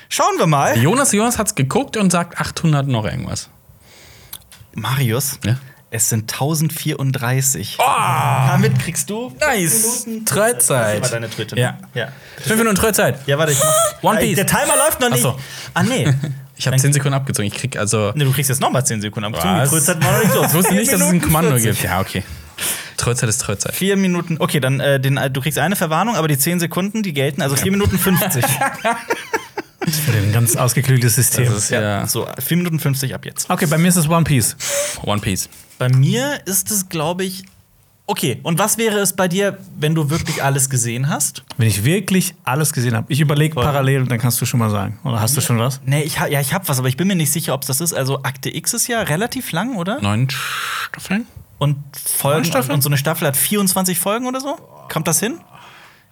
[0.09, 0.77] Schauen wir mal.
[0.77, 3.49] Jonas, Jonas hat's geguckt und sagt 800 noch irgendwas.
[4.73, 5.57] Marius, Ja?
[5.91, 7.77] Es sind 1034.
[7.77, 10.05] Damit kriegst du Nice.
[10.05, 11.03] Minuten Trötzeit.
[11.03, 11.55] Das war deine Tröte.
[11.55, 11.61] ne?
[11.61, 11.77] Ja.
[11.93, 12.07] ja.
[12.41, 13.19] Fünf Minuten Trötzeit.
[13.27, 14.03] Ja, warte, ich mach.
[14.11, 14.35] One Piece.
[14.35, 15.25] Der Timer läuft noch nicht.
[15.25, 15.39] Ach so.
[15.73, 16.07] Ah, nee.
[16.61, 17.47] Ich habe 10 Sekunden abgezogen.
[17.47, 18.11] Ich krieg also.
[18.15, 18.25] nee.
[18.25, 19.33] Du kriegst jetzt nochmal 10 Sekunden.
[19.33, 19.41] Zug.
[19.41, 19.69] Die Was?
[19.69, 20.47] Trötzeit war noch nicht los.
[20.47, 21.71] Ich wusste nicht, dass es ein Kommando 40.
[21.71, 21.83] gibt.
[21.85, 22.21] Ja, okay.
[22.97, 23.73] Trötzeit ist Trötzeit.
[23.73, 24.35] Vier Minuten.
[24.39, 27.41] Okay, dann äh, den, du kriegst eine Verwarnung, aber die 10 Sekunden, die gelten.
[27.41, 28.43] Also 4 Minuten 50.
[28.45, 28.57] Für
[30.17, 31.45] ein ganz ausgeklügeltes System.
[31.45, 33.49] Das ist ja, So, 4 Minuten 50 ab jetzt.
[33.49, 34.57] Okay, bei mir ist es One Piece.
[35.03, 35.47] One Piece.
[35.79, 37.43] Bei mir ist es, glaube ich.
[38.05, 41.43] Okay, und was wäre es bei dir, wenn du wirklich alles gesehen hast?
[41.57, 43.05] Wenn ich wirklich alles gesehen habe.
[43.11, 44.99] Ich überlege parallel, dann kannst du schon mal sagen.
[45.03, 45.79] Oder hast du schon was?
[45.85, 47.67] Nee, ich, ha- ja, ich habe was, aber ich bin mir nicht sicher, ob es
[47.67, 47.93] das ist.
[47.93, 50.01] Also Akte X ist ja relativ lang, oder?
[50.01, 51.27] Neun Staffeln?
[51.59, 52.73] Und Folgen Staffeln?
[52.73, 54.55] und so eine Staffel hat 24 Folgen oder so?
[54.91, 55.39] Kommt das hin?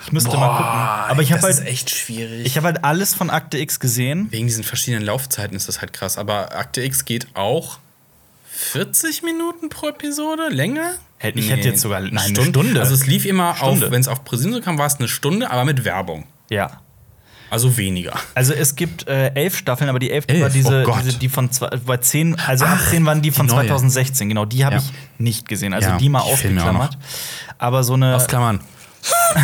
[0.06, 1.10] Ich müsste mal gucken.
[1.10, 2.46] Aber ich habe das ist halt, echt schwierig.
[2.46, 4.28] ich hab halt alles von Akte X gesehen.
[4.30, 6.20] Wegen diesen verschiedenen Laufzeiten ist das halt krass.
[6.20, 7.80] Aber Akte X geht auch
[8.58, 10.50] 40 Minuten pro Episode?
[10.50, 10.92] Länger?
[11.20, 12.50] Hätte- ich hätte jetzt sogar- nein, eine Stunde.
[12.50, 12.80] Stunde.
[12.80, 13.86] Also es lief immer Stunde.
[13.86, 16.26] auf, wenn es auf ProSieben so kam, war es eine Stunde, aber mit Werbung.
[16.50, 16.82] Ja.
[17.50, 18.14] Also weniger.
[18.36, 20.42] Also es gibt äh, elf Staffeln, aber die elfte Elf?
[20.44, 23.48] war diese, Oh diese, die von zwei, bei zehn, also ab zehn waren die von
[23.48, 23.68] die neue.
[23.68, 24.82] 2016, genau, die habe Ja.
[24.82, 25.74] ich nicht gesehen.
[25.74, 26.98] Also Ja, die mal die ausgeklammert.
[27.58, 28.16] Aber so eine.
[28.16, 28.60] Ausklammern.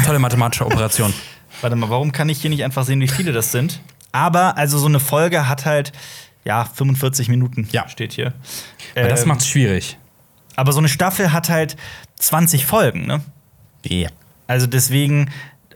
[0.05, 1.13] Tolle mathematische Operation.
[1.61, 3.79] Warte mal, warum kann ich hier nicht einfach sehen, wie viele das sind?
[4.11, 5.93] Aber also so eine Folge hat halt
[6.45, 7.67] ja 45 Minuten.
[7.71, 7.87] Ja.
[7.89, 8.33] steht hier.
[8.95, 9.97] Das Ähm, macht's schwierig.
[10.55, 11.75] aber so eine Staffel hat halt
[12.19, 13.21] 20 Folgen, ne?
[13.85, 14.09] Ja.
[14.47, 15.31] Also deswegen,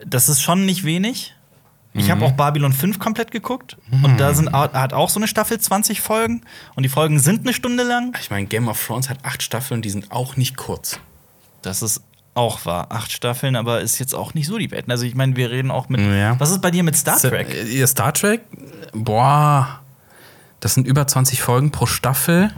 [0.06, 1.34] das ist schon nicht wenig.
[1.94, 2.12] Ich Mhm.
[2.12, 6.00] habe auch Babylon 5 komplett geguckt und da sind, hat auch so eine Staffel 20
[6.02, 6.42] Folgen
[6.76, 8.16] und die Folgen sind eine Stunde lang.
[8.22, 11.00] Ich meine, Game of Thrones hat acht Staffeln, die sind auch nicht kurz.
[11.64, 12.04] Das ist
[12.36, 12.88] auch wahr.
[12.92, 14.86] Acht Staffeln, aber ist jetzt auch nicht so die Welt.
[14.90, 16.00] Also ich meine, wir reden auch mit.
[16.02, 16.40] Ja.
[16.40, 17.48] Was ist bei dir mit Star Trek?
[17.68, 18.42] Ihr Star Trek?
[18.94, 19.80] Boah.
[20.60, 22.52] Das sind über 20 Folgen pro Staffel.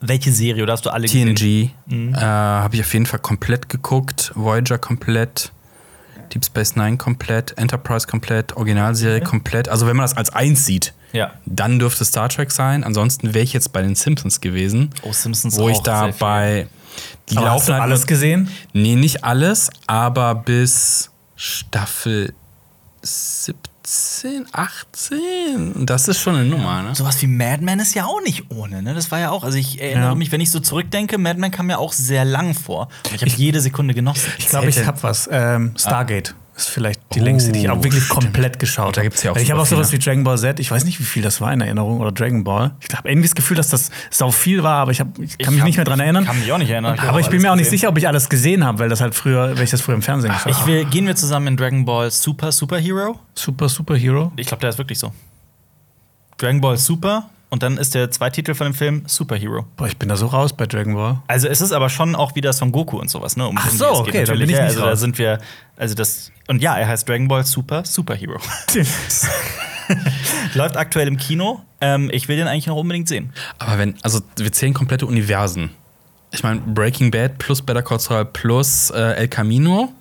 [0.00, 1.34] Welche Serie oder hast du alle gesehen?
[1.34, 2.14] TNG Mhm.
[2.14, 4.32] äh, habe ich auf jeden Fall komplett geguckt.
[4.34, 5.52] Voyager komplett.
[6.34, 7.56] Deep Space Nine komplett.
[7.56, 8.56] Enterprise komplett.
[8.56, 9.68] Originalserie komplett.
[9.68, 11.32] Also, wenn man das als eins sieht, Ja.
[11.46, 12.84] dann dürfte Star Trek sein.
[12.84, 14.90] Ansonsten wäre ich jetzt bei den Simpsons gewesen.
[15.02, 16.66] Oh, Simpsons Wo ich da bei.
[17.30, 18.48] Die Aber hast laufen du halt alles nur- gesehen?
[18.72, 22.32] Nee, nicht alles, aber bis Staffel
[23.02, 23.54] 17,
[24.52, 25.86] 18.
[25.86, 26.94] Das ist schon eine Nummer, ne?
[26.94, 28.94] Sowas wie Mad Men ist ja auch nicht ohne, ne?
[28.94, 30.14] Das war ja auch, also ich erinnere Ja.
[30.14, 32.88] mich, wenn ich so zurückdenke, Mad Men kam mir auch sehr lang vor.
[33.06, 34.30] Und ich habe jede Sekunde genossen.
[34.38, 35.28] Ich glaube, ich habe was.
[35.30, 38.20] Ähm, Stargate ist vielleicht die Oh, längste, die ich auch wirklich stimmt.
[38.22, 39.10] komplett geschaut da habe.
[39.10, 39.98] gibt's ja auch Ich habe auch sowas wie.
[39.98, 40.58] Dragon Ball Z.
[40.58, 42.74] Ich weiß nicht, wie viel das war in Erinnerung oder Dragon Ball.
[42.88, 45.52] Ich habe irgendwie das Gefühl, dass das sau viel war, aber ich, hab, ich kann
[45.52, 46.22] mich hab- nicht mehr dran erinnern.
[46.22, 46.98] Ich kann mich auch nicht erinnern.
[46.98, 49.14] aber ich bin mir auch nicht sicher, ob ich alles gesehen habe, weil das halt
[49.14, 50.66] früher, weil ich das früher im Fernsehen geschaut Ich habe.
[50.72, 53.20] will, gehen wir zusammen in Dragon Ball Super Superhero?
[53.34, 54.32] Super Superhero.
[54.36, 55.12] Ich glaube, der ist wirklich so.
[56.38, 59.66] Dragon Ball Super und dann ist der Zweititel von dem Film Superhero.
[59.76, 61.22] Boah, ich bin da so raus bei Dragon Ball.
[61.28, 63.46] Also es ist aber schon auch wieder Son Goku und sowas, ne?
[63.46, 65.38] Um, Ach so, okay, da bin ich nicht Also da sind wir,
[65.76, 68.38] also das und ja, er heißt Dragon Ball Super Superhero.
[70.54, 71.62] Läuft aktuell im Kino.
[71.80, 73.32] Ähm, ich will den eigentlich noch unbedingt sehen.
[73.58, 75.70] Aber wenn, also wir zählen komplette Universen.
[76.32, 79.92] Ich meine, Breaking Bad plus Better Call Saul plus äh, El Camino,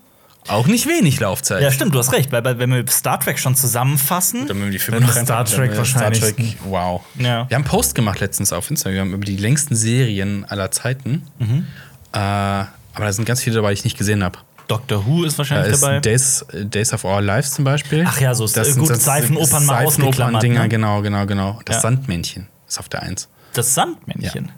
[0.47, 1.61] auch nicht wenig Laufzeit.
[1.61, 4.69] Ja, stimmt, du hast recht, weil, weil wenn wir Star Trek schon zusammenfassen, Dann wir
[4.69, 6.19] die Dann Star Trek dann wahrscheinlich.
[6.23, 7.01] Star Trek, wow.
[7.17, 7.23] Ja.
[7.23, 11.27] Wir haben einen Post gemacht letztens auf Instagram über die längsten Serien aller Zeiten.
[11.39, 11.65] Mhm.
[12.13, 14.39] Äh, aber da sind ganz viele dabei, die ich nicht gesehen habe.
[14.67, 15.99] Doctor Who ist Da wahrscheinlich ist dabei.
[15.99, 18.03] Days, Days of Our Lives zum Beispiel.
[18.07, 20.69] Ach ja, so das gut, Seifenopern mal ausgeklammert, Dinger, ne?
[20.69, 21.59] genau, genau, genau.
[21.65, 21.81] Das Ja.
[21.81, 23.27] Sandmännchen ist auf der Eins.
[23.53, 24.51] Das Sandmännchen.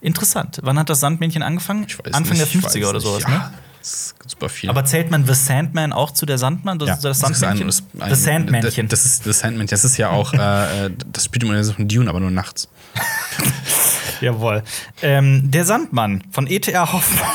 [0.00, 0.60] Interessant.
[0.62, 1.84] Wann hat das Sandmännchen angefangen?
[1.88, 3.50] Ich weiß Anfang nicht, der ich 50er weiß oder sowas, ja, ne?
[3.90, 4.68] Ist super viel.
[4.70, 6.78] Aber zählt man The Sandman auch zu der Sandmann?
[6.78, 7.66] Das ja, ist das das ist ein- Sandmännchen?
[7.66, 8.88] das- ein- das Sandmännchen.
[8.88, 9.70] Das ist das Sandmännchen.
[9.70, 12.68] Das ist ja auch, äh, äh, das spielt im Universum von Dune, aber nur nachts.
[14.20, 14.62] Jawohl.
[15.02, 16.92] Ähm, der Sandmann von E.T.R.
[16.92, 17.28] Hoffmann.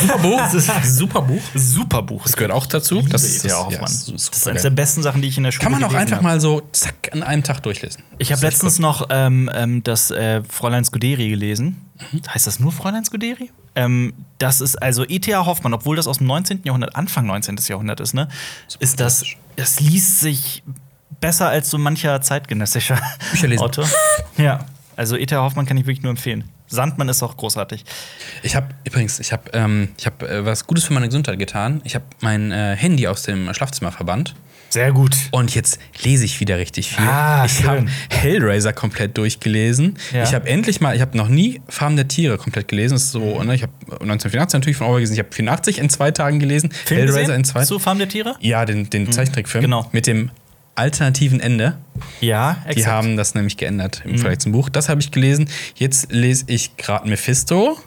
[0.00, 0.50] Super Buch.
[0.84, 1.42] super Buch.
[1.54, 2.22] Super Buch.
[2.22, 3.02] Das gehört auch dazu.
[3.02, 3.84] Das ist ja, Hoffmann.
[3.84, 5.94] ist das ist eines der besten Sachen, die ich in der Schule Kann man auch
[5.94, 6.22] einfach hab.
[6.22, 8.02] mal so zack an einem Tag durchlesen.
[8.18, 11.84] Ich habe Das ist letztens noch ähm, ähm, das äh, Fräulein Scuderi gelesen.
[12.28, 13.50] Heißt das nur Fräulein Scuderi?
[13.74, 15.46] Ähm, das ist also E.T.A.
[15.46, 16.60] Hoffmann, obwohl das aus dem 19.
[16.64, 17.58] Jahrhundert, Anfang 19.
[17.68, 18.28] Jahrhundert ist, ne?
[18.80, 19.24] Ist das,
[19.56, 20.62] das liest sich
[21.20, 23.00] besser als so mancher zeitgenössischer.
[23.58, 23.88] Autor.
[24.36, 24.66] Ja,
[24.96, 25.40] also E.T.A.
[25.42, 26.44] Hoffmann kann ich wirklich nur empfehlen.
[26.72, 27.84] Sandmann ist auch großartig.
[28.42, 31.80] Ich habe übrigens, ich habe ähm, ich hab, äh, was Gutes für meine Gesundheit getan.
[31.84, 34.34] Ich habe mein äh, Handy aus dem Schlafzimmer verbannt.
[34.70, 35.14] Sehr gut.
[35.32, 37.04] Und jetzt lese ich wieder richtig viel.
[37.06, 39.98] Ah, ich habe Hellraiser komplett durchgelesen.
[40.14, 40.22] Ja.
[40.22, 42.94] Ich habe endlich mal, ich habe noch nie Farben der Tiere komplett gelesen.
[42.94, 45.12] Das ist so, ne, ich habe 1984 natürlich von Orwell gelesen.
[45.12, 46.70] Ich habe 84 in zwei Tagen gelesen.
[46.70, 47.34] Film Hellraiser gesehen?
[47.34, 47.64] in zwei.
[47.66, 48.34] Zu Farm der Tiere?
[48.40, 49.60] Ja, den, den Zeichentrickfilm.
[49.60, 49.90] Genau.
[49.92, 50.30] Mit dem
[50.74, 51.76] alternativen Ende.
[52.20, 52.86] Ja, Die exakt.
[52.94, 54.68] haben das nämlich geändert im Vergleich zum Buch.
[54.68, 55.48] Das habe ich gelesen.
[55.74, 57.78] Jetzt lese ich gerade Mephisto.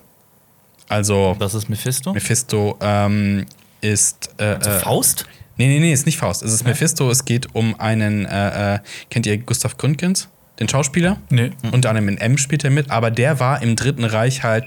[0.87, 2.13] Also Was ist Mephisto?
[2.13, 3.45] Mephisto ähm,
[3.81, 4.29] ist.
[4.37, 5.25] Äh, äh, Faust?
[5.57, 6.43] Nee, nee, nee, ist nicht Faust.
[6.43, 7.09] Es ist Mephisto.
[7.09, 8.25] Es geht um einen.
[8.25, 8.79] Äh, äh,
[9.09, 10.29] kennt ihr Gustav Gründgens?
[10.59, 11.17] Den Schauspieler?
[11.29, 11.51] Nee.
[11.71, 14.63] Unter anderem in M spielt er mit, aber der war im Dritten Reich halt.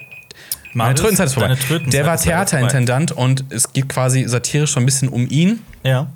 [0.75, 1.55] Meine Trötenzeit ist vorbei.
[1.55, 6.09] Trötenzeit Der war Theaterintendant und es geht quasi satirisch so ein bisschen um ihn, Ja.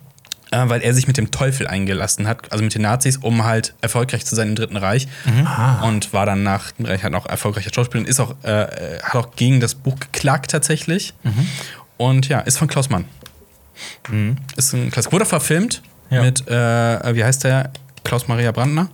[0.52, 3.74] Äh, weil er sich mit dem Teufel eingelassen hat, also mit den Nazis, um halt
[3.80, 5.08] erfolgreich zu sein im Dritten Reich.
[5.82, 9.14] Und war dann nach dem Reich halt auch erfolgreicher Schauspieler und ist auch, äh, hat
[9.16, 11.14] auch gegen das Buch geklagt tatsächlich.
[11.96, 13.06] Und ja, ist von Klaus Mann.
[14.56, 15.12] Ist ein Klassiker.
[15.12, 16.22] Wurde verfilmt Ja.
[16.22, 17.72] mit, äh, wie heißt der?
[18.04, 18.88] Klaus Maria Brandner?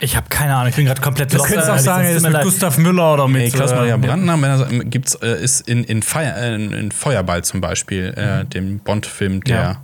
[0.00, 1.46] Ich habe keine Ahnung, ich bin gerade komplett lost.
[1.46, 2.42] könntest du auch Ehrlich, sagen, er ist mit leid.
[2.44, 3.42] Gustav Müller oder mit.
[3.42, 6.72] Nee, Klaus äh, Maria Brandner wenn er, gibt's, äh, ist in, in, Fire, äh, in,
[6.72, 9.82] in Feuerball zum Beispiel, äh, dem Bond-Film, der Ja.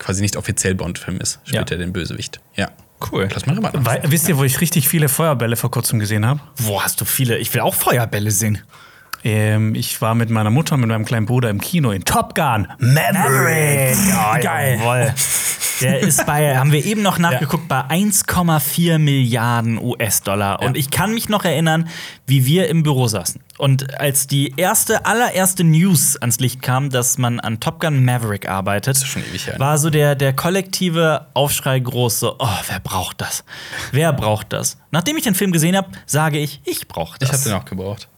[0.00, 1.76] Quasi nicht offiziell Bond-Film ist, spielt Ja.
[1.76, 2.40] er den Bösewicht.
[2.56, 2.70] Ja.
[3.12, 3.28] Cool.
[3.46, 3.86] Maria Brandner.
[3.86, 6.40] Wei- Wisst ihr, wo ich richtig viele Feuerbälle vor kurzem gesehen habe?
[6.56, 7.38] Wo hast du viele?
[7.38, 8.58] Ich will auch Feuerbälle sehen.
[9.22, 12.34] Ähm, ich war mit meiner Mutter und mit meinem kleinen Bruder im Kino in Top
[12.34, 12.68] Gun.
[12.78, 13.96] Maverick.
[14.08, 14.78] Ja, Geil.
[14.78, 15.14] Jawohl.
[15.80, 20.60] Der ist bei, haben wir eben noch nachgeguckt, bei 1,4 Milliarden US-Dollar.
[20.62, 21.88] Und ich kann mich noch erinnern,
[22.26, 23.40] wie wir im Büro saßen.
[23.56, 28.48] Und als die erste, allererste News ans Licht kam, dass man an Top Gun Maverick
[28.48, 29.58] arbeitet, her.
[29.58, 33.44] war so der, der kollektive Aufschrei groß, so, oh, wer braucht das?
[33.92, 34.76] Wer braucht das?
[34.90, 37.28] Nachdem ich den Film gesehen habe, sage ich, ich brauche das.
[37.30, 38.08] Ich habe den auch gebraucht.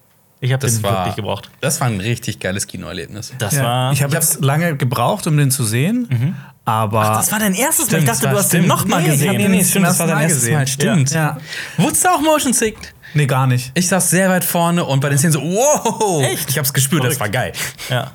[0.45, 1.51] Ich habe Das den war, wirklich gebraucht.
[1.61, 3.33] das war ein richtig geiles Kinoerlebnis.
[3.39, 3.93] Das Ja, war.
[3.93, 6.35] ich habe jetzt lange gebraucht, um den zu sehen.
[6.65, 7.01] Aber.
[7.05, 7.99] das war dein erstes Mal.
[7.99, 8.69] Ich Stimmt, dachte, das du hast den stimmt.
[8.69, 9.39] nochmal Nee, gesehen.
[9.39, 10.55] den nee, zum stimmt, das war dein Mal erstes gesehen.
[10.55, 10.67] Mal.
[10.67, 11.11] Stimmt.
[11.13, 11.39] Ja.
[11.79, 12.93] Wurdest du auch motion sicked?
[13.15, 13.71] nee, gar nicht.
[13.75, 16.23] Ich saß sehr weit vorne und bei den Szenen so, wow!
[16.25, 16.51] Echt?
[16.51, 17.35] Ich hab's gespürt, das Verrückt.
[17.35, 17.53] war geil.
[17.89, 18.11] Ja.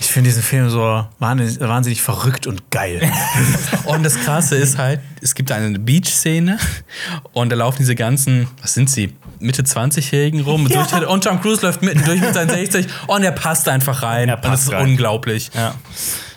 [0.00, 3.00] Ich finde diesen Film so wahnsinnig, wahnsinnig verrückt und geil.
[3.84, 6.58] Und das Krasse ist halt, es gibt eine Beach-Szene
[7.32, 10.66] und da laufen diese ganzen, was sind sie, Mitte 20-Jährigen rum.
[10.68, 10.84] Ja.
[10.84, 14.28] Durch, und Tom Cruise läuft mitten durch mit seinen 60 und er passt einfach rein.
[14.28, 14.90] Er und das passt ist rein.
[14.90, 15.50] unglaublich.
[15.54, 15.74] Ja,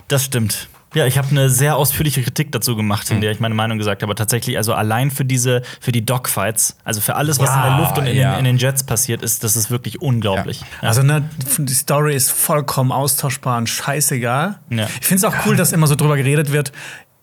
[0.07, 0.67] das stimmt.
[0.93, 3.15] Ja, ich habe eine sehr ausführliche Kritik dazu gemacht, Hm.
[3.17, 4.13] in der ich meine Meinung gesagt habe.
[4.15, 7.79] Tatsächlich, also allein für diese, für die Dogfights, also für alles, was Ja, in der
[7.79, 8.31] Luft und in, ja.
[8.35, 10.61] den, in den Jets passiert ist, das ist wirklich unglaublich.
[10.81, 10.89] Ja.
[10.89, 11.23] Also ne,
[11.57, 14.59] die Story ist vollkommen austauschbar und scheißegal.
[14.69, 14.87] Ja.
[14.99, 16.71] Ich finde es auch cool, dass immer so drüber geredet wird.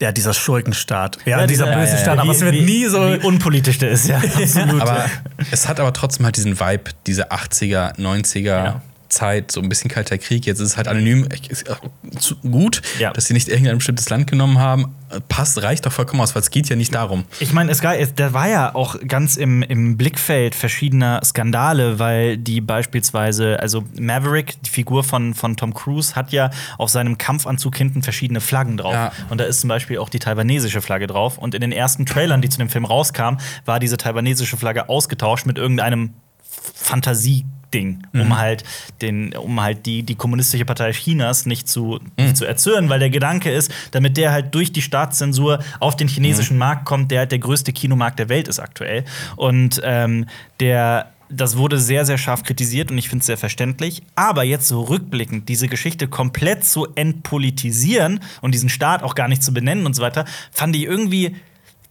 [0.01, 1.19] Ja, dieser Schurkenstaat.
[1.25, 2.17] Ja, Ja, dieser böse ja, ja, Staat.
[2.19, 3.01] Wie- Aber es wird wie, nie so.
[3.01, 4.19] Wie unpolitisch der ist, ja.
[4.37, 4.81] Absolut.
[4.81, 5.05] Aber
[5.51, 8.83] es hat aber trotzdem halt diesen Vibe, diese 80er, 90er Ja.
[9.09, 10.45] Zeit so ein bisschen kalter Krieg.
[10.47, 11.27] Jetzt ist es halt anonym.
[11.49, 11.67] Ist
[12.43, 13.13] gut, Ja.
[13.13, 14.95] dass sie nicht irgendein bestimmtes Land genommen haben.
[15.29, 17.25] Passt, reicht doch vollkommen aus, weil es geht ja nicht darum.
[17.41, 22.37] Ich meine, es es- da war ja auch ganz im, im Blickfeld verschiedener Skandale, weil
[22.37, 27.77] die beispielsweise, also Maverick, die Figur von, von Tom Cruise, hat ja auf seinem Kampfanzug
[27.77, 28.93] hinten verschiedene Flaggen drauf.
[28.93, 29.13] Ja.
[29.31, 31.39] Und da ist zum Beispiel auch die taiwanesische Flagge drauf.
[31.39, 35.47] Und in den ersten Trailern, die zu dem Film rauskamen, war diese taiwanesische Flagge ausgetauscht
[35.47, 36.13] mit irgendeinem
[36.75, 38.65] Fantasieding, um halt
[39.03, 43.11] den, um halt die, die kommunistische Partei Chinas nicht zu, nicht zu erzürnen, weil der
[43.11, 47.33] Gedanke ist, damit der halt durch die Staatszensur auf den chinesischen Markt kommt, der halt
[47.33, 49.05] der größte Kinomarkt der Welt ist aktuell.
[49.37, 50.27] Und ähm,
[50.61, 54.03] der das wurde sehr, sehr scharf kritisiert und ich finde es sehr verständlich.
[54.15, 59.43] Aber jetzt so rückblickend, diese Geschichte komplett zu entpolitisieren und diesen Staat auch gar nicht
[59.43, 61.37] zu benennen und so weiter, fand ich irgendwie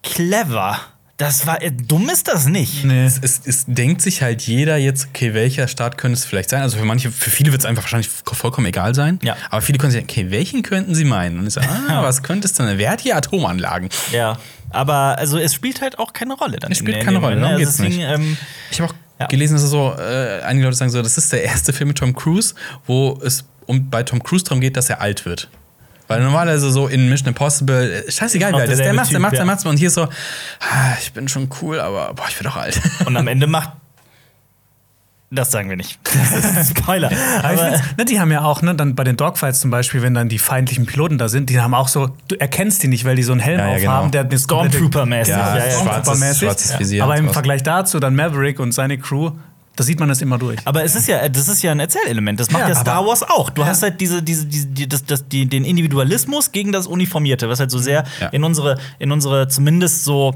[0.04, 0.80] clever.
[1.18, 2.84] Das war äh, dumm ist das nicht.
[2.86, 3.06] Nee.
[3.06, 6.62] Es, es, es denkt sich halt jeder jetzt, okay, welcher Staat könnte es vielleicht sein?
[6.62, 9.18] Also für manche, für viele wird es einfach wahrscheinlich vollkommen egal sein.
[9.24, 9.36] Ja.
[9.50, 11.40] Aber viele können sich, okay, welchen könnten sie meinen?
[11.40, 12.68] Und ich so, ah, was könnte es denn?
[12.68, 12.78] sein?
[12.78, 13.90] Wer hat hier Atomanlagen?
[14.12, 14.38] Ja.
[14.70, 16.58] Aber also es spielt halt auch keine Rolle.
[16.58, 17.56] Dann Es spielt in- in keine Rolle, ne?
[17.58, 18.14] geht's Also deswegen, nicht.
[18.14, 18.38] Ähm,
[18.70, 19.26] Ich habe auch Ja.
[19.26, 21.98] gelesen, dass es so, äh, einige Leute sagen so, das ist der erste Film mit
[21.98, 22.54] Tom Cruise,
[22.86, 25.50] wo es um, bei Tom Cruise darum geht, dass er alt wird.
[26.08, 29.22] Weil normalerweise so in Mission Impossible, äh, scheißegal, wer alt ist, der macht's, der Typ,
[29.24, 29.46] macht's, der ja.
[29.46, 29.66] macht's.
[29.66, 30.08] Und hier ist so, ah,
[31.02, 32.80] ich bin schon cool, aber boah, ich bin doch alt.
[33.06, 33.72] und am Ende macht.
[35.30, 36.00] Das sagen wir nicht.
[36.06, 37.12] Das ist Spoiler.
[37.44, 40.30] Aber ne, die haben ja auch, ne, dann bei den Dogfights zum Beispiel, wenn dann
[40.30, 43.24] die feindlichen Piloten da sind, die haben auch so, du erkennst die nicht, weil die
[43.24, 44.24] so einen Helm Ja, ja, aufhaben, genau.
[44.24, 45.28] der Stormtrooper-mäßig.
[45.32, 46.40] Ja, Ja, ja, schwarzes- Stormtrooper-mäßig.
[46.40, 47.30] schwarzes Visier Aber im.
[47.34, 49.32] Vergleich dazu dann Maverick und seine Crew,
[49.78, 50.60] da sieht man das immer durch.
[50.66, 52.40] Aber es ist ja, das ist ja ein Erzählelement.
[52.40, 53.50] Das macht ja, Ja, Star Wars auch.
[53.50, 57.48] Du hast halt diese, diese, diese die, das, das, die, den Individualismus gegen das Uniformierte,
[57.48, 58.28] was halt so sehr Ja.
[58.30, 60.36] in unsere, in unsere zumindest so.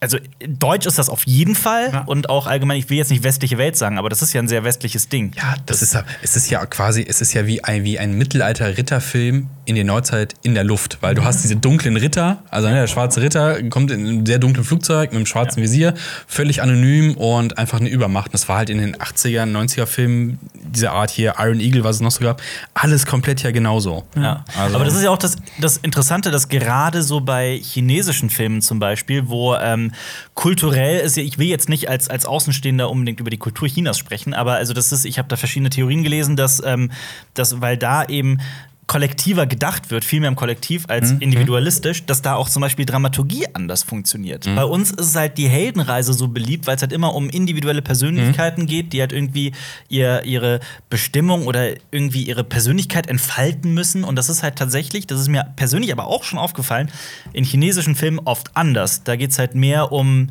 [0.00, 2.00] Also Deutsch ist das auf jeden Fall Ja.
[2.02, 4.48] und auch allgemein, ich will jetzt nicht westliche Welt sagen, aber das ist ja ein
[4.48, 5.32] sehr westliches Ding.
[5.34, 8.12] Ja, das ist ja, es ist ja quasi, es ist ja wie ein, wie ein
[8.18, 12.74] Mittelalter-Ritterfilm in der Neuzeit in der Luft, weil du hast diese dunklen Ritter, also ne,
[12.74, 15.94] der schwarze Ritter kommt in einem sehr dunklen Flugzeug mit einem schwarzen Visier,
[16.26, 18.26] völlig anonym und einfach eine Übermacht.
[18.26, 21.96] Und das war halt in den 80er, 90er Filmen dieser Art hier, Iron Eagle, was
[21.96, 22.42] es noch so gab,
[22.74, 24.04] alles komplett ja genauso.
[24.16, 24.44] Ja.
[24.58, 28.60] Also- Aber das ist ja auch das, das Interessante, dass gerade so bei chinesischen Filmen
[28.60, 29.92] zum Beispiel, wo ähm,
[30.34, 33.98] kulturell ist, ja- ich will jetzt nicht als, als Außenstehender unbedingt über die Kultur Chinas
[33.98, 36.90] sprechen, aber also das ist, ich habe da verschiedene Theorien gelesen, dass, ähm,
[37.34, 38.38] dass weil da eben
[38.86, 43.46] kollektiver gedacht wird, viel mehr im Kollektiv als individualistisch, dass da auch zum Beispiel Dramaturgie
[43.54, 44.46] anders funktioniert.
[44.54, 48.66] Bei uns ist halt die Heldenreise so beliebt, weil es halt immer um individuelle Persönlichkeiten
[48.66, 49.52] geht, die halt irgendwie
[49.88, 50.60] ihr, ihre
[50.90, 54.04] Bestimmung oder irgendwie ihre Persönlichkeit entfalten müssen.
[54.04, 56.90] Und das ist halt tatsächlich, das ist mir persönlich aber auch schon aufgefallen,
[57.32, 59.02] in chinesischen Filmen oft anders.
[59.04, 60.28] Da geht es halt mehr um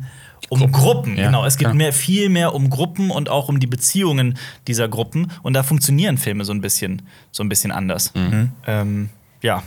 [0.48, 1.44] um Gruppen, Ja, genau.
[1.44, 1.74] Es geht klar.
[1.74, 5.32] mehr, viel mehr um Gruppen und auch um die Beziehungen dieser Gruppen.
[5.42, 8.12] Und da funktionieren Filme so ein bisschen, so ein bisschen anders.
[8.66, 9.08] Ähm,
[9.42, 9.62] ja.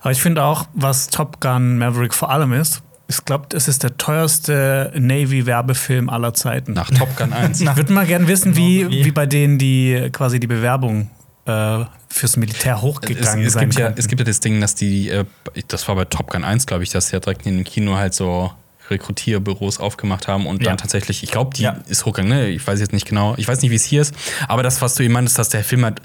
[0.00, 3.82] Aber ich finde auch, was Top Gun Maverick vor allem ist, ich glaube, es ist
[3.82, 6.74] der teuerste Navy-Werbefilm aller Zeiten.
[6.74, 7.62] Nach Top Gun 1.
[7.62, 9.04] Ich würde mal gerne wissen, wie, Wie?
[9.06, 11.08] wie bei denen die quasi die Bewerbung
[11.46, 14.74] äh, fürs Militär es, hochgegangen es, sein gibt ja, es gibt ja das Ding, dass
[14.74, 15.24] die, äh,
[15.68, 18.12] das war bei Top Gun 1, glaube ich, dass ja direkt in dem Kino halt
[18.12, 18.52] so
[18.90, 20.70] Rekrutierbüros aufgemacht haben und Ja.
[20.70, 21.76] dann tatsächlich, ich glaube, die Ja.
[21.88, 22.48] ist hochgegangen, ne?
[22.48, 24.14] Ich weiß jetzt nicht genau, ich weiß nicht, wie es hier ist,
[24.48, 26.00] aber das, was du eben meintest, dass der Film halt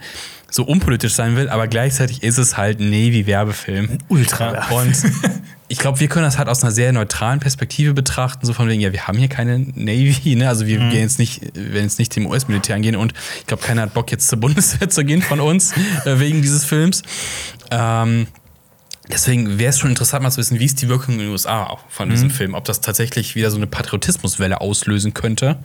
[0.51, 3.97] so unpolitisch sein will, aber gleichzeitig ist es halt ein Navy-Werbefilm.
[4.07, 4.67] Ultra.
[4.69, 4.95] Und
[5.67, 8.79] ich glaube, wir können das halt aus einer sehr neutralen Perspektive betrachten, so von wegen,
[8.79, 10.47] ja, wir haben hier keine Navy, ne?
[10.47, 10.89] Also wir Mhm.
[10.91, 14.11] gehen jetzt nicht, werden jetzt nicht dem US-Militär angehen und ich glaube, keiner hat Bock,
[14.11, 15.71] jetzt zur Bundeswehr zu gehen von uns,
[16.05, 17.01] äh, wegen dieses Films.
[17.71, 18.27] Ähm,
[19.11, 21.77] Deswegen wäre es schon interessant, mal zu wissen, wie ist die Wirkung in den USA
[21.89, 22.53] von diesem Film.
[22.53, 25.57] Ob das tatsächlich wieder so eine Patriotismuswelle auslösen könnte.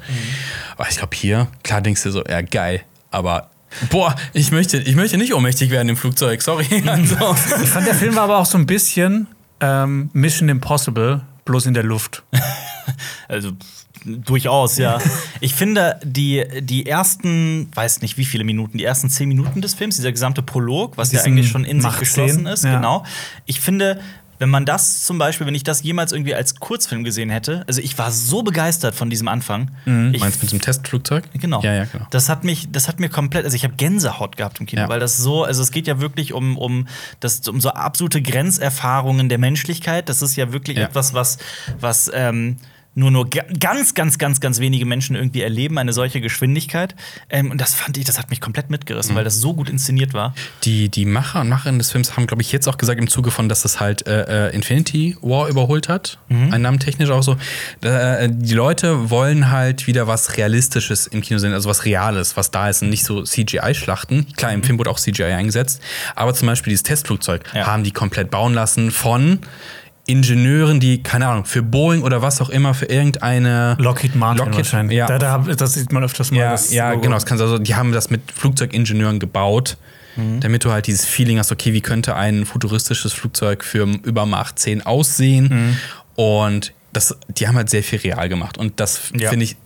[0.76, 2.82] Aber ich glaube, hier, klar denkst du so, ja, geil.
[3.12, 3.50] Aber,
[3.90, 6.66] boah, ich möchte, ich möchte nicht ohnmächtig werden im Flugzeug, sorry.
[6.86, 9.28] Also, Ich fand, der Film war aber auch so ein bisschen
[9.60, 12.24] ähm, Mission Impossible, bloß in der Luft.
[13.28, 13.52] Also
[14.04, 14.98] durchaus, ja.
[15.40, 19.74] ich finde, die, die ersten, weiß nicht wie viele Minuten, die ersten zehn Minuten des
[19.74, 22.76] Films, dieser gesamte Prolog, was ja Diesen eigentlich schon in sich geschlossen ist, ja.
[22.76, 23.04] genau.
[23.46, 24.00] Ich finde,
[24.40, 27.80] wenn man das zum Beispiel, wenn ich das jemals irgendwie als Kurzfilm gesehen hätte, also
[27.80, 29.72] ich war so begeistert von diesem Anfang.
[30.12, 31.24] Ich meinst du mit dem Testflugzeug?
[31.32, 31.60] Genau.
[31.62, 32.06] Ja, ja, genau.
[32.10, 34.88] Das hat mich, das hat mir komplett, also ich habe Gänsehaut gehabt im Kino, Ja.
[34.88, 36.86] weil das so, also es geht ja wirklich um, um,
[37.18, 40.08] das, um so absolute Grenzerfahrungen der Menschlichkeit.
[40.08, 40.84] Das ist ja wirklich Ja.
[40.84, 41.38] etwas, was,
[41.80, 42.58] was ähm,
[42.98, 46.94] nur nur ga- ganz, ganz, ganz, ganz wenige Menschen irgendwie erleben eine solche Geschwindigkeit.
[47.30, 50.14] Ähm, und das fand ich, das hat mich komplett mitgerissen, weil das so gut inszeniert
[50.14, 50.34] war.
[50.64, 53.30] Die, die Macher und Macherinnen des Films haben, glaube ich, jetzt auch gesagt, im Zuge
[53.30, 56.18] von, dass das halt äh, äh, Infinity War überholt hat.
[56.28, 56.52] Mhm.
[56.52, 57.36] Einnahmentechnisch auch so.
[57.82, 62.50] Äh, die Leute wollen halt wieder was Realistisches im Kino sehen, also was Reales, was
[62.50, 64.26] da ist und nicht so CGI-Schlachten.
[64.36, 65.80] Klar, im Film wurde auch CGI eingesetzt,
[66.14, 67.66] aber zum Beispiel dieses Testflugzeug Ja.
[67.66, 69.38] haben die komplett bauen lassen von
[70.08, 73.76] Ingenieuren, die, keine Ahnung, für Boeing oder was auch immer, für irgendeine.
[73.78, 74.96] Lockheed Martin Lockheed, wahrscheinlich.
[74.96, 75.06] ja.
[75.06, 76.38] Da, da, das sieht man öfters mal.
[76.38, 77.02] Ja, das ja Logo.
[77.02, 77.14] genau.
[77.16, 79.76] Das kannst also, die haben das mit Flugzeugingenieuren gebaut,
[80.16, 80.40] Mhm.
[80.40, 84.52] damit du halt dieses Feeling hast, okay, wie könnte ein futuristisches Flugzeug für über Mach
[84.52, 85.48] 10 aussehen?
[85.48, 85.76] Mhm.
[86.16, 88.58] Und das, die haben halt sehr viel real gemacht.
[88.58, 89.28] Und das Ja.
[89.30, 89.56] finde ich,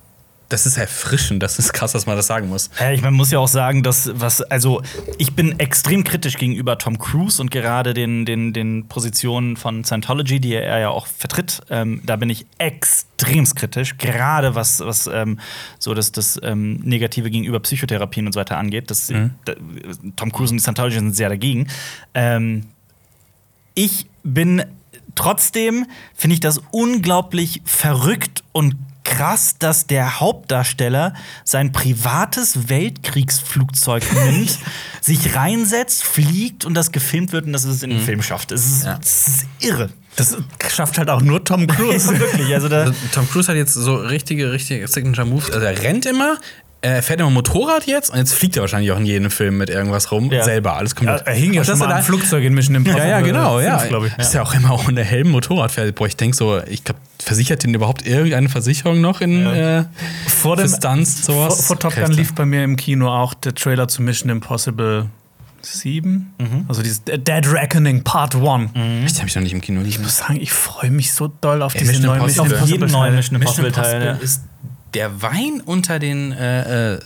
[0.53, 1.43] das ist erfrischend.
[1.43, 2.71] Das ist krass, dass man das sagen muss.
[2.79, 4.83] Ja, ich man muss ja auch sagen, dass was, also
[5.19, 10.41] ich bin extrem kritisch gegenüber Tom Cruise und gerade den, den, den Positionen von Scientology,
[10.41, 11.61] die er ja auch vertritt.
[11.71, 15.39] Ähm, da bin ich extrem kritisch, gerade was, was ähm,
[15.79, 18.91] so das, das ähm, Negative gegenüber Psychotherapien und so weiter angeht.
[18.91, 19.09] Das,
[19.45, 19.55] da,
[20.17, 21.69] Tom Cruise und die Scientology sind sehr dagegen.
[22.15, 22.65] Ähm,
[23.75, 24.65] ich bin
[25.15, 34.59] trotzdem, finde ich das unglaublich verrückt und krass, dass der Hauptdarsteller sein privates Weltkriegsflugzeug nimmt,
[35.01, 38.53] sich reinsetzt, fliegt und das gefilmt wird und dass es in den Film schafft.
[38.53, 38.99] Es ist, Ja.
[39.03, 39.91] es ist irre.
[40.15, 40.37] Das
[40.71, 42.09] schafft halt auch nur Tom Cruise.
[42.19, 45.51] Wirklich, also Also, Tom Cruise hat jetzt so richtige, richtige Signature Moves.
[45.51, 46.37] Also er rennt immer,
[46.83, 49.71] er fährt immer Motorrad jetzt und jetzt fliegt er wahrscheinlich auch in jedem Film mit
[49.71, 50.31] irgendwas rum.
[50.33, 50.43] Ja.
[50.45, 51.27] Selber, alles Ja, komplett.
[51.27, 53.05] er hing ja schon mal da- Flugzeug in Mission Impossible.
[53.05, 53.79] Ja, ja, genau, ja.
[53.79, 54.19] 5, glaub ich.
[54.19, 55.95] Ist ja auch immer ohne Helm Motorrad fährt.
[55.95, 59.85] Boah, ich denke so, ich glaube, versichert den überhaupt irgendeine Versicherung noch in äh,
[60.27, 61.67] Vor dem Stunts, sowas?
[61.67, 65.07] Vor, vor Top Gun lief bei mir im Kino auch der Trailer zu Mission Impossible
[65.61, 66.35] 7.
[66.41, 66.65] Mhm.
[66.67, 68.71] Also dieses Dead Reckoning Part 1.
[69.07, 71.63] Ich habe ich noch nicht im Kino Ich muss sagen, ich freue mich so doll
[71.63, 72.43] auf Ja, diese Mission neue Impossible.
[72.49, 73.17] Mission Auf jeden Impossible neuen Teil.
[73.17, 74.05] Mission Impossible Teil.
[74.05, 74.13] ja.
[74.15, 74.43] ist
[74.95, 76.99] der Wein unter den äh, äh,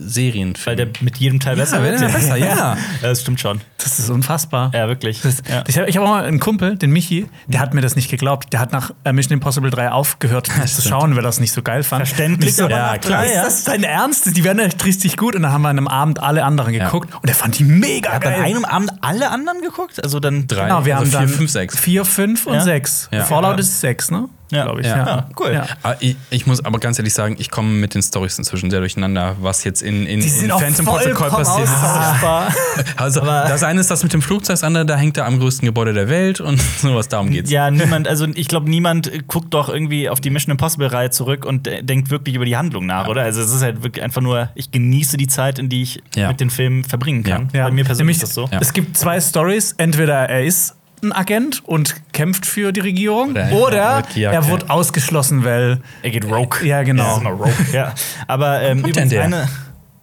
[0.00, 0.54] Serien.
[0.64, 2.46] Weil der mit jedem Teil besser wird der besser, ja.
[2.56, 3.60] ja, das stimmt schon.
[3.78, 4.70] Das ist unfassbar.
[4.74, 5.20] Ja, wirklich.
[5.22, 5.62] Das, ja.
[5.68, 8.52] Ich habe hab auch mal einen Kumpel, den Michi, der hat mir das nicht geglaubt.
[8.52, 10.84] Der hat nach äh, Mission Impossible 3 aufgehört zu stimmt.
[10.88, 12.06] schauen, weil er das nicht so geil fand.
[12.06, 13.24] Verständlich, Ich so, aber ja, klar.
[13.26, 13.42] ja.
[13.42, 14.36] Ist das dein Ernst?
[14.36, 15.34] Die werden echt richtig gut.
[15.36, 18.10] Und dann haben wir an einem Abend alle anderen geguckt und er fand die mega
[18.12, 18.42] Hat an geil.
[18.42, 20.02] einem Abend alle anderen geguckt?
[20.02, 20.64] Also dann Drei.
[20.64, 21.78] Genau, wir Also haben vier, dann fünf, sechs.
[21.78, 22.60] 4, 5 und Ja.
[22.62, 23.08] 6.
[23.12, 23.24] Ja.
[23.24, 23.60] Fallout Ja.
[23.60, 24.28] ist 6, ne?
[24.50, 24.64] Ja.
[24.64, 24.86] Glaube ich.
[24.86, 24.96] Ja.
[25.06, 25.52] Ja, cool.
[25.52, 25.66] Ja.
[25.82, 28.80] Aber ich, ich muss aber ganz ehrlich sagen, ich komme mit den Stories inzwischen sehr
[28.80, 31.68] durcheinander, was jetzt in, in, Die sind in auch Phantom Protocol passiert.
[31.68, 32.52] austauschbar.
[32.96, 35.66] Also das eine ist das mit dem Flugzeug, das andere, da hängt er am größten
[35.66, 37.50] Gebäude der Welt und sowas, darum geht's.
[37.50, 41.66] Ja, niemand, also ich glaube, niemand guckt doch irgendwie auf die Mission Impossible-Reihe zurück und
[41.82, 43.22] denkt wirklich über die Handlung nach, oder?
[43.22, 46.28] Also es ist halt wirklich einfach nur, ich genieße die Zeit, in die ich Ja.
[46.28, 47.48] mit den Filmen verbringen kann.
[47.52, 47.64] Ja.
[47.64, 48.48] Bei mir persönlich Nämlich, ist das so.
[48.52, 48.60] Ja.
[48.60, 49.74] Es gibt zwei Stories.
[49.78, 54.34] Entweder er ist ein Agent und kämpft für die Regierung, Oder oder, er wird gejagt,
[54.34, 54.48] er ja.
[54.48, 56.64] wurde ausgeschlossen, weil Er geht rogue.
[56.64, 57.18] Ja, genau.
[57.18, 57.52] Immer rogue.
[57.72, 57.94] ja.
[58.26, 59.24] Aber ähm, übrigens der?
[59.24, 59.48] eine.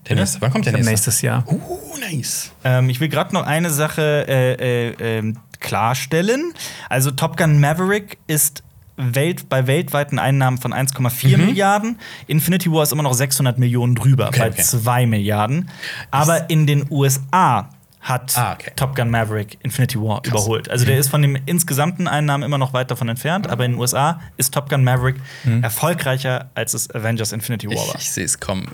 [0.08, 0.91] Der nächste, wann kommt der nächste?
[0.91, 1.46] nächstes Jahr.
[1.48, 2.52] Uh, nice.
[2.64, 6.54] Ähm, ich will gerade noch eine Sache äh, äh, ähm, klarstellen.
[6.89, 8.64] Also Top Gun Maverick ist
[8.98, 11.98] Welt, bei weltweiten Einnahmen von 1,4 Milliarden.
[12.28, 14.62] Infinity War ist immer noch 600 Millionen drüber, bei okay.
[14.62, 15.70] 2 Milliarden.
[16.12, 17.70] Aber in den USA
[18.04, 18.72] hat Ah, okay.
[18.76, 20.70] Top Gun Maverick Infinity War überholt.
[20.70, 23.80] Also der ist von den insgesamten Einnahmen immer noch weit davon entfernt, aber in den
[23.80, 25.16] USA ist Top Gun Maverick
[25.62, 27.95] erfolgreicher als es Avengers Infinity War war.
[27.95, 28.68] Ich, ich sehe es kommen.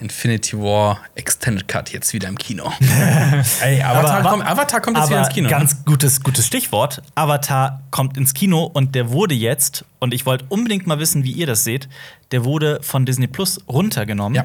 [0.00, 2.72] Infinity War Extended Cut jetzt wieder im Kino.
[3.62, 5.44] Ey, Avatar, Aber- kommt, Avatar kommt jetzt wieder ins Kino.
[5.48, 5.50] ne?
[5.50, 7.02] ganz gutes, gutes Stichwort.
[7.14, 11.32] Avatar kommt ins Kino und der wurde jetzt, und ich wollte unbedingt mal wissen, wie
[11.32, 11.88] ihr das seht,
[12.32, 14.34] der wurde von Disney Plus runtergenommen.
[14.36, 14.44] Ja.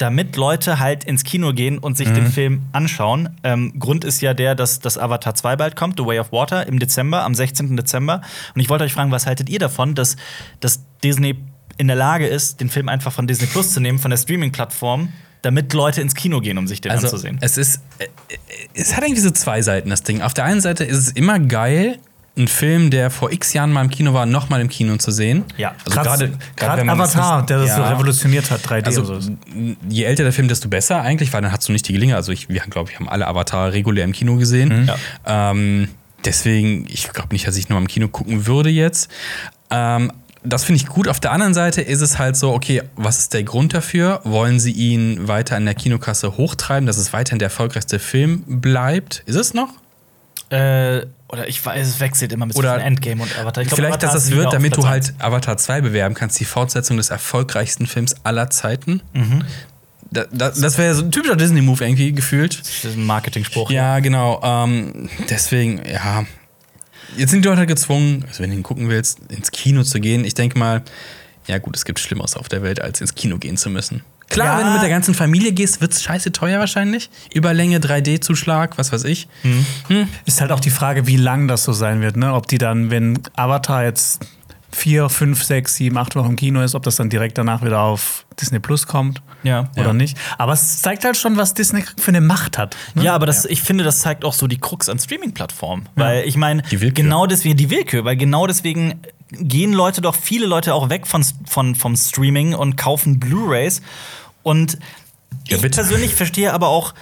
[0.00, 3.36] Damit Leute halt ins Kino gehen und sich den Film anschauen.
[3.44, 6.66] Ähm, Grund ist ja der, dass das Avatar 2 bald kommt, The Way of Water,
[6.66, 7.76] im Dezember, am 16.
[7.76, 8.22] Dezember.
[8.54, 10.16] Und ich wollte euch fragen, was haltet ihr davon, dass,
[10.60, 11.36] dass Disney
[11.76, 15.10] in der Lage ist, den Film einfach von Disney Plus zu nehmen, von der Streaming-Plattform,
[15.42, 17.38] damit Leute ins Kino gehen, um sich den also, anzusehen?
[17.42, 18.08] es ist, äh, äh,
[18.72, 20.22] es hat irgendwie so zwei Seiten, das Ding.
[20.22, 21.98] Auf der einen Seite ist es immer geil,
[22.40, 25.10] einen Film, der vor x Jahren mal im Kino war, noch mal im Kino zu
[25.10, 25.44] sehen.
[25.56, 25.74] Ja.
[25.84, 26.26] also
[26.56, 27.90] gerade Avatar, nicht- der das so Ja.
[27.92, 29.30] revolutioniert hat, 3D Also, so.
[29.88, 32.16] je älter der Film, desto besser eigentlich, weil dann hast du nicht die Gelegenheit.
[32.16, 34.88] Also, ich, wir glaube ich, haben alle Avatar regulär im Kino gesehen.
[35.26, 35.50] Ja.
[35.52, 35.88] Ähm,
[36.24, 39.10] deswegen, ich glaube nicht, dass ich noch mal im Kino gucken würde jetzt.
[39.70, 40.10] Ähm,
[40.42, 41.06] das finde ich gut.
[41.06, 44.20] Auf der anderen Seite ist es halt so, okay, was ist der Grund dafür?
[44.24, 49.22] Wollen sie ihn weiter in der Kinokasse hochtreiben, dass es weiterhin der erfolgreichste Film bleibt?
[49.26, 49.68] Ist es noch?
[50.50, 53.64] Äh, oder ich weiß, es wechselt immer mit Oder zwischen Endgame und Avatar.
[53.64, 56.96] Glaub, Vielleicht, Avatar dass das wird, damit du halt Avatar 2 bewerben kannst, die Fortsetzung
[56.96, 59.00] des erfolgreichsten Films aller Zeiten.
[59.12, 59.44] Mhm.
[60.10, 62.58] Da, da, das wäre so ein typischer Disney-Move irgendwie gefühlt.
[62.58, 63.70] Das ist ein Marketing-Spruch.
[63.70, 64.40] Ja, genau.
[64.42, 66.24] Ähm, deswegen, ja.
[67.16, 70.24] Jetzt sind die Leute gezwungen, also wenn du ihn gucken willst, ins Kino zu gehen.
[70.24, 70.82] Ich denke mal,
[71.46, 74.02] Ja, gut, es gibt Schlimmeres auf der Welt, als ins Kino gehen zu müssen.
[74.30, 74.58] Klar, Ja.
[74.58, 77.10] wenn du mit der ganzen Familie gehst, wird's scheiße teuer wahrscheinlich.
[77.34, 79.28] Überlänge, 3D-Zuschlag, was weiß ich.
[80.24, 82.32] Ist halt auch die Frage, wie lang das so sein wird, ne?
[82.34, 84.20] Ob die dann, wenn Avatar jetzt
[84.72, 87.80] vier, fünf, sechs, sieben, acht Wochen im Kino ist, ob das dann direkt danach wieder
[87.80, 89.68] auf Disney Plus kommt Ja.
[89.74, 89.92] oder Ja.
[89.92, 90.16] nicht.
[90.38, 92.76] Aber es zeigt halt schon, was Disney für eine Macht hat.
[92.94, 93.02] Ne?
[93.02, 95.88] Ja, aber das, ich finde, das zeigt auch so die Krux an Streaming-Plattformen.
[95.96, 99.00] Weil ich meine, genau deswegen, die Willkür, weil genau deswegen
[99.32, 103.82] gehen Leute doch, viele Leute auch weg von, von, vom Streaming und kaufen Blu-Rays.
[104.42, 104.78] Und
[105.48, 106.94] Ja, ich persönlich verstehe aber auch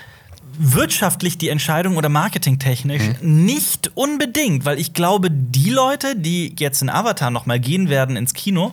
[0.61, 3.45] wirtschaftlich die Entscheidung oder marketingtechnisch Mhm.
[3.47, 8.17] nicht unbedingt, weil ich glaube, die Leute, die jetzt in Avatar noch mal gehen werden
[8.17, 8.73] ins Kino,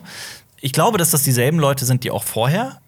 [0.60, 2.80] ich glaube, dass das dieselben Leute sind, die auch vorher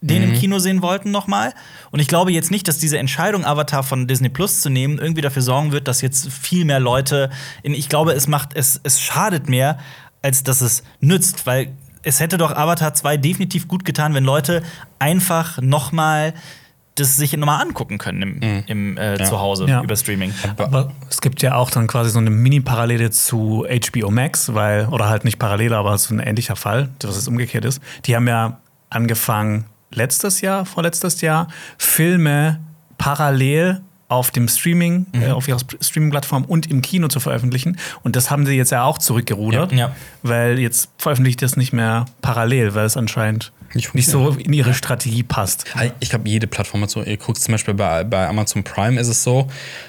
[0.00, 0.32] den Mhm.
[0.34, 1.52] im Kino sehen wollten nochmal.
[1.90, 5.22] Und ich glaube jetzt nicht, dass diese Entscheidung, Avatar von Disney Plus zu nehmen, irgendwie
[5.22, 7.30] dafür sorgen wird, dass jetzt viel mehr Leute.
[7.62, 9.78] In, ich glaube, es macht es, es schadet mehr,
[10.22, 11.72] als dass es nützt, weil
[12.06, 14.62] es hätte doch Avatar 2 definitiv gut getan, wenn Leute
[14.98, 16.32] einfach nochmal
[16.94, 19.24] das sich nochmal angucken können im, im äh, Ja.
[19.26, 19.82] Zuhause Ja.
[19.82, 20.32] über Streaming.
[20.56, 25.06] Aber es gibt ja auch dann quasi so eine Mini-Parallele zu HBO Max, weil, oder
[25.10, 27.82] halt nicht Parallele, aber so ein ähnlicher Fall, dass es umgekehrt ist.
[28.06, 32.60] Die haben ja angefangen letztes Jahr, vorletztes Jahr, Filme
[32.96, 35.22] parallel auf dem Streaming, Mhm.
[35.22, 37.76] äh, auf ihrer Streaming-Plattform und im Kino zu veröffentlichen.
[38.02, 39.96] Und das haben sie jetzt ja auch zurückgerudert, Ja, ja.
[40.22, 44.74] weil jetzt veröffentlicht das nicht mehr parallel, weil es anscheinend Nicht nicht so in ihre
[44.74, 45.74] Strategie passt.
[45.74, 49.00] Halt, Ich glaube, jede Plattform hat so, ihr guckt zum Beispiel bei, bei Amazon Prime
[49.00, 49.48] ist es so,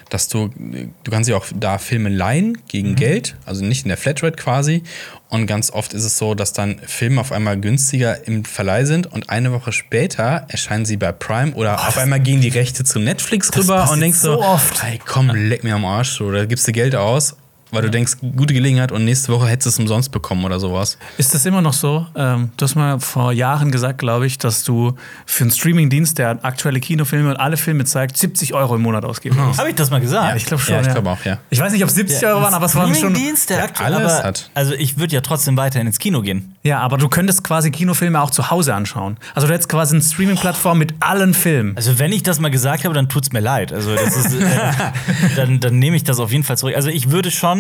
[0.10, 3.98] dass du, du kannst ja auch da Filme leihen gegen Geld, also nicht in der
[3.98, 4.84] Flatrate quasi.
[5.30, 9.08] Und ganz oft ist es so, dass dann Filme auf einmal günstiger im Verleih sind
[9.08, 13.00] und eine Woche später erscheinen sie bei Prime oder auf einmal gehen die Rechte zu
[13.00, 14.82] Netflix rüber und denkst so, so oft.
[14.84, 17.36] Ey, komm, leck mir am Arsch, da gibst du Geld aus,
[17.72, 20.98] weil du denkst, gute Gelegenheit und nächste Woche hättest du es umsonst bekommen oder sowas.
[21.18, 22.06] Ist das immer noch so?
[22.16, 24.96] Ähm, du hast mal vor Jahren gesagt, glaube ich, dass du
[25.26, 29.38] für einen Streamingdienst, der aktuelle Kinofilme und alle Filme zeigt, 70 Euro im Monat ausgeben
[29.38, 29.60] musst.
[29.60, 30.30] Habe ich das mal gesagt?
[30.30, 30.76] Ja, ich glaube schon.
[30.76, 31.40] Ja, ich glaube auch, ja.
[31.50, 32.96] Ich weiß nicht, ob es 70 Euro waren, aber es waren schon.
[32.96, 34.50] Streamingdienst, der aktuell alles aber, hat.
[34.54, 36.56] Also ich würde ja trotzdem weiterhin ins Kino gehen.
[36.64, 39.18] Ja, aber du könntest quasi Kinofilme auch zu Hause anschauen.
[39.36, 41.76] Also du hättest quasi eine Streaming-Plattform mit allen Filmen.
[41.76, 43.74] Also wenn ich das mal gesagt habe, dann tut's mir leid.
[43.74, 44.46] Also das ist, äh,
[45.36, 46.76] dann, dann nehme ich das auf jeden Fall zurück.
[46.76, 47.57] Also ich würde schon.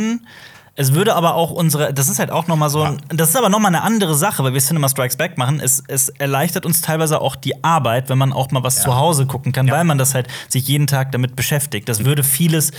[0.80, 3.36] Es würde aber auch unsere, das ist halt auch noch mal so, ein, das ist
[3.36, 5.60] aber noch mal eine andere Sache, weil wir Cinema Strikes Back machen.
[5.60, 9.26] Es, es erleichtert uns teilweise auch die Arbeit, wenn man auch mal was zu Hause
[9.26, 11.90] gucken kann, weil man das halt sich jeden Tag damit beschäftigt.
[11.90, 12.72] Das würde vieles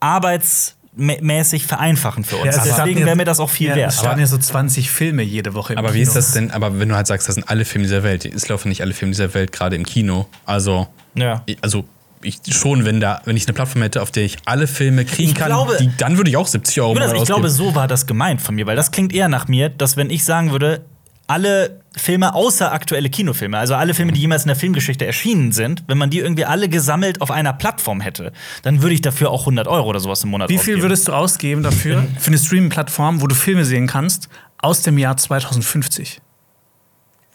[0.00, 2.56] arbeitsmäßig vereinfachen für uns.
[2.56, 3.92] Ja, es Deswegen wäre mir das auch viel ja, wert.
[3.92, 5.98] Es starten ja so 20 Filme jede Woche im Aber Kino.
[5.98, 6.50] wie ist das denn?
[6.50, 8.92] Aber wenn du halt sagst, das sind alle Filme dieser Welt, es laufen nicht alle
[8.92, 10.26] Filme dieser Welt gerade im Kino.
[10.46, 11.42] Also, Ja.
[11.46, 11.84] ich- also
[12.24, 15.30] ich schon, wenn da, wenn ich eine Plattform hätte, auf der ich alle Filme kriegen
[15.30, 17.86] Ich kann, glaube- die, dann würde ich auch 70 Euro Monat ich glaube, so war
[17.88, 20.84] das gemeint von mir, weil das klingt eher nach mir, dass wenn ich sagen würde,
[21.26, 25.84] alle Filme außer aktuelle Kinofilme, also alle Filme, die jemals in der Filmgeschichte erschienen sind,
[25.86, 28.32] wenn man die irgendwie alle gesammelt auf einer Plattform hätte,
[28.62, 30.82] dann würde ich dafür auch 100 Euro oder sowas im Monat Wie viel ausgeben.
[30.82, 34.28] würdest du ausgeben dafür, für eine Streaming-Plattform, wo du Filme sehen kannst,
[34.58, 36.20] aus dem Jahr 2050?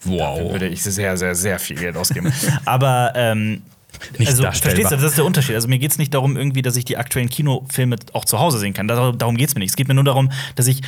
[0.04, 0.52] Wow.
[0.52, 2.32] würde ich sehr, sehr, sehr viel Geld ausgeben.
[2.64, 3.62] Aber ähm,
[4.18, 4.76] Nicht also, darstellbar.
[4.76, 5.54] verstehst du, das ist der Unterschied.
[5.54, 8.58] Also mir geht es nicht darum, irgendwie, dass ich die aktuellen Kinofilme auch zu Hause
[8.58, 8.88] sehen kann.
[8.88, 9.70] Dar- Darum geht es mir nicht.
[9.70, 10.80] Es geht mir nur darum, dass ich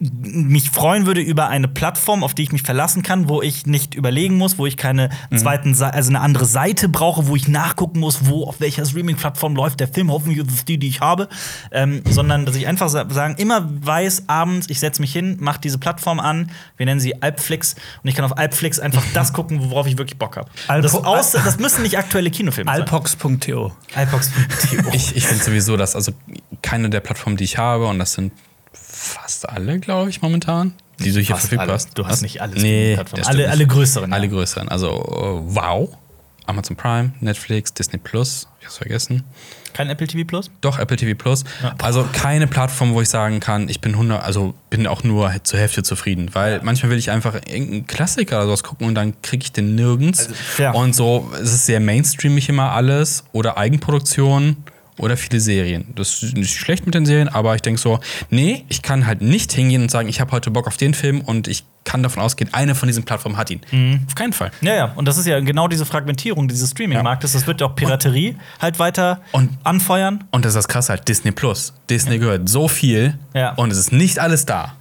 [0.00, 3.96] mich freuen würde über eine Plattform, auf die ich mich verlassen kann, wo ich nicht
[3.96, 5.38] überlegen muss, wo ich keine Mhm.
[5.38, 9.56] zweiten, Se also eine andere Seite brauche, wo ich nachgucken muss, wo auf welcher Streaming-Plattform
[9.56, 11.28] läuft der Film, hoffentlich ist es die, die ich habe,
[11.72, 15.60] ähm, sondern dass ich einfach sa sagen, immer weiß abends, ich setze mich hin, mache
[15.60, 19.70] diese Plattform an, wir nennen sie Alpflix und ich kann auf Alpflix einfach das gucken,
[19.70, 20.48] worauf ich wirklich Bock habe.
[20.68, 22.80] Das, das müssen nicht aktuelle Kinofilme sein.
[22.82, 23.72] Alpox.to.
[23.96, 24.90] Alpox.to.
[24.92, 26.12] Ich, ich finde sowieso, dass also
[26.62, 28.32] keine der Plattformen, die ich habe, und das sind
[28.72, 31.72] fast alle, glaube ich, momentan, die du hier Fast verfügbar alle.
[31.74, 31.96] hast.
[31.98, 34.16] Du hast nicht alle Nee, Alle- alle größeren, ja.
[34.16, 34.68] Alle größeren.
[34.68, 35.90] Also, äh, wow.
[36.46, 39.22] Amazon Prime, Netflix, Disney Plus, ich hab's vergessen.
[39.74, 40.50] Kein Apple TV Plus?
[40.62, 41.44] Doch, Apple TV Plus.
[41.76, 45.58] Also keine Plattform, wo ich sagen kann, ich bin 100, also bin auch nur zur
[45.60, 46.30] Hälfte zufrieden.
[46.34, 49.74] Weil manchmal will ich einfach irgendeinen Klassiker oder sowas gucken und dann kriege ich den
[49.74, 50.30] nirgends.
[50.56, 50.72] ja.
[50.72, 54.56] Und so, es ist sehr mainstreamig immer alles oder Eigenproduktion
[54.98, 55.86] oder viele Serien.
[55.94, 58.00] Das ist nicht schlecht mit den Serien, aber ich denke so,
[58.30, 61.20] nee, ich kann halt nicht hingehen und sagen, ich habe heute Bock auf den Film
[61.22, 63.60] und ich kann davon ausgehen, eine von diesen Plattformen hat ihn.
[63.70, 64.00] Mhm.
[64.06, 64.50] Auf keinen Fall.
[64.60, 64.92] Ja, ja.
[64.96, 67.32] Und das ist ja genau diese Fragmentierung dieses Streaming-Marktes.
[67.32, 70.24] Das wird ja auch Piraterie halt weiter Und- anfeuern.
[70.30, 71.72] Und das ist das krasse halt, Disney Plus.
[71.88, 73.52] Disney gehört so viel Ja.
[73.54, 74.74] und es ist nicht alles da.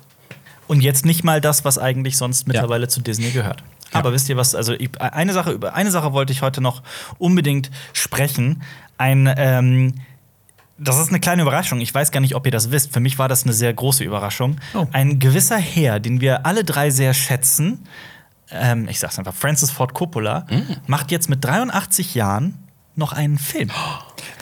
[0.68, 3.64] Und jetzt nicht mal das, was eigentlich sonst mittlerweile zu Disney gehört.
[3.94, 4.54] Aber wisst ihr was?
[4.54, 6.84] Also ich- eine Sache über eine Sache wollte ich heute noch
[7.20, 8.62] unbedingt sprechen.
[8.98, 9.94] Ein ähm,
[10.80, 11.82] das ist eine kleine Überraschung.
[11.82, 12.94] Ich weiß gar nicht, ob ihr das wisst.
[12.94, 14.58] Für mich war das eine sehr große Überraschung.
[14.76, 14.86] Oh.
[14.92, 17.80] Ein gewisser Herr, den wir alle drei sehr schätzen,
[18.52, 20.46] ähm, ich sag's einfach, Francis Ford Coppola,
[20.86, 22.54] macht jetzt mit 83 Jahren
[22.96, 23.72] noch einen Film.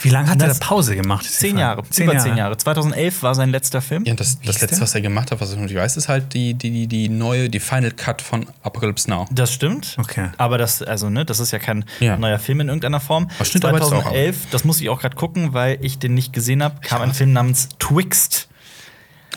[0.06, 1.26] Wie lange hat er Pause gemacht?
[1.26, 1.57] Zehn.
[1.57, 2.56] Jahre, über zehn Jahre.
[2.57, 4.06] 2011 war sein letzter Film.
[4.06, 4.82] Ja, das, das letzte, der?
[4.82, 7.10] was er gemacht hat, was ich noch nicht weiß, ist halt die, die, die, die
[7.10, 9.26] neue, die Final Cut von Apocalypse Now.
[9.32, 9.95] Das stimmt.
[9.99, 10.30] Okay.
[10.38, 12.18] Aber das, also, ne, das ist ja kein Ja.
[12.18, 13.30] neuer Film in irgendeiner Form.
[13.40, 14.03] Das stimmt aber jetzt auch.
[14.03, 17.14] 2011, das muss ich auch gerade gucken, weil ich den nicht gesehen habe, kam ein
[17.14, 18.48] Film namens Twixt.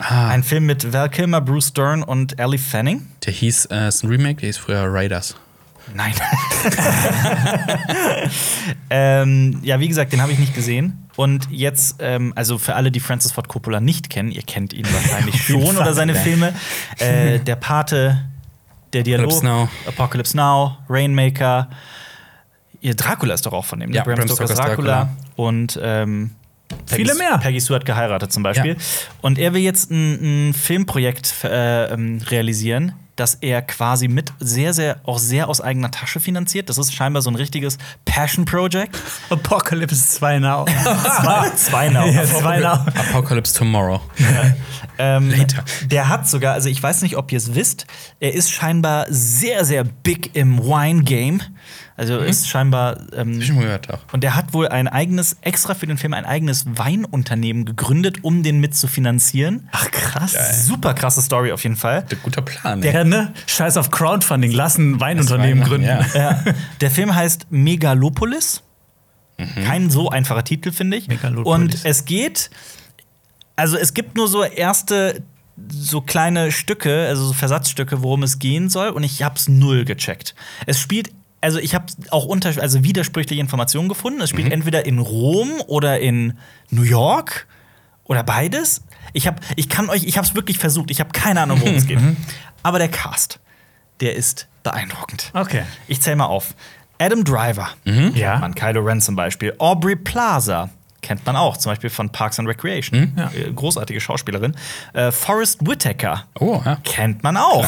[0.01, 3.09] Ah, Ein Film mit Val Kilmer, Bruce Dern und Ellie Fanning.
[3.27, 5.35] der hieß, äh, ist ein Remake, der hieß früher Raiders.
[5.95, 6.13] Nein.
[8.91, 11.09] ähm, ja, wie gesagt, den habe ich nicht gesehen.
[11.17, 14.87] Und jetzt, ähm, also für alle, die Francis Ford Coppola nicht kennen, ihr kennt ihn
[14.93, 16.15] wahrscheinlich schon oder seine.
[16.15, 16.55] Filme.
[16.99, 18.25] Äh, der Pate,
[18.93, 19.69] der Dialog, Apocalypse Now.
[19.87, 21.69] Apocalypse Now, Rainmaker.
[22.81, 23.97] Ihr Dracula ist doch auch von dem, ne?
[23.97, 24.93] Ja, Bram Bram Stokers Stokers Dracula.
[24.95, 25.17] Dracula.
[25.37, 26.31] Und ähm,
[26.69, 27.39] Peggy, Viele mehr.
[27.39, 28.73] Peggy Sue hat geheiratet zum Beispiel.
[28.73, 28.79] Ja.
[29.21, 34.73] Und er will jetzt ein, ein Filmprojekt äh, ähm, realisieren, das er quasi mit sehr,
[34.73, 36.69] sehr, auch sehr aus eigener Tasche finanziert.
[36.69, 38.97] Das ist scheinbar so ein richtiges Passion Project.
[39.31, 40.65] Apocalypse 2 Now.
[41.23, 42.07] Zwei, zwei now.
[42.07, 42.85] Ja, zwei Now.
[43.11, 44.01] Apocalypse Tomorrow.
[44.99, 45.65] Ähm, Later.
[45.87, 47.87] der hat sogar, also ich weiß nicht, ob ihr es wisst,
[48.21, 51.41] er ist scheinbar sehr, sehr big im Wine-Game.
[51.99, 52.97] Also ist scheinbar.
[53.13, 53.99] Ähm, ich gehört auch.
[54.13, 58.45] Und der hat wohl ein eigenes, extra für den Film, ein eigenes Weinunternehmen gegründet, um
[58.45, 59.69] den mit zu finanzieren.
[59.73, 60.65] Ach, krass.
[60.65, 62.05] Super krasse Story auf jeden Fall.
[62.09, 62.81] Ein guter Plan.
[62.83, 63.35] Der, ne?
[63.49, 64.53] Scheiß auf Crowdfunding.
[64.53, 65.89] Lass ein Weinunternehmen Wein gründen.
[65.89, 66.43] machen, ja.
[66.47, 66.55] Ja.
[66.81, 68.63] Der Film heißt Megalopolis.
[69.65, 71.09] Kein so einfacher Titel, finde ich.
[71.09, 71.53] Megalopolis.
[71.53, 72.51] Und es geht,
[73.57, 75.25] also es gibt nur so erste,
[75.69, 78.91] so kleine Stücke, also so Versatzstücke, worum es gehen soll.
[78.91, 80.37] Und ich hab's null gecheckt.
[80.67, 81.11] Es spielt,
[81.41, 84.21] also ich habe auch unter, also widersprüchliche Informationen gefunden.
[84.21, 86.39] Es spielt entweder in Rom oder in
[86.71, 87.47] New York
[88.05, 88.83] oder beides.
[89.13, 90.91] Ich habe, ich kann euch, ich habe es wirklich versucht.
[90.91, 91.99] Ich habe keine Ahnung, worum es geht.
[92.63, 93.39] Aber der Cast,
[94.01, 95.31] der ist beeindruckend.
[95.35, 95.63] Okay.
[95.87, 96.55] Ich zähl mal auf.
[96.99, 98.39] Adam Driver, Ja.
[98.39, 99.55] man Kylo Ren zum Beispiel.
[99.59, 100.69] Aubrey Plaza
[101.01, 103.13] kennt man auch, zum Beispiel von Parks and Recreation.
[103.17, 103.31] Ja.
[103.31, 104.57] Äh, Großartige Schauspielerin.
[104.95, 106.77] Äh, Forrest Whitaker Oh, ja.
[106.83, 107.67] kennt man auch.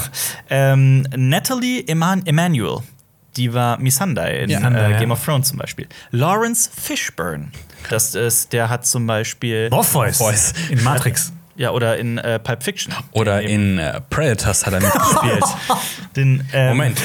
[0.50, 2.78] Ähm, Natalie Eman Emanuel,
[3.36, 4.58] die war Missandei in Ja.
[4.68, 4.98] äh, ja.
[4.98, 5.86] Game of Thrones zum Beispiel.
[6.10, 7.48] Lawrence Fishburne,
[7.88, 10.18] das ist, der hat zum Beispiel Morpheus.
[10.18, 10.52] Morpheus.
[10.68, 11.32] In Matrix.
[11.56, 15.44] ja oder in äh, Pulp Fiction Oder in äh, Predators hat er mitgespielt.
[16.16, 17.00] den ähm, Moment.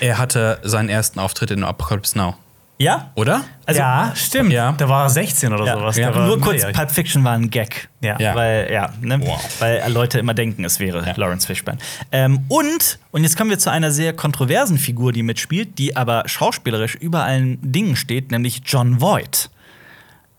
[0.00, 2.34] Er hatte seinen ersten Auftritt in Apocalypse Now.
[2.78, 3.40] Ja, Oder?
[3.64, 4.52] Also- ja, stimmt.
[4.52, 4.72] Ja.
[4.72, 5.78] Da war er 16 oder Ja.
[5.78, 5.96] sowas.
[5.96, 6.10] Ja.
[6.10, 6.76] Nur kurz, minderjährig.
[6.76, 7.88] Pulp Fiction war ein Gag.
[8.02, 8.18] Ja.
[8.20, 8.34] Ja.
[8.34, 9.18] Weil, ja, ne?
[9.22, 9.40] Wow.
[9.60, 11.78] Weil Leute immer denken, es wäre Lawrence Fishburne.
[12.12, 16.24] Ähm, und, und jetzt kommen wir zu einer sehr kontroversen Figur, die mitspielt, die aber
[16.26, 19.48] schauspielerisch über allen Dingen steht, nämlich John Voight.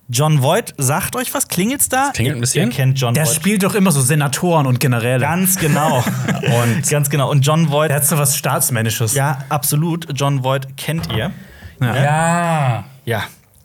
[0.10, 1.48] John Voight, sagt euch was?
[1.50, 2.12] Klingelt's da?
[2.14, 2.70] klingelt ein bisschen.
[2.70, 3.36] Ihr kennt John Der Voight.
[3.36, 5.20] spielt doch immer so Senatoren und Generäle.
[5.20, 5.98] Ganz genau.
[6.62, 7.30] und ganz genau.
[7.30, 9.16] Und John Voight, Der hat so was Staatsmännisches.
[9.16, 10.08] ja, absolut.
[10.14, 11.32] John Voight kennt ihr.
[11.80, 11.96] Ja.
[11.96, 12.84] Ja.
[13.06, 13.24] Ja,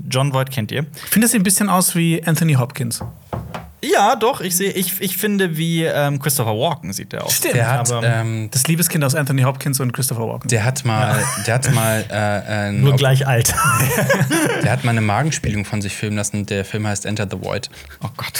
[0.09, 0.87] John Voight kennt ihr.
[0.95, 3.01] Ich finde, das sieht ein bisschen aus wie Anthony Hopkins.
[3.85, 7.35] Ja, doch, ich sehe, ich, ich finde, wie ähm, Christopher Walken sieht der aus.
[7.39, 7.55] Stimmt.
[7.55, 10.49] Der hat, Aber- ähm, Das Liebeskind aus Anthony Hopkins und Christopher Walken.
[10.49, 13.53] der hat mal, der hat mal, äh, äh, Nur gleich alt.
[14.63, 16.47] der hat mal eine Magenspielung von sich filmen lassen.
[16.47, 17.71] Der Film heißt Enter the Void.
[18.05, 18.35] Oh Gott.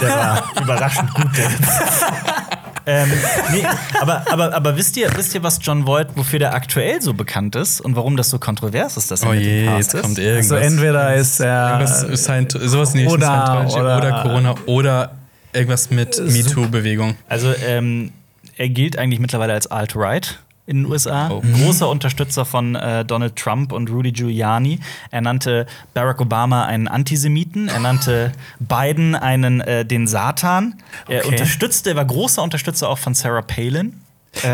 [0.00, 1.50] Der war überraschend gut, der.
[2.90, 3.10] ähm,
[3.52, 3.64] nee,
[4.00, 7.54] aber, aber, aber wisst ihr, wisst ihr, was John Voight, wofür der aktuell so bekannt
[7.56, 10.02] ist und warum das so kontrovers ist, dass er Oh mit je, dem Cast jetzt
[10.02, 10.24] kommt ist?
[10.24, 10.52] irgendwas.
[10.52, 11.68] also entweder ist er.
[11.80, 15.12] irgendwas Scient sowas Richtung oder- oder- oder Corona oder
[15.52, 17.14] irgendwas mit MeToo-Bewegung.
[17.28, 18.12] Also ähm,
[18.56, 20.38] er gilt eigentlich mittlerweile als alt-right
[20.70, 21.30] in den USA.
[21.30, 21.42] Oh.
[21.42, 24.78] Großer Unterstützer von äh, Donald Trump und Rudy Giuliani.
[25.10, 27.68] Er nannte Barack Obama einen Antisemiten.
[27.68, 30.74] Er nannte Biden einen äh, den Satan.
[31.08, 31.28] Er Okay.
[31.32, 34.00] unterstützte, er war großer Unterstützer auch von Sarah Palin.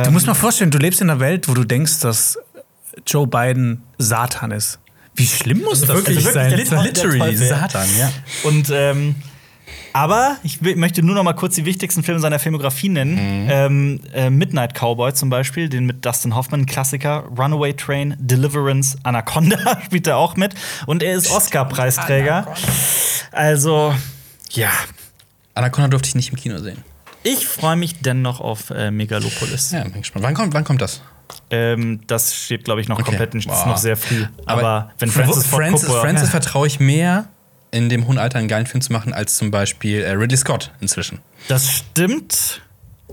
[0.04, 2.38] Du musst mal vorstellen, du lebst in einer Welt, wo du denkst, dass
[3.06, 4.78] Joe Biden Satan ist.
[5.14, 6.50] Wie schlimm muss das wirklich- also sein?
[6.82, 7.36] Literally.
[7.36, 8.10] Satan, ja.
[8.44, 9.16] Und ähm,
[9.96, 13.16] aber ich möchte nur noch mal kurz die wichtigsten Filme seiner Filmografie nennen.
[13.50, 17.24] Ähm, äh, Midnight Cowboy zum Beispiel, den mit Dustin Hoffman, Klassiker.
[17.36, 20.54] Runaway Train, Deliverance, Anaconda spielt er auch mit.
[20.84, 22.46] Und er ist Oscar-Preisträger.
[23.32, 23.94] Also,
[24.50, 24.68] ja.
[25.54, 26.84] Anaconda durfte ich nicht im Kino sehen.
[27.22, 29.72] Ich freue mich dennoch auf äh, Megalopolis.
[29.72, 30.24] Ja, bin gespannt.
[30.24, 31.00] Wann kommt, wann kommt das?
[31.50, 33.06] Ähm, das steht, glaube ich, noch Okay.
[33.16, 33.66] komplett, ist Boah.
[33.66, 34.26] noch sehr früh.
[34.44, 37.24] Aber, wenn Francis Francis, Coppola- Francis vertraue ich mehr,
[37.76, 40.72] in dem hohen Alter einen geilen Film zu machen, als zum Beispiel äh, Ridley Scott
[40.80, 41.20] inzwischen.
[41.48, 42.62] Das stimmt.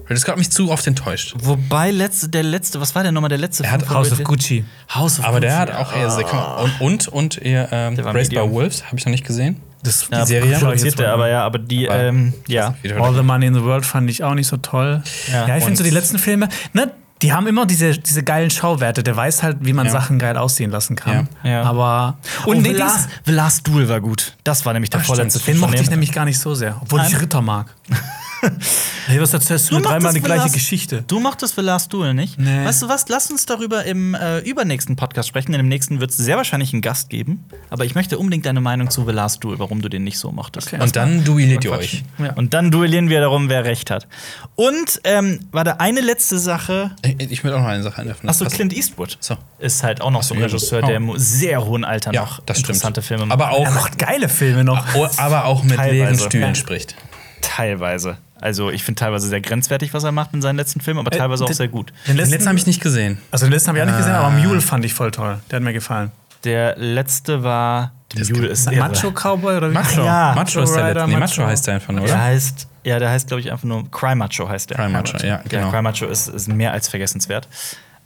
[0.03, 1.33] Ridley Scott hat mich zu oft enttäuscht.
[1.37, 4.65] Wobei letzte, der letzte, was war denn nochmal der letzte Er hat House of Gucci.
[4.93, 6.59] House of Aber der Gucci, hat auch eher sehr.
[6.63, 8.37] Und, und, und eher, ähm, Der Raised by.
[8.51, 9.61] Wolves, habe ich noch nicht gesehen.
[9.83, 10.57] Das, Ja, Serie?
[10.59, 12.73] produziert er, aber ja, aber die, Aber- ähm, ja.
[12.99, 15.03] All the Money in the World fand ich auch nicht so toll.
[15.31, 15.47] Ja.
[15.47, 16.91] Ja, ich finde so die letzten Filme, ne,
[17.23, 19.01] die haben immer diese, diese geilen Schauwerte.
[19.01, 19.91] Der weiß halt, wie man Ja.
[19.93, 21.27] Sachen geil aussehen lassen kann.
[21.43, 21.49] Ja.
[21.49, 21.63] Ja.
[21.63, 22.17] Aber.
[22.45, 24.35] Und Und The nee, Last, dies- The Last Duel war gut.
[24.43, 25.55] Das war nämlich der vorletzte stimmt.
[25.55, 27.11] Den mochte ich nämlich gar nicht so sehr, obwohl Nein?
[27.11, 27.73] ich Ritter mag.
[29.07, 29.75] hey, was erzählst du?
[29.75, 31.03] mir mochtest dreimal die gleiche Last- Geschichte.
[31.07, 32.37] Du mochtest The Last Duel nicht?
[32.39, 32.65] Nee.
[32.65, 33.07] Weißt du was?
[33.09, 35.53] Lass uns darüber im äh, übernächsten Podcast sprechen.
[35.53, 37.45] In dem nächsten wird es sehr wahrscheinlich einen Gast geben.
[37.69, 40.31] Aber ich möchte unbedingt deine Meinung zu The Last Duel, warum du den nicht so
[40.31, 40.67] mochtest.
[40.73, 40.81] Okay.
[40.81, 42.03] Und dann duelliert ihr euch.
[42.17, 42.33] Ja.
[42.33, 44.07] Und dann duellieren wir darum, wer recht hat.
[44.55, 46.91] Und ähm, war da eine letzte Sache.
[47.03, 48.29] Ich, ich will auch noch eine Sache einwerfen.
[48.29, 49.35] Achso, Das- Clint Eastwood So.
[49.59, 50.87] ist halt auch noch so ein Regisseur, oh.
[50.87, 52.69] der im sehr hohen Alter Ja, noch das stimmt.
[52.69, 53.33] interessante Filme macht.
[53.39, 54.85] Aber auch, Er macht geile Filme noch.
[54.95, 55.93] oh, aber auch mit Teilweise.
[55.93, 56.55] leeren Stühlen Ja.
[56.55, 56.95] spricht.
[57.41, 58.17] teilweise.
[58.43, 61.17] Also ich finde teilweise sehr grenzwertig, was er macht in seinen letzten Filmen, aber Äh,
[61.17, 61.93] teilweise auch den- sehr gut.
[62.07, 63.17] Den letzten, letzten habe ich nicht gesehen.
[63.31, 64.31] also den letzten habe ich auch nicht gesehen, aber Ah.
[64.31, 65.39] Mule fand ich voll toll.
[65.49, 66.11] Der hat mir gefallen.
[66.43, 68.75] Der letzte war Das Mule ist irre.
[68.89, 69.73] Macho Cowboy oder wie?
[69.73, 70.03] Macho.
[70.03, 70.33] Ja.
[70.35, 71.09] Macho ist der Rider, letzte.
[71.09, 71.39] Nee, Macho.
[71.41, 72.23] Macho heißt der einfach nur, Der oder?
[72.23, 74.77] heißt, ja, der heißt, glaube ich, einfach nur Cry Macho heißt der.
[74.77, 75.71] Cry Macho, ja, genau.
[75.71, 77.47] Cry Macho ist, ist mehr als vergessenswert.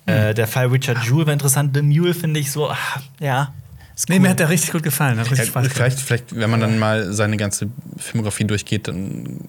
[0.05, 1.75] Äh, der Fall Richard Jewell war interessant.
[1.75, 3.51] The Mule finde ich so, ach, ja.
[3.97, 4.21] Ist Nee, cool.
[4.21, 5.17] mir hat der richtig gut gefallen.
[5.17, 5.75] Hat Ja, richtig Spaß gemacht.
[5.75, 7.67] vielleicht, vielleicht, wenn man dann mal seine ganze
[7.97, 9.47] Filmografie durchgeht, dann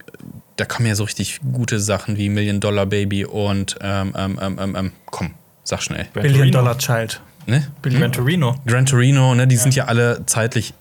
[0.56, 4.58] da kommen ja so richtig gute Sachen wie Million Dollar Baby und ähm, ähm, ähm,
[4.60, 5.30] ähm, ähm, komm,
[5.62, 6.06] sag schnell.
[6.14, 6.50] Billion.
[6.50, 7.20] Dollar Child.
[7.46, 7.66] Ne?
[7.82, 8.56] Gran Torino.
[8.66, 10.74] Gran Torino, ne, die sind ja alle zeitlich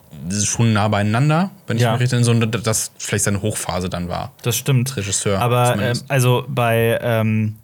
[0.44, 1.92] schon nah beieinander, wenn ich Ja.
[1.92, 4.32] mich richtig entsinne, so das vielleicht seine Hochphase dann war.
[4.42, 4.96] Das stimmt.
[4.96, 6.04] Regisseur Aber zumindest.
[6.10, 7.56] also bei, ähm,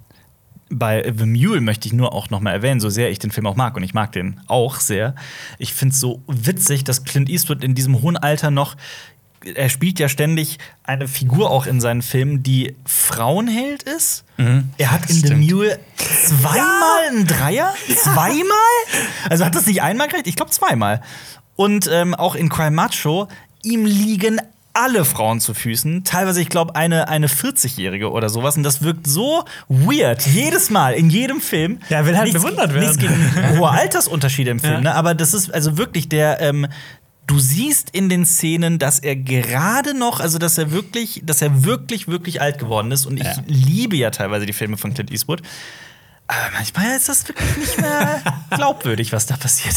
[0.79, 3.47] bei The Mule möchte ich nur auch noch mal erwähnen, so sehr ich den Film
[3.47, 5.15] auch mag und ich mag den auch sehr.
[5.59, 8.77] Ich finde es so witzig, dass Clint Eastwood in diesem hohen Alter noch
[9.55, 14.25] er spielt ja ständig eine Figur auch in seinen Filmen, die Frauenheld ist.
[14.79, 15.35] Er hat in The.
[15.35, 17.75] Mule zweimal einen Dreier?
[17.95, 19.05] Zweimal?
[19.29, 20.27] Also hat das nicht einmal gereicht?
[20.27, 21.03] Ich glaube zweimal.
[21.57, 23.29] Und ähm, auch in Cry Macho,
[23.63, 24.41] ihm liegen
[24.75, 26.05] alle Frauen zu Füßen.
[26.05, 28.57] Teilweise, ich glaube, eine, eine 40-Jährige oder sowas.
[28.57, 30.27] Und das wirkt so weird.
[30.27, 31.79] Jedes Mal, in jedem Film.
[31.89, 32.85] Ja, will halt Nichts- bewundert werden.
[32.87, 34.81] Nichts gegen hohe Altersunterschiede im Film, Ja.
[34.81, 34.95] ne?
[34.95, 36.41] Aber das ist also wirklich der.
[36.41, 36.67] Ähm,
[37.27, 41.65] Du siehst in den Szenen, dass er gerade noch, also dass er wirklich, dass er
[41.65, 43.07] wirklich, wirklich alt geworden ist.
[43.07, 43.37] Und ich Ja.
[43.47, 45.41] liebe ja teilweise die Filme von Clint Eastwood.
[46.27, 48.21] Aber manchmal ist das wirklich nicht mehr
[48.51, 49.75] glaubwürdig, was da passiert.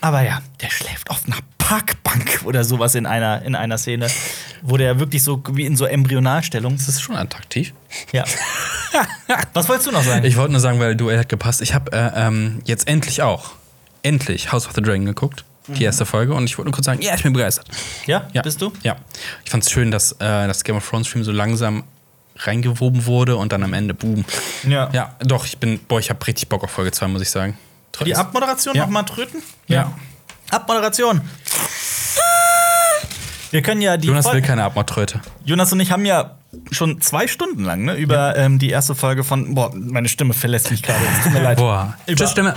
[0.00, 4.06] Aber ja, der schläft auf einer Parkbank oder sowas in einer, in einer Szene,
[4.62, 6.76] wo der wirklich so wie in so Embryonalstellung.
[6.76, 7.74] Das ist schon attraktiv.
[8.12, 8.24] Ja.
[9.52, 10.24] Was wolltest du noch sagen?
[10.24, 11.60] Ich wollte nur sagen, weil Duell hat gepasst.
[11.60, 13.50] Ich habe äh, ähm, jetzt endlich auch,
[14.02, 15.44] endlich House of the Dragon geguckt.
[15.66, 16.32] Die erste Folge.
[16.32, 17.66] Und ich wollte nur kurz sagen, ja, ich bin begeistert.
[18.06, 18.40] ja, Ja.
[18.40, 18.72] bist du?
[18.82, 18.96] Ja.
[19.44, 20.16] Ich fand es schön, dass äh,
[20.46, 21.84] das Game of Thrones Stream so langsam
[22.36, 24.24] reingewoben wurde und dann am Ende, boom.
[24.66, 24.88] Ja.
[24.94, 27.58] Ja, doch, ich bin, boah, ich habe richtig Bock auf Folge 2, muss ich sagen.
[28.04, 28.82] Die Abmoderation Ja.
[28.84, 29.42] noch mal tröten?
[29.66, 29.92] Ja.
[30.50, 31.20] Abmoderation.
[33.50, 35.20] Wir können ja die Jonas Fol- will keine Abmordtröte.
[35.44, 36.36] Jonas und ich haben ja
[36.70, 39.54] schon zwei Stunden lang ne, über ähm, die erste Folge von.
[39.54, 41.00] Boah, meine Stimme verlässt mich gerade.
[41.18, 41.56] Es tut mir leid.
[41.58, 41.96] Boah.
[42.06, 42.54] Über Tschüss, Stimme.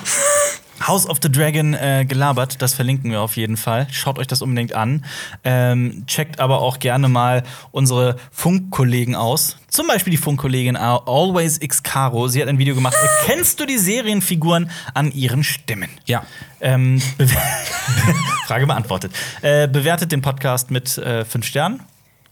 [0.88, 2.62] House of the Dragon äh, gelabert.
[2.62, 3.88] Das verlinken wir auf jeden Fall.
[3.92, 5.06] Schaut euch das unbedingt an.
[5.44, 9.58] Ähm, checkt aber auch gerne mal unsere Funkkollegen aus.
[9.68, 12.28] Zum Beispiel die Funkkollegin Al- Always X Caro.
[12.28, 12.96] Sie hat ein Video gemacht.
[13.22, 15.90] Erkennst du die Serienfiguren an ihren Stimmen?
[16.06, 16.24] Ja.
[16.60, 17.02] Ähm,
[18.48, 19.14] Frage beantwortet.
[19.42, 21.82] Äh, bewertet den Podcast mit äh, fünf Sternen.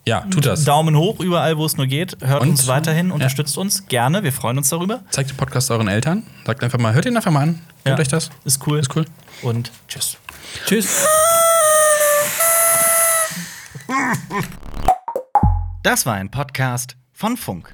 [0.10, 0.64] Ja, tut das.
[0.65, 2.18] Daumen hoch überall, wo es nur geht.
[2.22, 3.14] Hört Und- uns weiterhin, ja.
[3.14, 4.23] unterstützt uns gerne.
[4.23, 5.02] Wir freuen uns darüber.
[5.11, 6.23] Zeigt den Podcast euren Eltern.
[6.45, 7.61] Sagt einfach mal, hört ihn einfach mal an.
[7.86, 8.02] Hört Ja.
[8.02, 8.30] euch das.
[8.44, 8.80] Ist cool.
[8.80, 9.06] Ist cool.
[9.44, 10.18] Und tschüss.
[10.65, 11.06] Tschüss.
[15.84, 17.73] Das war ein Podcast von Funk.